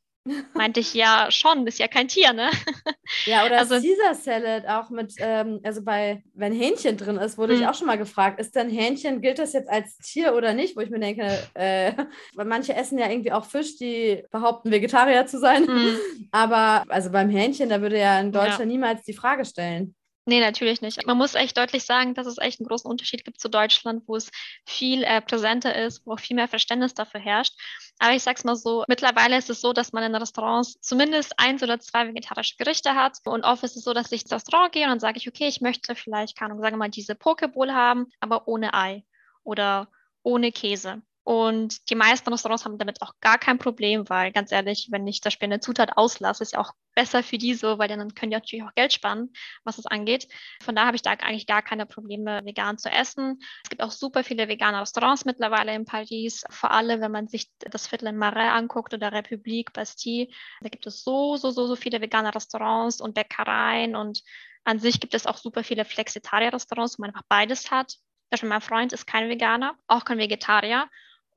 Meinte 0.54 0.80
ich, 0.80 0.94
ja, 0.94 1.28
schon, 1.32 1.66
ist 1.66 1.80
ja 1.80 1.88
kein 1.88 2.08
Tier, 2.08 2.34
ne? 2.34 2.50
Ja, 3.26 3.46
oder 3.46 3.58
also, 3.58 3.76
Caesar 3.76 4.16
Salad 4.16 4.66
auch 4.68 4.90
mit, 4.90 5.16
ähm, 5.18 5.60
also 5.64 5.84
bei, 5.84 6.24
wenn 6.34 6.54
Hähnchen 6.54 6.96
drin 6.96 7.18
ist, 7.18 7.38
wurde 7.38 7.54
ich 7.54 7.62
hm. 7.62 7.68
auch 7.68 7.74
schon 7.74 7.88
mal 7.88 7.98
gefragt, 7.98 8.40
ist 8.40 8.56
denn 8.56 8.70
Hähnchen, 8.70 9.20
gilt 9.20 9.38
das 9.38 9.52
jetzt 9.52 9.70
als 9.70 9.98
Tier 9.98 10.34
oder 10.34 10.54
nicht? 10.54 10.78
Wo 10.78 10.82
ich 10.82 10.90
mir 10.90 11.00
denke, 11.00 11.24
äh, 11.54 11.92
weil 12.36 12.46
manche 12.46 12.74
essen 12.74 12.98
ja 12.98 13.10
irgendwie 13.10 13.34
auch 13.34 13.46
Fisch, 13.46 13.78
die 13.78 14.24
behaupten, 14.32 14.72
Vegetarier 14.72 15.26
zu 15.26 15.40
sein. 15.40 15.66
Mhm. 15.66 15.98
Aber 16.32 16.86
also 16.88 17.12
beim 17.12 17.30
Hähnchen, 17.30 17.68
da 17.68 17.82
würde 17.82 18.00
ja 18.00 18.18
ein 18.18 18.32
Deutscher 18.32 18.60
ja. 18.60 18.66
niemals 18.66 19.04
die 19.04 19.14
Frage 19.14 19.44
stellen. 19.44 19.96
Nee, 20.32 20.40
natürlich 20.40 20.80
nicht. 20.80 21.06
Man 21.06 21.18
muss 21.18 21.36
echt 21.36 21.58
deutlich 21.58 21.84
sagen, 21.84 22.14
dass 22.14 22.26
es 22.26 22.38
echt 22.38 22.62
einen 22.62 22.68
großen 22.70 22.90
Unterschied 22.90 23.26
gibt 23.26 23.42
zu 23.42 23.50
Deutschland, 23.50 24.04
wo 24.08 24.16
es 24.16 24.32
viel 24.66 25.04
äh, 25.04 25.20
präsenter 25.20 25.76
ist, 25.76 26.06
wo 26.06 26.14
auch 26.14 26.22
viel 26.22 26.38
mehr 26.38 26.48
Verständnis 26.48 26.94
dafür 26.94 27.20
herrscht. 27.20 27.54
Aber 28.00 28.14
ich 28.14 28.24
sag's 28.24 28.46
mal 28.46 28.56
so, 28.56 28.86
mittlerweile 28.88 29.38
ist 29.38 29.50
es 29.50 29.60
so, 29.60 29.74
dass 29.74 29.92
man 29.92 30.04
in 30.04 30.16
Restaurants 30.16 30.80
zumindest 30.80 31.38
eins 31.38 31.62
oder 31.64 31.82
zwei 31.82 32.08
vegetarische 32.08 32.56
Gerichte 32.56 32.96
hat. 32.96 33.18
Und 33.26 33.44
oft 33.44 33.62
ist 33.66 33.76
es 33.76 33.84
so, 33.84 33.94
dass 33.94 34.10
ich 34.14 34.22
ins 34.22 34.32
Restaurant 34.32 34.72
gehe 34.72 34.84
und 34.84 34.92
dann 34.92 35.02
sage 35.02 35.18
ich, 35.18 35.28
okay, 35.28 35.50
ich 35.50 35.60
möchte 35.60 35.96
vielleicht, 35.96 36.38
keine 36.38 36.52
Ahnung, 36.52 36.64
sagen 36.64 36.76
wir 36.76 36.80
mal, 36.80 36.90
diese 36.90 37.16
Pokeball 37.16 37.74
haben, 37.74 38.08
aber 38.22 38.48
ohne 38.48 38.74
Ei 38.74 39.04
oder 39.44 39.90
ohne 40.24 40.54
Käse. 40.54 41.02
Und 41.24 41.90
die 41.92 41.96
meisten 41.96 42.30
Restaurants 42.30 42.66
haben 42.66 42.80
damit 42.80 43.02
auch 43.02 43.14
gar 43.22 43.38
kein 43.38 43.60
Problem, 43.60 44.10
weil 44.10 44.32
ganz 44.32 44.52
ehrlich, 44.52 44.88
wenn 44.90 45.06
ich 45.06 45.22
das 45.22 45.34
Spiel 45.34 45.48
eine 45.48 45.60
Zutat 45.60 45.96
auslasse, 45.96 46.42
ist 46.42 46.54
ja 46.54 46.60
auch 46.60 46.74
besser 46.96 47.22
für 47.22 47.38
die 47.38 47.54
so, 47.54 47.78
weil 47.78 47.88
dann 47.88 48.16
können 48.16 48.32
die 48.32 48.38
natürlich 48.38 48.66
auch 48.66 48.74
Geld 48.74 48.92
sparen, 48.92 49.32
was 49.64 49.76
das 49.76 49.86
angeht. 49.86 50.28
Von 50.64 50.76
da 50.76 50.86
habe 50.88 50.96
ich 50.96 51.04
da 51.04 51.12
eigentlich 51.12 51.46
gar 51.46 51.62
keine 51.62 51.86
Probleme, 51.86 52.42
vegan 52.44 52.80
zu 52.80 52.90
essen. 52.90 53.40
Es 53.64 53.70
gibt 53.70 53.84
auch 53.84 53.92
super 53.92 54.24
viele 54.24 54.48
vegane 54.48 54.82
Restaurants 54.82 55.24
mittlerweile 55.24 55.76
in 55.76 55.86
Paris, 55.86 56.44
vor 56.50 56.72
allem 56.72 57.02
wenn 57.02 57.12
man 57.12 57.28
sich 57.28 57.52
das 57.60 57.88
Viertel 57.88 58.08
in 58.08 58.18
Marais 58.18 58.54
anguckt 58.54 58.94
oder 58.94 59.12
Republik, 59.12 59.74
Bastille. 59.74 60.28
Da 60.62 60.70
gibt 60.70 60.88
es 60.88 61.04
so, 61.04 61.36
so, 61.36 61.52
so, 61.52 61.68
so 61.68 61.76
viele 61.76 62.02
vegane 62.02 62.34
Restaurants 62.34 63.00
und 63.00 63.14
Bäckereien 63.14 63.96
und 63.96 64.24
an 64.64 64.80
sich 64.80 65.00
gibt 65.00 65.14
es 65.14 65.26
auch 65.28 65.38
super 65.38 65.64
viele 65.64 65.86
Flexitarier-Restaurants, 65.86 66.98
wo 66.98 67.02
man 67.02 67.12
einfach 67.12 67.26
beides 67.28 67.72
hat. 67.72 67.92
Zum 67.92 68.30
Beispiel 68.32 68.50
mein 68.50 68.62
Freund 68.62 68.94
ist 68.94 69.08
kein 69.08 69.30
Veganer, 69.30 69.76
auch 69.88 70.06
kein 70.06 70.18
Vegetarier. 70.18 70.88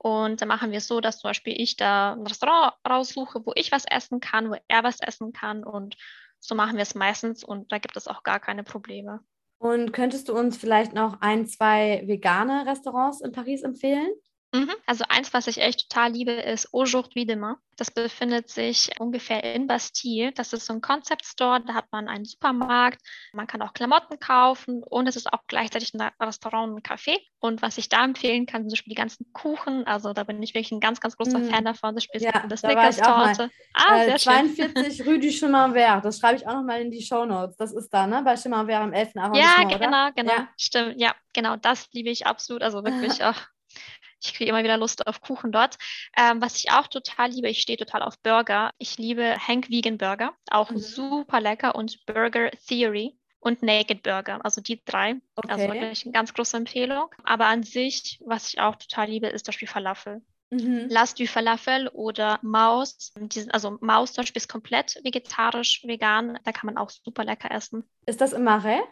Und 0.05 0.43
dann 0.43 0.49
machen 0.49 0.71
wir 0.71 0.79
es 0.79 0.87
so, 0.87 1.01
dass 1.01 1.21
zum 1.21 1.31
Beispiel 1.31 1.59
ich 1.59 1.77
da 1.77 2.13
ein 2.13 2.27
Restaurant 2.27 2.75
raussuche, 2.87 3.41
wo 3.47 3.53
ich 3.55 3.73
was 3.73 3.87
essen 3.87 4.21
kann, 4.21 4.51
wo 4.51 4.57
er 4.69 4.85
was 4.85 5.01
essen 5.01 5.33
kann. 5.33 5.65
Und 5.65 5.97
so 6.41 6.55
machen 6.55 6.77
wir 6.77 6.83
es 6.83 6.95
meistens 6.95 7.43
und 7.43 7.73
da 7.73 7.79
gibt 7.79 7.97
es 7.97 8.07
auch 8.07 8.23
gar 8.23 8.39
keine 8.39 8.65
Probleme. 8.65 9.21
Und 9.57 9.93
könntest 9.93 10.29
du 10.29 10.35
uns 10.37 10.59
vielleicht 10.59 10.93
noch 10.93 11.23
ein, 11.23 11.47
zwei 11.47 12.03
vegane 12.05 12.67
Restaurants 12.67 13.23
in 13.23 13.33
Paris 13.33 13.63
empfehlen? 13.63 14.13
Mhm. 14.55 14.71
Also 14.87 15.05
eins, 15.09 15.35
was 15.35 15.49
ich 15.49 15.59
echt 15.61 15.91
total 15.91 16.13
liebe, 16.13 16.31
ist 16.31 16.69
Aujourd'hui 16.73 17.27
Demain. 17.27 17.57
Das 17.77 17.91
befindet 17.91 18.49
sich 18.49 18.89
ungefähr 19.01 19.43
in 19.43 19.67
Bastille. 19.67 20.31
Das 20.33 20.53
ist 20.53 20.67
so 20.67 20.75
ein 20.75 20.81
Concept 20.81 21.27
Store, 21.27 21.61
da 21.67 21.75
hat 21.75 21.87
man 21.91 22.07
einen 22.07 22.25
Supermarkt, 22.25 23.01
man 23.33 23.49
kann 23.49 23.63
auch 23.63 23.73
Klamotten 23.73 24.21
kaufen 24.21 24.85
und 24.85 25.09
es 25.09 25.17
ist 25.17 25.33
auch 25.33 25.41
gleichzeitig 25.49 25.93
ein 25.95 26.09
Restaurant 26.21 26.71
und 26.71 26.79
ein 26.79 26.83
Café. 26.83 27.17
Und 27.41 27.63
was 27.63 27.79
ich 27.79 27.89
da 27.89 28.05
empfehlen 28.05 28.47
kann, 28.47 28.63
sind 28.63 28.71
zum 28.71 28.75
Beispiel 28.75 28.91
die 28.93 29.01
ganzen 29.01 29.33
Kuchen. 29.33 29.87
Also 29.89 30.13
da 30.13 30.23
bin 30.23 30.41
ich 30.41 30.55
wirklich 30.55 30.71
ein 30.71 30.79
ganz, 30.79 31.01
ganz 31.01 31.17
großer 31.17 31.41
mm. 31.41 31.51
Fan 31.51 31.65
davon. 31.65 31.97
Das 31.97 32.07
ja, 32.13 32.31
eine 32.31 32.57
Snickers-Torte. 32.57 33.51
Ah, 33.75 34.03
äh, 34.03 34.05
sehr 34.07 34.19
42 34.19 34.97
schön. 34.97 35.07
Rue 35.07 35.19
du 35.19 35.31
Chemin 35.31 35.73
Vert. 35.73 36.05
Das 36.05 36.21
schreibe 36.21 36.37
ich 36.37 36.47
auch 36.47 36.55
nochmal 36.55 36.81
in 36.81 36.93
die 36.93 37.03
Show 37.03 37.25
Notes. 37.25 37.57
Das 37.57 37.73
ist 37.73 37.93
da, 37.93 38.07
ne? 38.07 38.23
Bei 38.25 38.37
Chemin 38.37 38.67
Vert 38.67 38.83
am 38.83 38.93
11. 38.93 39.17
Arrondissement, 39.17 39.73
Ja, 39.73 39.79
genau, 39.79 40.11
genau. 40.15 40.33
Ja. 40.33 40.49
Stimmt, 40.57 41.01
ja, 41.01 41.15
genau. 41.33 41.57
Das 41.57 41.89
liebe 41.93 42.11
ich 42.11 42.27
absolut. 42.27 42.63
Also 42.63 42.85
wirklich 42.85 43.25
auch 43.25 43.37
ich 44.25 44.35
kriege 44.35 44.51
immer 44.51 44.65
wieder 44.65 44.77
Lust 44.77 45.07
auf 45.07 45.21
Kuchen 45.21 45.53
dort. 45.53 45.77
Ähm, 46.17 46.41
was 46.41 46.57
ich 46.57 46.71
auch 46.71 46.87
total 46.87 47.31
liebe, 47.31 47.49
ich 47.49 47.61
stehe 47.61 47.79
total 47.79 48.03
auf 48.03 48.19
Burger. 48.21 48.71
Ich 48.79 48.99
liebe 48.99 49.37
Hank 49.37 49.71
Vegan 49.71 49.99
Burger, 49.99 50.33
auch 50.51 50.71
mhm. 50.71 50.79
super 50.79 51.41
lecker 51.41 51.75
und 51.75 52.05
Burger 52.07 52.51
Theory 52.67 53.17
und 53.41 53.63
Naked 53.63 54.03
Burger, 54.03 54.43
also 54.45 54.61
die 54.61 54.83
drei. 54.85 55.09
Also 55.11 55.21
okay. 55.37 55.53
Also 55.53 55.69
wirklich 55.69 56.05
eine 56.07 56.13
ganz 56.13 56.33
große 56.33 56.57
Empfehlung. 56.57 57.09
Aber 57.25 57.47
an 57.47 57.63
sich, 57.63 58.19
was 58.25 58.49
ich 58.49 58.61
auch 58.61 58.77
total 58.77 59.09
liebe, 59.09 59.27
ist 59.27 59.45
zum 59.45 59.53
Beispiel 59.53 59.69
Falafel. 59.69 60.23
Mhm. 60.51 60.87
Las 60.89 61.15
du 61.15 61.27
Falafel 61.27 61.89
oder 61.89 62.39
Maus. 62.43 63.13
also 63.51 63.77
Maus 63.81 64.13
zum 64.13 64.23
Beispiel 64.23 64.41
ist 64.41 64.49
komplett 64.49 64.99
vegetarisch, 65.03 65.83
vegan. 65.85 66.39
Da 66.45 66.53
kann 66.53 66.67
man 66.67 66.77
auch 66.77 66.91
super 66.91 67.25
lecker 67.25 67.51
essen. 67.51 67.85
Ist 68.07 68.21
das 68.21 68.33
im 68.33 68.45
Marais? 68.45 68.83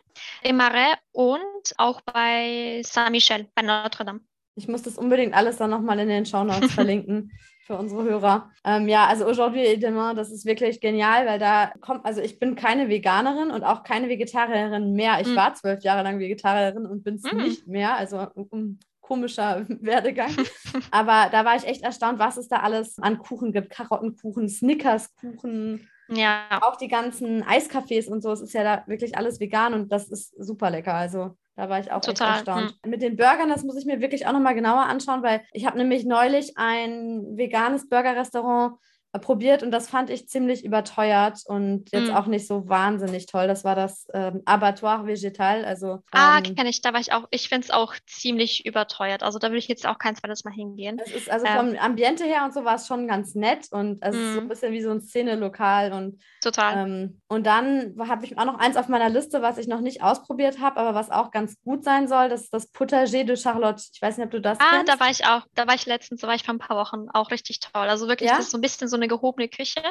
Im 0.43 0.57
Marais 0.57 0.97
und 1.13 1.73
auch 1.79 2.01
bei 2.01 2.83
Saint-Michel, 2.85 3.49
bei 3.55 3.63
Notre 3.63 4.05
Dame. 4.05 4.21
Ich 4.55 4.69
muss 4.69 4.83
das 4.83 4.99
unbedingt 4.99 5.35
alles 5.35 5.57
dann 5.57 5.71
nochmal 5.71 5.99
in 5.99 6.09
den 6.09 6.27
Shownotes 6.27 6.73
verlinken 6.73 7.33
für 7.67 7.77
unsere 7.77 8.05
Hörer. 8.05 8.51
Ähm, 8.65 8.89
ja, 8.89 9.07
also 9.07 9.27
Aujourd'hui 9.27 9.65
et 9.65 9.83
demain, 9.83 10.17
das 10.17 10.31
ist 10.31 10.45
wirklich 10.45 10.81
genial, 10.81 11.27
weil 11.27 11.39
da 11.39 11.73
kommt, 11.81 12.05
also 12.05 12.21
ich 12.21 12.39
bin 12.39 12.55
keine 12.55 12.89
Veganerin 12.89 13.51
und 13.51 13.65
auch 13.65 13.83
keine 13.83 14.09
Vegetarierin 14.09 14.93
mehr. 14.93 15.21
Ich 15.21 15.29
mm. 15.29 15.37
war 15.37 15.55
zwölf 15.55 15.83
Jahre 15.83 16.03
lang 16.03 16.19
Vegetarierin 16.19 16.87
und 16.87 17.03
bin 17.03 17.15
es 17.15 17.23
mm. 17.23 17.37
nicht 17.37 17.67
mehr. 17.67 17.97
Also 17.97 18.27
um, 18.35 18.79
komischer 19.13 19.67
Werdegang. 19.69 20.35
Aber 20.91 21.29
da 21.31 21.45
war 21.45 21.57
ich 21.57 21.67
echt 21.67 21.83
erstaunt, 21.83 22.19
was 22.19 22.37
es 22.37 22.49
da 22.49 22.61
alles 22.61 22.99
an 22.99 23.19
Kuchen 23.19 23.53
gibt. 23.53 23.71
Karottenkuchen, 23.71 24.49
Snickerskuchen. 24.49 25.89
Ja. 26.09 26.61
Auch 26.63 26.77
die 26.77 26.89
ganzen 26.89 27.45
Eiscafés 27.45 28.09
und 28.09 28.23
so. 28.23 28.33
Es 28.33 28.41
ist 28.41 28.55
ja 28.55 28.65
da 28.65 28.85
wirklich 28.87 29.17
alles 29.17 29.39
vegan 29.39 29.75
und 29.75 29.93
das 29.93 30.09
ist 30.09 30.35
super 30.39 30.71
lecker. 30.71 30.95
Also 30.95 31.37
da 31.57 31.69
war 31.69 31.81
ich 31.81 31.93
auch 31.93 32.01
Total. 32.01 32.39
echt 32.39 32.49
erstaunt. 32.49 32.77
Hm. 32.83 32.91
Mit 32.91 33.03
den 33.03 33.17
Burgern, 33.17 33.49
das 33.49 33.65
muss 33.65 33.77
ich 33.77 33.85
mir 33.85 34.01
wirklich 34.01 34.27
auch 34.27 34.33
nochmal 34.33 34.55
genauer 34.55 34.83
anschauen, 34.83 35.23
weil 35.23 35.43
ich 35.53 35.67
habe 35.67 35.79
nämlich 35.79 36.05
neulich 36.05 36.57
ein 36.57 37.37
veganes 37.37 37.89
Burgerrestaurant 37.89 38.79
probiert 39.19 39.63
und 39.63 39.71
das 39.71 39.89
fand 39.89 40.09
ich 40.09 40.29
ziemlich 40.29 40.65
überteuert 40.65 41.41
und 41.45 41.93
jetzt 41.93 42.11
mm. 42.11 42.15
auch 42.15 42.27
nicht 42.27 42.47
so 42.47 42.69
wahnsinnig 42.69 43.27
toll. 43.27 43.47
Das 43.47 43.63
war 43.63 43.75
das 43.75 44.07
ähm, 44.15 44.41
Abattoir 44.47 45.07
Vegetal. 45.07 45.67
Also, 45.67 46.03
ah, 46.13 46.39
ähm, 46.39 46.55
kenne 46.55 46.71
ich, 46.71 46.81
da 46.81 46.95
war 46.95 47.01
ich 47.01 47.13
auch. 47.13 47.29
Ich 47.31 47.49
finde 47.49 47.67
es 47.67 47.71
auch 47.71 47.95
ziemlich 48.07 48.65
überteuert. 48.65 49.23
Also 49.23 49.39
da 49.39 49.49
würde 49.49 49.59
ich 49.59 49.69
jetzt 49.69 49.87
auch 49.87 49.99
kein 49.99 50.17
zweites 50.17 50.45
Mal 50.45 50.55
hingehen. 50.55 50.99
Es 51.05 51.13
ist 51.13 51.31
also 51.31 51.45
ähm, 51.45 51.57
vom 51.57 51.79
Ambiente 51.79 52.25
her 52.25 52.45
und 52.45 52.55
so 52.55 52.65
war 52.65 52.77
es 52.77 52.87
schon 52.87 53.07
ganz 53.07 53.35
nett 53.35 53.67
und 53.71 53.99
es 54.01 54.15
mm. 54.15 54.19
ist 54.19 54.33
so 54.33 54.39
ein 54.39 54.45
mhm. 54.45 54.49
bisschen 54.49 54.73
wie 54.73 54.83
so 54.83 54.91
ein 54.91 55.03
Szenelokal 55.03 55.93
und 55.93 56.23
total. 56.41 56.87
Ähm, 56.87 57.21
und 57.29 57.47
dann 57.47 57.95
habe 58.09 58.25
ich 58.25 58.39
auch 58.39 58.47
noch 58.47 58.59
eins 58.59 58.79
auf 58.79 58.89
meiner 58.89 59.11
Liste, 59.11 59.43
was 59.43 59.59
ich 59.59 59.69
noch 59.69 59.81
nicht 59.81 60.03
ausprobiert 60.03 60.59
habe, 60.59 60.81
aber 60.81 60.95
was 60.95 61.11
auch 61.11 61.31
ganz 61.31 61.61
gut 61.63 61.85
sein 61.85 62.09
soll. 62.09 62.31
Das 62.31 62.45
ist 62.45 62.55
das 62.55 62.69
Potager 62.69 63.25
de 63.25 63.37
Charlotte. 63.37 63.83
Ich 63.93 64.01
weiß 64.01 64.17
nicht, 64.17 64.25
ob 64.25 64.31
du 64.31 64.41
das 64.41 64.59
ah, 64.59 64.65
kennst. 64.71 64.91
Ah, 64.91 64.95
da 64.95 65.01
war 65.01 65.11
ich 65.11 65.27
auch. 65.27 65.43
Da 65.55 65.67
war 65.67 65.75
ich 65.75 65.85
letztens, 65.85 66.23
da 66.23 66.29
war 66.29 66.35
ich 66.35 66.45
vor 66.45 66.55
ein 66.55 66.59
paar 66.59 66.79
Wochen 66.79 67.09
auch 67.13 67.31
richtig 67.31 67.61
toll. 67.61 67.89
Also 67.89 68.09
wirklich, 68.09 68.31
ja? 68.31 68.37
das 68.37 68.47
ist 68.47 68.53
so 68.53 68.59
ein 68.59 68.63
bisschen 68.63 68.89
so 68.89 69.02
eine 69.03 69.09
gehobene 69.09 69.49
Küche. 69.49 69.83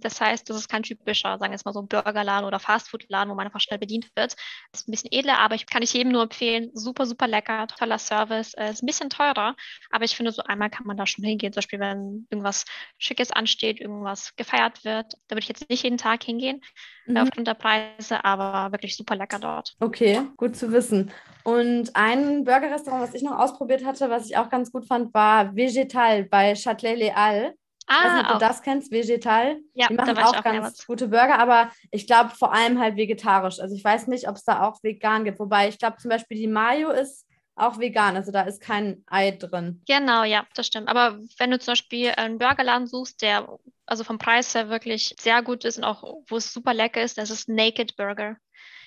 Das 0.00 0.20
heißt, 0.20 0.48
das 0.48 0.56
ist 0.56 0.68
kein 0.68 0.82
typischer, 0.82 1.38
sagen 1.38 1.50
wir 1.50 1.52
jetzt 1.52 1.64
mal 1.64 1.72
so 1.72 1.80
ein 1.80 1.88
Burgerladen 1.88 2.46
oder 2.46 2.60
Fastfoodladen, 2.60 3.30
wo 3.30 3.34
man 3.34 3.46
einfach 3.46 3.60
schnell 3.60 3.78
bedient 3.78 4.08
wird. 4.14 4.36
Das 4.72 4.82
ist 4.82 4.88
ein 4.88 4.92
bisschen 4.92 5.12
edler, 5.12 5.38
aber 5.38 5.54
ich 5.54 5.66
kann 5.66 5.82
ich 5.82 5.92
jedem 5.92 6.12
nur 6.12 6.22
empfehlen. 6.22 6.70
Super, 6.74 7.06
super 7.06 7.26
lecker, 7.26 7.66
toller 7.66 7.98
Service. 7.98 8.54
Äh, 8.54 8.70
ist 8.70 8.82
ein 8.82 8.86
bisschen 8.86 9.10
teurer, 9.10 9.56
aber 9.90 10.04
ich 10.04 10.16
finde, 10.16 10.32
so 10.32 10.42
einmal 10.42 10.70
kann 10.70 10.86
man 10.86 10.96
da 10.96 11.06
schon 11.06 11.24
hingehen. 11.24 11.52
Zum 11.52 11.58
Beispiel, 11.58 11.80
wenn 11.80 12.26
irgendwas 12.30 12.64
Schickes 12.98 13.30
ansteht, 13.32 13.80
irgendwas 13.80 14.34
gefeiert 14.36 14.84
wird. 14.84 15.14
Da 15.28 15.36
würde 15.36 15.40
ich 15.40 15.48
jetzt 15.48 15.68
nicht 15.68 15.82
jeden 15.82 15.98
Tag 15.98 16.22
hingehen, 16.22 16.60
mhm. 17.06 17.16
aufgrund 17.16 17.46
der 17.46 17.54
Preise, 17.54 18.24
aber 18.24 18.72
wirklich 18.72 18.96
super 18.96 19.16
lecker 19.16 19.38
dort. 19.38 19.74
Okay, 19.80 20.22
gut 20.36 20.56
zu 20.56 20.72
wissen. 20.72 21.10
Und 21.44 21.90
ein 21.94 22.44
Burgerrestaurant, 22.44 23.02
was 23.02 23.14
ich 23.14 23.22
noch 23.22 23.38
ausprobiert 23.38 23.84
hatte, 23.84 24.10
was 24.10 24.26
ich 24.26 24.36
auch 24.36 24.50
ganz 24.50 24.70
gut 24.70 24.86
fand, 24.86 25.12
war 25.14 25.54
Vegetal 25.54 26.24
bei 26.24 26.54
Châtelet-Les-Halles. 26.54 27.54
Ah, 27.90 28.04
weiß 28.04 28.14
nicht, 28.14 28.26
ob 28.26 28.38
du 28.38 28.46
das 28.46 28.62
kennst, 28.62 28.92
Vegetal. 28.92 29.58
Ja, 29.74 29.88
die 29.88 29.94
machen 29.94 30.16
auch, 30.16 30.36
auch 30.36 30.44
ganz 30.44 30.86
gute 30.86 31.08
Burger, 31.08 31.40
aber 31.40 31.72
ich 31.90 32.06
glaube 32.06 32.30
vor 32.30 32.52
allem 32.52 32.78
halt 32.78 32.96
vegetarisch. 32.96 33.58
Also 33.58 33.74
ich 33.74 33.82
weiß 33.82 34.06
nicht, 34.06 34.28
ob 34.28 34.36
es 34.36 34.44
da 34.44 34.62
auch 34.62 34.80
vegan 34.84 35.24
gibt. 35.24 35.40
Wobei 35.40 35.68
ich 35.68 35.78
glaube 35.78 35.96
zum 35.96 36.08
Beispiel 36.08 36.36
die 36.36 36.46
Mayo 36.46 36.90
ist 36.90 37.26
auch 37.56 37.80
vegan, 37.80 38.14
also 38.14 38.30
da 38.30 38.42
ist 38.42 38.60
kein 38.60 39.02
Ei 39.06 39.32
drin. 39.32 39.82
Genau, 39.88 40.22
ja, 40.22 40.46
das 40.54 40.68
stimmt. 40.68 40.88
Aber 40.88 41.18
wenn 41.38 41.50
du 41.50 41.58
zum 41.58 41.72
Beispiel 41.72 42.12
einen 42.16 42.38
Burgerladen 42.38 42.86
suchst, 42.86 43.22
der 43.22 43.58
also 43.86 44.04
vom 44.04 44.18
Preis 44.18 44.54
her 44.54 44.68
wirklich 44.68 45.16
sehr 45.18 45.42
gut 45.42 45.64
ist 45.64 45.76
und 45.78 45.84
auch 45.84 46.04
wo 46.28 46.36
es 46.36 46.52
super 46.52 46.72
lecker 46.72 47.02
ist, 47.02 47.18
das 47.18 47.30
ist 47.30 47.48
Naked 47.48 47.96
Burger. 47.96 48.36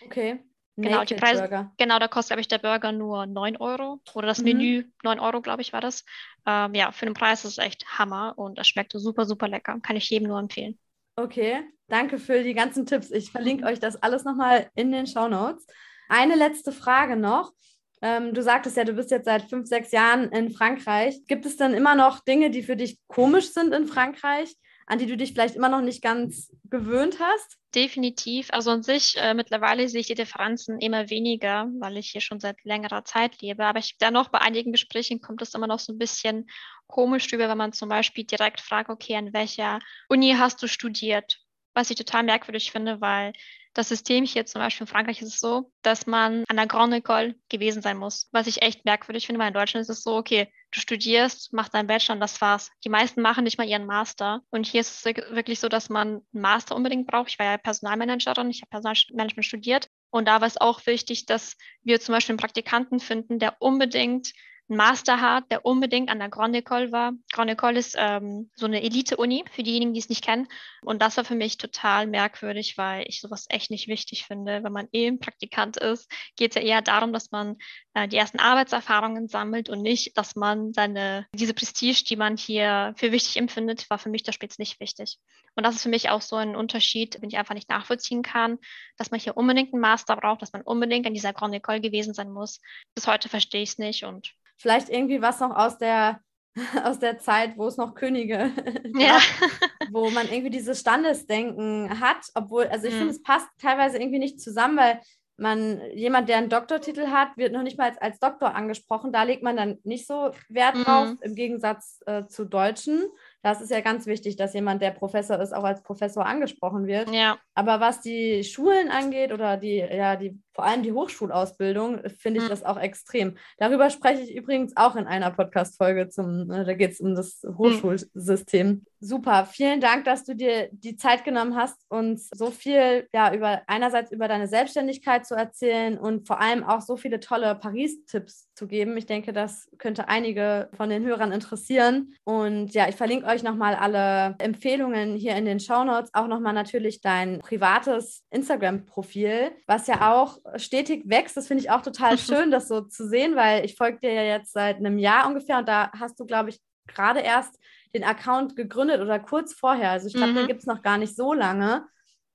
Okay. 0.06 0.42
Genau, 0.75 1.03
die 1.03 1.13
Preise, 1.13 1.41
Burger. 1.41 1.71
genau, 1.77 1.99
da 1.99 2.07
kostet, 2.07 2.29
glaube 2.29 2.41
ich, 2.41 2.47
der 2.47 2.57
Burger 2.57 2.91
nur 2.91 3.27
9 3.27 3.57
Euro 3.57 4.01
oder 4.15 4.25
das 4.25 4.39
mhm. 4.39 4.45
Menü 4.45 4.83
9 5.03 5.19
Euro, 5.19 5.41
glaube 5.41 5.62
ich, 5.62 5.71
war 5.71 5.81
das. 5.81 6.03
Ähm, 6.47 6.73
ja, 6.73 6.91
für 6.91 7.05
den 7.05 7.13
Preis 7.13 7.45
ist 7.45 7.57
es 7.57 7.57
echt 7.59 7.86
Hammer 7.99 8.33
und 8.38 8.57
das 8.57 8.67
schmeckt 8.67 8.91
super, 8.93 9.25
super 9.25 9.47
lecker. 9.47 9.79
Kann 9.81 9.95
ich 9.95 10.09
jedem 10.09 10.27
nur 10.27 10.39
empfehlen. 10.39 10.79
Okay, 11.15 11.62
danke 11.88 12.17
für 12.17 12.41
die 12.41 12.55
ganzen 12.55 12.88
Tipps. 12.88 13.12
Ich 13.12 13.31
verlinke 13.31 13.65
euch 13.65 13.79
das 13.79 14.01
alles 14.01 14.23
nochmal 14.23 14.69
in 14.73 14.91
den 14.91 15.05
Show 15.05 15.27
Notes. 15.27 15.67
Eine 16.09 16.36
letzte 16.36 16.71
Frage 16.71 17.15
noch. 17.15 17.53
Ähm, 18.01 18.33
du 18.33 18.41
sagtest 18.41 18.75
ja, 18.75 18.83
du 18.83 18.93
bist 18.93 19.12
jetzt 19.12 19.25
seit 19.25 19.43
fünf, 19.43 19.67
sechs 19.67 19.91
Jahren 19.91 20.29
in 20.31 20.51
Frankreich. 20.51 21.23
Gibt 21.27 21.45
es 21.45 21.55
denn 21.55 21.73
immer 21.73 21.95
noch 21.95 22.19
Dinge, 22.21 22.49
die 22.49 22.63
für 22.63 22.75
dich 22.75 22.99
komisch 23.07 23.53
sind 23.53 23.73
in 23.73 23.88
Frankreich? 23.88 24.55
An 24.86 25.00
die 25.00 25.06
du 25.06 25.17
dich 25.17 25.34
vielleicht 25.34 25.56
immer 25.56 25.69
noch 25.69 25.82
nicht 25.82 26.02
ganz 26.02 26.52
gewöhnt 26.69 27.19
hast? 27.19 27.58
Definitiv. 27.76 28.50
Also 28.52 28.69
an 28.69 28.84
sich, 28.84 29.15
äh, 29.17 29.34
mittlerweile 29.34 29.89
sehe 29.89 30.02
ich 30.02 30.08
die 30.08 30.13
Differenzen 30.13 30.80
immer 30.80 31.10
weniger, 31.10 31.67
weil 31.80 31.98
ich 31.98 32.12
hier 32.12 32.22
schon 32.22 32.39
seit 32.39 32.63
längerer 32.63 33.04
Zeit 33.04 33.41
lebe. 33.41 33.65
Aber 33.65 33.80
ich 33.80 33.98
dennoch 33.98 34.30
bei 34.30 34.39
einigen 34.39 34.72
Gesprächen 34.72 35.22
kommt 35.22 35.41
es 35.41 35.56
immer 35.56 35.67
noch 35.67 35.80
so 35.80 35.93
ein 35.93 35.98
bisschen 35.98 36.48
komisch 36.88 37.32
rüber, 37.34 37.50
wenn 37.50 37.58
man 37.58 37.74
zum 37.74 37.89
Beispiel 37.89 38.26
direkt 38.26 38.62
fragt, 38.62 38.89
okay, 38.89 39.15
an 39.15 39.34
welcher 39.34 39.80
Uni 40.08 40.36
hast 40.38 40.62
du 40.62 40.67
studiert? 40.67 41.42
Was 41.73 41.89
ich 41.89 41.97
total 41.97 42.23
merkwürdig 42.23 42.71
finde, 42.71 43.01
weil 43.01 43.33
das 43.73 43.89
System 43.89 44.23
hier 44.23 44.45
zum 44.45 44.62
Beispiel 44.62 44.86
in 44.86 44.91
Frankreich 44.91 45.21
ist 45.21 45.33
es 45.33 45.39
so, 45.39 45.71
dass 45.81 46.05
man 46.05 46.43
an 46.47 46.57
der 46.57 46.67
Grande 46.67 46.97
École 46.97 47.36
gewesen 47.49 47.81
sein 47.81 47.97
muss, 47.97 48.29
was 48.31 48.45
ich 48.47 48.62
echt 48.62 48.86
merkwürdig 48.86 49.25
finde, 49.25 49.39
weil 49.39 49.47
in 49.47 49.53
Deutschland 49.53 49.81
ist 49.81 49.89
es 49.89 50.03
so, 50.03 50.15
okay, 50.15 50.47
du 50.71 50.79
studierst, 50.79 51.53
machst 51.53 51.73
deinen 51.73 51.88
Bachelor 51.88 52.15
und 52.15 52.19
das 52.19 52.39
war's. 52.39 52.69
Die 52.83 52.89
meisten 52.89 53.21
machen 53.21 53.43
nicht 53.43 53.57
mal 53.57 53.67
ihren 53.67 53.86
Master. 53.86 54.41
Und 54.51 54.67
hier 54.67 54.81
ist 54.81 55.05
es 55.05 55.05
wirklich 55.05 55.59
so, 55.59 55.69
dass 55.69 55.89
man 55.89 56.07
einen 56.07 56.21
Master 56.31 56.75
unbedingt 56.75 57.07
braucht. 57.07 57.29
Ich 57.29 57.39
war 57.39 57.47
ja 57.47 57.57
Personalmanagerin, 57.57 58.49
ich 58.49 58.62
habe 58.62 58.69
Personalmanagement 58.69 59.45
studiert. 59.45 59.89
Und 60.12 60.27
da 60.27 60.41
war 60.41 60.47
es 60.47 60.62
auch 60.62 60.86
wichtig, 60.86 61.25
dass 61.25 61.57
wir 61.81 61.99
zum 61.99 62.13
Beispiel 62.13 62.33
einen 62.33 62.39
Praktikanten 62.39 62.99
finden, 62.99 63.39
der 63.39 63.55
unbedingt 63.59 64.33
einen 64.69 64.78
Master 64.78 65.19
hat, 65.21 65.52
der 65.52 65.65
unbedingt 65.65 66.10
an 66.10 66.19
der 66.19 66.30
Grande 66.30 66.60
École 66.60 66.91
war. 66.91 67.13
Grande 67.32 67.54
École 67.54 67.78
ist 67.78 67.95
ähm, 67.97 68.49
so 68.56 68.65
eine 68.65 68.82
Elite-Uni 68.82 69.43
für 69.52 69.63
diejenigen, 69.63 69.93
die 69.93 69.99
es 69.99 70.10
nicht 70.10 70.23
kennen. 70.23 70.47
Und 70.82 71.02
das 71.02 71.17
war 71.17 71.26
für 71.26 71.36
mich 71.36 71.58
total 71.58 72.08
merkwürdig, 72.08 72.78
weil 72.78 73.06
ich 73.08 73.19
sowas 73.19 73.45
echt 73.49 73.71
nicht 73.71 73.88
wichtig 73.88 74.26
finde. 74.26 74.63
Wenn 74.63 74.71
man 74.71 74.88
eben 74.91 75.19
Praktikant 75.19 75.78
ist, 75.78 76.10
geht 76.36 76.56
es 76.56 76.62
ja 76.62 76.67
eher 76.67 76.82
darum, 76.82 77.13
dass 77.13 77.32
man 77.32 77.58
äh, 77.93 78.08
die 78.08 78.17
ersten 78.17 78.39
Arbeitserfahrungen 78.39 79.28
sammelt 79.28 79.69
und 79.69 79.82
nicht, 79.82 80.17
dass 80.17 80.36
man 80.36 80.73
seine, 80.73 81.28
diese 81.34 81.54
Prestige, 81.54 82.04
die 82.08 82.15
man 82.15 82.38
hier 82.38 82.93
für 82.95 83.12
wichtig 83.12 83.38
empfindet, 83.38 83.89
war 83.89 83.99
für 83.99 84.10
mich 84.10 84.23
das 84.23 84.36
Spitz 84.36 84.58
nicht 84.60 84.80
wichtig. 84.80 85.17
Und 85.56 85.65
das 85.65 85.76
ist 85.76 85.84
für 85.84 85.89
mich 85.89 86.10
auch 86.10 86.21
so 86.21 86.36
ein 86.36 86.56
Unterschied, 86.56 87.21
den 87.21 87.30
ich 87.30 87.38
einfach 87.38 87.54
nicht 87.54 87.69
nachvollziehen 87.69 88.23
kann, 88.23 88.58
dass 88.97 89.12
man 89.12 89.19
hier 89.19 89.38
unbedingt 89.38 89.73
einen 89.73 89.82
Master 89.82 90.15
braucht, 90.15 90.41
dass 90.41 90.54
man 90.54 90.62
unbedingt 90.62 91.06
an 91.06 91.13
dieser 91.13 91.34
Grande 91.34 91.60
École 91.60 91.82
gewesen 91.82 92.13
sein 92.13 92.32
muss. 92.32 92.60
Bis 92.95 93.08
heute 93.08 93.30
verstehe 93.30 93.62
ich 93.62 93.71
es 93.71 93.78
nicht 93.78 94.06
und 94.06 94.34
vielleicht 94.58 94.89
irgendwie 94.89 95.22
was 95.22 95.39
noch 95.39 95.56
aus 95.56 95.78
der, 95.78 96.20
aus 96.84 97.00
der 97.00 97.20
Zeit, 97.20 97.58
wo 97.58 97.68
es 97.68 97.78
noch 97.78 97.96
Könige 97.96 98.52
ja. 98.98 99.18
gab, 99.18 99.89
wo 99.92 100.10
man 100.10 100.28
irgendwie 100.28 100.52
dieses 100.52 100.80
Standesdenken 100.80 102.00
hat, 102.00 102.30
obwohl, 102.36 102.68
also 102.68 102.88
ich 102.88 102.94
mhm. 102.94 102.98
finde, 102.98 103.13
es 103.13 103.24
passt 103.24 103.48
teilweise 103.60 103.98
irgendwie 103.98 104.20
nicht 104.20 104.39
zusammen, 104.39 104.78
weil 104.78 105.00
man, 105.38 105.82
jemand, 105.94 106.30
der 106.30 106.38
einen 106.38 106.50
Doktortitel 106.50 107.08
hat, 107.08 107.38
wird 107.38 107.54
noch 107.54 107.63
nicht 107.63 107.78
mal 107.78 107.89
als, 107.89 107.98
als 107.98 108.20
Doktor 108.20 108.54
angesprochen. 108.54 109.12
Da 109.12 109.24
legt 109.24 109.42
man 109.42 109.58
dann 109.58 109.80
nicht 109.84 110.06
so 110.06 110.32
Wert 110.50 110.76
drauf, 110.86 111.10
mhm. 111.10 111.20
im 111.22 111.36
Gegensatz 111.36 112.02
äh, 112.06 112.26
zu 112.28 112.46
Deutschen. 112.46 113.02
Das 113.42 113.60
ist 113.60 113.72
ja 113.72 113.82
ganz 113.82 114.06
wichtig, 114.06 114.36
dass 114.36 114.54
jemand, 114.54 114.82
der 114.82 114.92
Professor 114.92 115.39
ist, 115.39 115.54
auch 115.54 115.63
als 115.63 115.82
Professor 115.82 116.26
angesprochen 116.26 116.86
wird. 116.86 117.10
Ja. 117.12 117.38
Aber 117.56 117.80
was 117.80 118.02
die 118.02 118.44
Schulen 118.44 118.89
angeht 118.89 119.32
oder 119.34 119.58
die, 119.58 119.78
ja, 119.78 120.16
die, 120.16 120.39
vor 120.54 120.66
allem 120.66 120.84
die 120.84 120.92
Hochschulausbildung, 120.92 122.02
finde 122.18 122.39
ich 122.39 122.46
mhm. 122.46 122.50
das 122.50 122.63
auch 122.63 122.78
extrem. 122.78 123.38
Darüber 123.58 123.89
spreche 123.89 124.22
ich 124.22 124.36
übrigens 124.36 124.76
auch 124.76 124.96
in 124.96 125.08
einer 125.08 125.32
Podcast-Folge 125.32 126.10
zum, 126.10 126.48
ne, 126.48 126.63
da 126.66 126.74
geht 126.74 126.92
es 126.92 127.00
um 127.00 127.16
das 127.16 127.42
hm. 127.44 127.58
Hochschulsystem. 127.58 128.86
Super, 129.00 129.46
vielen 129.46 129.82
Dank, 129.82 130.06
dass 130.06 130.24
du 130.24 130.34
dir 130.34 130.70
die 130.72 130.96
Zeit 130.96 131.26
genommen 131.26 131.58
hast, 131.58 131.76
uns 131.89 132.30
so 132.34 132.52
viel, 132.52 133.10
ja, 133.13 133.34
über 133.34 133.62
einerseits 133.68 134.13
über 134.13 134.30
deine 134.30 134.48
Selbstständigkeit 134.48 135.26
zu 135.26 135.36
erzählen 135.36 135.98
und 135.98 136.26
vor 136.26 136.39
allem 136.39 136.63
auch 136.63 136.80
so 136.80 136.96
viele 136.96 137.20
tolle 137.20 137.56
Paris-Tipps 137.56 138.48
zu 138.56 138.66
geben. 138.66 138.96
Ich 138.96 139.06
denke, 139.06 139.34
das 139.34 139.70
könnte 139.78 140.08
einige 140.08 140.70
von 140.78 140.89
den 140.89 141.04
Hörern 141.04 141.34
interessieren. 141.34 142.13
Und 142.24 142.74
ja, 142.74 142.88
ich 142.88 142.96
verlinke 142.96 143.28
euch 143.28 143.44
nochmal 143.44 143.76
alle 143.76 144.36
Empfehlungen 144.39 145.16
hier 145.16 145.36
in 145.36 145.44
den 145.44 145.60
Show 145.60 145.84
Notes. 145.84 146.13
Auch 146.13 146.28
nochmal 146.28 146.54
natürlich 146.54 147.02
dein 147.02 147.39
privates 147.39 148.24
Instagram-Profil, 148.32 149.52
was 149.68 149.88
ja 149.88 150.13
auch 150.13 150.39
stetig 150.56 151.03
wächst. 151.06 151.38
Das 151.38 151.47
finde 151.47 151.63
ich 151.63 151.71
auch 151.71 151.82
total 151.82 152.17
schön, 152.17 152.51
das 152.51 152.67
so 152.67 152.82
zu 152.82 153.08
sehen, 153.08 153.36
weil 153.36 153.65
ich 153.65 153.75
folge 153.75 153.99
dir 153.99 154.13
ja 154.13 154.23
jetzt 154.23 154.53
seit 154.53 154.77
einem 154.77 154.97
Jahr 154.97 155.27
ungefähr 155.27 155.58
und 155.58 155.67
da 155.67 155.91
hast 155.97 156.19
du, 156.19 156.25
glaube 156.25 156.49
ich, 156.49 156.60
gerade 156.88 157.21
erst 157.21 157.60
den 157.95 158.03
Account 158.03 158.56
gegründet 158.56 159.01
oder 159.01 159.19
kurz 159.19 159.53
vorher. 159.53 159.91
Also 159.91 160.08
ich 160.08 160.13
glaube, 160.13 160.32
mhm. 160.32 160.38
den 160.38 160.47
gibt 160.47 160.62
es 160.62 160.67
noch 160.67 160.82
gar 160.82 160.97
nicht 160.97 161.15
so 161.15 161.34
lange. 161.34 161.86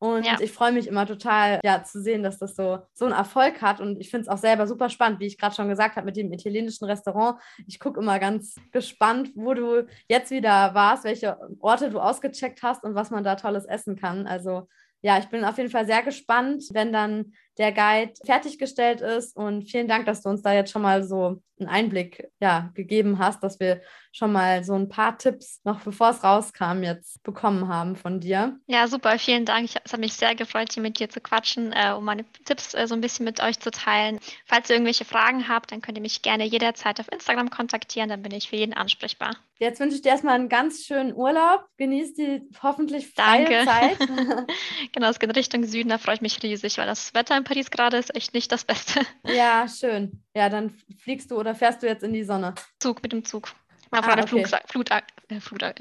Und 0.00 0.24
ja. 0.24 0.36
ich 0.40 0.52
freue 0.52 0.70
mich 0.70 0.86
immer 0.86 1.06
total, 1.06 1.58
ja, 1.64 1.82
zu 1.82 2.00
sehen, 2.00 2.22
dass 2.22 2.38
das 2.38 2.54
so, 2.54 2.78
so 2.94 3.04
einen 3.04 3.14
Erfolg 3.14 3.60
hat. 3.60 3.80
Und 3.80 4.00
ich 4.00 4.10
finde 4.10 4.22
es 4.22 4.28
auch 4.28 4.38
selber 4.38 4.68
super 4.68 4.90
spannend, 4.90 5.18
wie 5.18 5.26
ich 5.26 5.38
gerade 5.38 5.56
schon 5.56 5.68
gesagt 5.68 5.96
habe, 5.96 6.06
mit 6.06 6.16
dem 6.16 6.32
italienischen 6.32 6.84
Restaurant. 6.84 7.40
Ich 7.66 7.80
gucke 7.80 7.98
immer 7.98 8.20
ganz 8.20 8.54
gespannt, 8.70 9.32
wo 9.34 9.54
du 9.54 9.88
jetzt 10.06 10.30
wieder 10.30 10.72
warst, 10.74 11.02
welche 11.02 11.36
Orte 11.58 11.90
du 11.90 11.98
ausgecheckt 11.98 12.62
hast 12.62 12.84
und 12.84 12.94
was 12.94 13.10
man 13.10 13.24
da 13.24 13.34
Tolles 13.34 13.64
essen 13.64 13.96
kann. 13.96 14.28
Also 14.28 14.68
ja, 15.02 15.18
ich 15.18 15.26
bin 15.26 15.44
auf 15.44 15.58
jeden 15.58 15.70
Fall 15.70 15.86
sehr 15.86 16.02
gespannt, 16.02 16.64
wenn 16.72 16.92
dann 16.92 17.32
der 17.58 17.72
Guide 17.72 18.12
fertiggestellt 18.24 19.00
ist. 19.00 19.36
Und 19.36 19.64
vielen 19.64 19.88
Dank, 19.88 20.06
dass 20.06 20.22
du 20.22 20.28
uns 20.28 20.42
da 20.42 20.52
jetzt 20.52 20.70
schon 20.70 20.82
mal 20.82 21.02
so 21.02 21.42
einen 21.58 21.68
Einblick 21.68 22.30
ja, 22.40 22.70
gegeben 22.74 23.18
hast, 23.18 23.42
dass 23.42 23.58
wir 23.58 23.82
schon 24.12 24.32
mal 24.32 24.62
so 24.64 24.74
ein 24.74 24.88
paar 24.88 25.18
Tipps 25.18 25.60
noch 25.64 25.80
bevor 25.80 26.10
es 26.10 26.22
rauskam 26.22 26.82
jetzt 26.82 27.22
bekommen 27.24 27.68
haben 27.68 27.96
von 27.96 28.20
dir. 28.20 28.58
Ja, 28.66 28.86
super, 28.86 29.18
vielen 29.18 29.44
Dank. 29.44 29.64
Ich, 29.64 29.76
es 29.84 29.92
hat 29.92 30.00
mich 30.00 30.14
sehr 30.14 30.34
gefreut, 30.34 30.72
hier 30.72 30.82
mit 30.82 30.98
dir 30.98 31.08
zu 31.08 31.20
quatschen, 31.20 31.72
äh, 31.72 31.92
um 31.96 32.04
meine 32.04 32.24
Tipps 32.44 32.74
äh, 32.74 32.86
so 32.86 32.94
ein 32.94 33.00
bisschen 33.00 33.24
mit 33.24 33.42
euch 33.42 33.58
zu 33.58 33.70
teilen. 33.70 34.20
Falls 34.46 34.70
ihr 34.70 34.76
irgendwelche 34.76 35.04
Fragen 35.04 35.48
habt, 35.48 35.72
dann 35.72 35.82
könnt 35.82 35.98
ihr 35.98 36.02
mich 36.02 36.22
gerne 36.22 36.44
jederzeit 36.44 37.00
auf 37.00 37.10
Instagram 37.10 37.50
kontaktieren, 37.50 38.08
dann 38.08 38.22
bin 38.22 38.32
ich 38.32 38.48
für 38.48 38.56
jeden 38.56 38.74
ansprechbar. 38.74 39.36
Jetzt 39.60 39.80
wünsche 39.80 39.96
ich 39.96 40.02
dir 40.02 40.10
erstmal 40.10 40.36
einen 40.36 40.48
ganz 40.48 40.84
schönen 40.84 41.12
Urlaub. 41.14 41.64
Genieß 41.78 42.14
die 42.14 42.48
hoffentlich 42.62 43.12
freie 43.12 43.44
Danke. 43.44 43.64
Zeit. 43.64 43.98
genau, 44.92 45.08
es 45.08 45.18
geht 45.18 45.34
Richtung 45.36 45.64
Süden, 45.64 45.88
da 45.88 45.98
freue 45.98 46.14
ich 46.14 46.20
mich 46.20 46.40
riesig, 46.42 46.78
weil 46.78 46.86
das 46.86 47.12
Wetter 47.12 47.36
in 47.36 47.42
Paris 47.42 47.70
gerade 47.70 47.96
ist 47.96 48.14
echt 48.14 48.34
nicht 48.34 48.52
das 48.52 48.64
Beste. 48.64 49.00
Ja, 49.24 49.66
schön. 49.68 50.22
Ja, 50.34 50.48
dann 50.48 50.74
fliegst 50.98 51.30
du 51.30 51.36
oder 51.36 51.54
fährst 51.54 51.82
du 51.82 51.86
jetzt 51.86 52.02
in 52.02 52.12
die 52.12 52.22
Sonne? 52.22 52.54
Zug, 52.78 53.02
mit 53.02 53.12
dem 53.12 53.24
Zug. 53.24 53.52
Mal 53.90 54.00
ah, 54.00 54.12
okay. 54.12 54.26
Flug, 54.26 54.48
Flut, 54.66 54.90
äh, 54.90 55.40
Flut, 55.40 55.62
äh, 55.62 55.74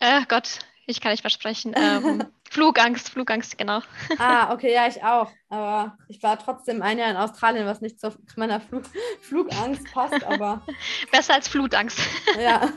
äh, 0.00 0.22
Gott, 0.28 0.60
ich 0.86 1.00
kann 1.00 1.10
nicht 1.10 1.20
versprechen. 1.20 1.74
Ähm, 1.76 2.24
Flugangst, 2.50 3.10
Flugangst, 3.10 3.58
genau. 3.58 3.80
Ah, 4.18 4.52
okay, 4.54 4.72
ja, 4.72 4.86
ich 4.86 5.02
auch. 5.02 5.30
Aber 5.48 5.98
ich 6.08 6.22
war 6.22 6.38
trotzdem 6.38 6.80
ein 6.80 6.98
Jahr 6.98 7.10
in 7.10 7.16
Australien, 7.16 7.66
was 7.66 7.80
nicht 7.80 8.00
zu 8.00 8.12
meiner 8.36 8.60
Flug 8.60 8.84
Flugangst 9.20 9.92
passt, 9.92 10.24
aber. 10.24 10.62
Besser 11.10 11.34
als 11.34 11.48
Flutangst. 11.48 11.98
Ja. 12.40 12.72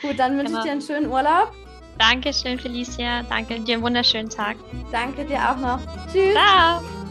Gut, 0.00 0.18
dann 0.18 0.38
wünsche 0.38 0.46
genau. 0.46 0.58
ich 0.58 0.64
dir 0.64 0.72
einen 0.72 0.82
schönen 0.82 1.10
Urlaub. 1.10 1.52
Dankeschön, 1.98 2.58
Felicia. 2.58 3.22
Danke 3.24 3.60
dir 3.60 3.74
einen 3.74 3.82
wunderschönen 3.82 4.30
Tag. 4.30 4.56
Danke 4.90 5.24
dir 5.24 5.50
auch 5.50 5.56
noch. 5.56 5.80
Tschüss. 6.10 6.32
Ciao. 6.32 7.01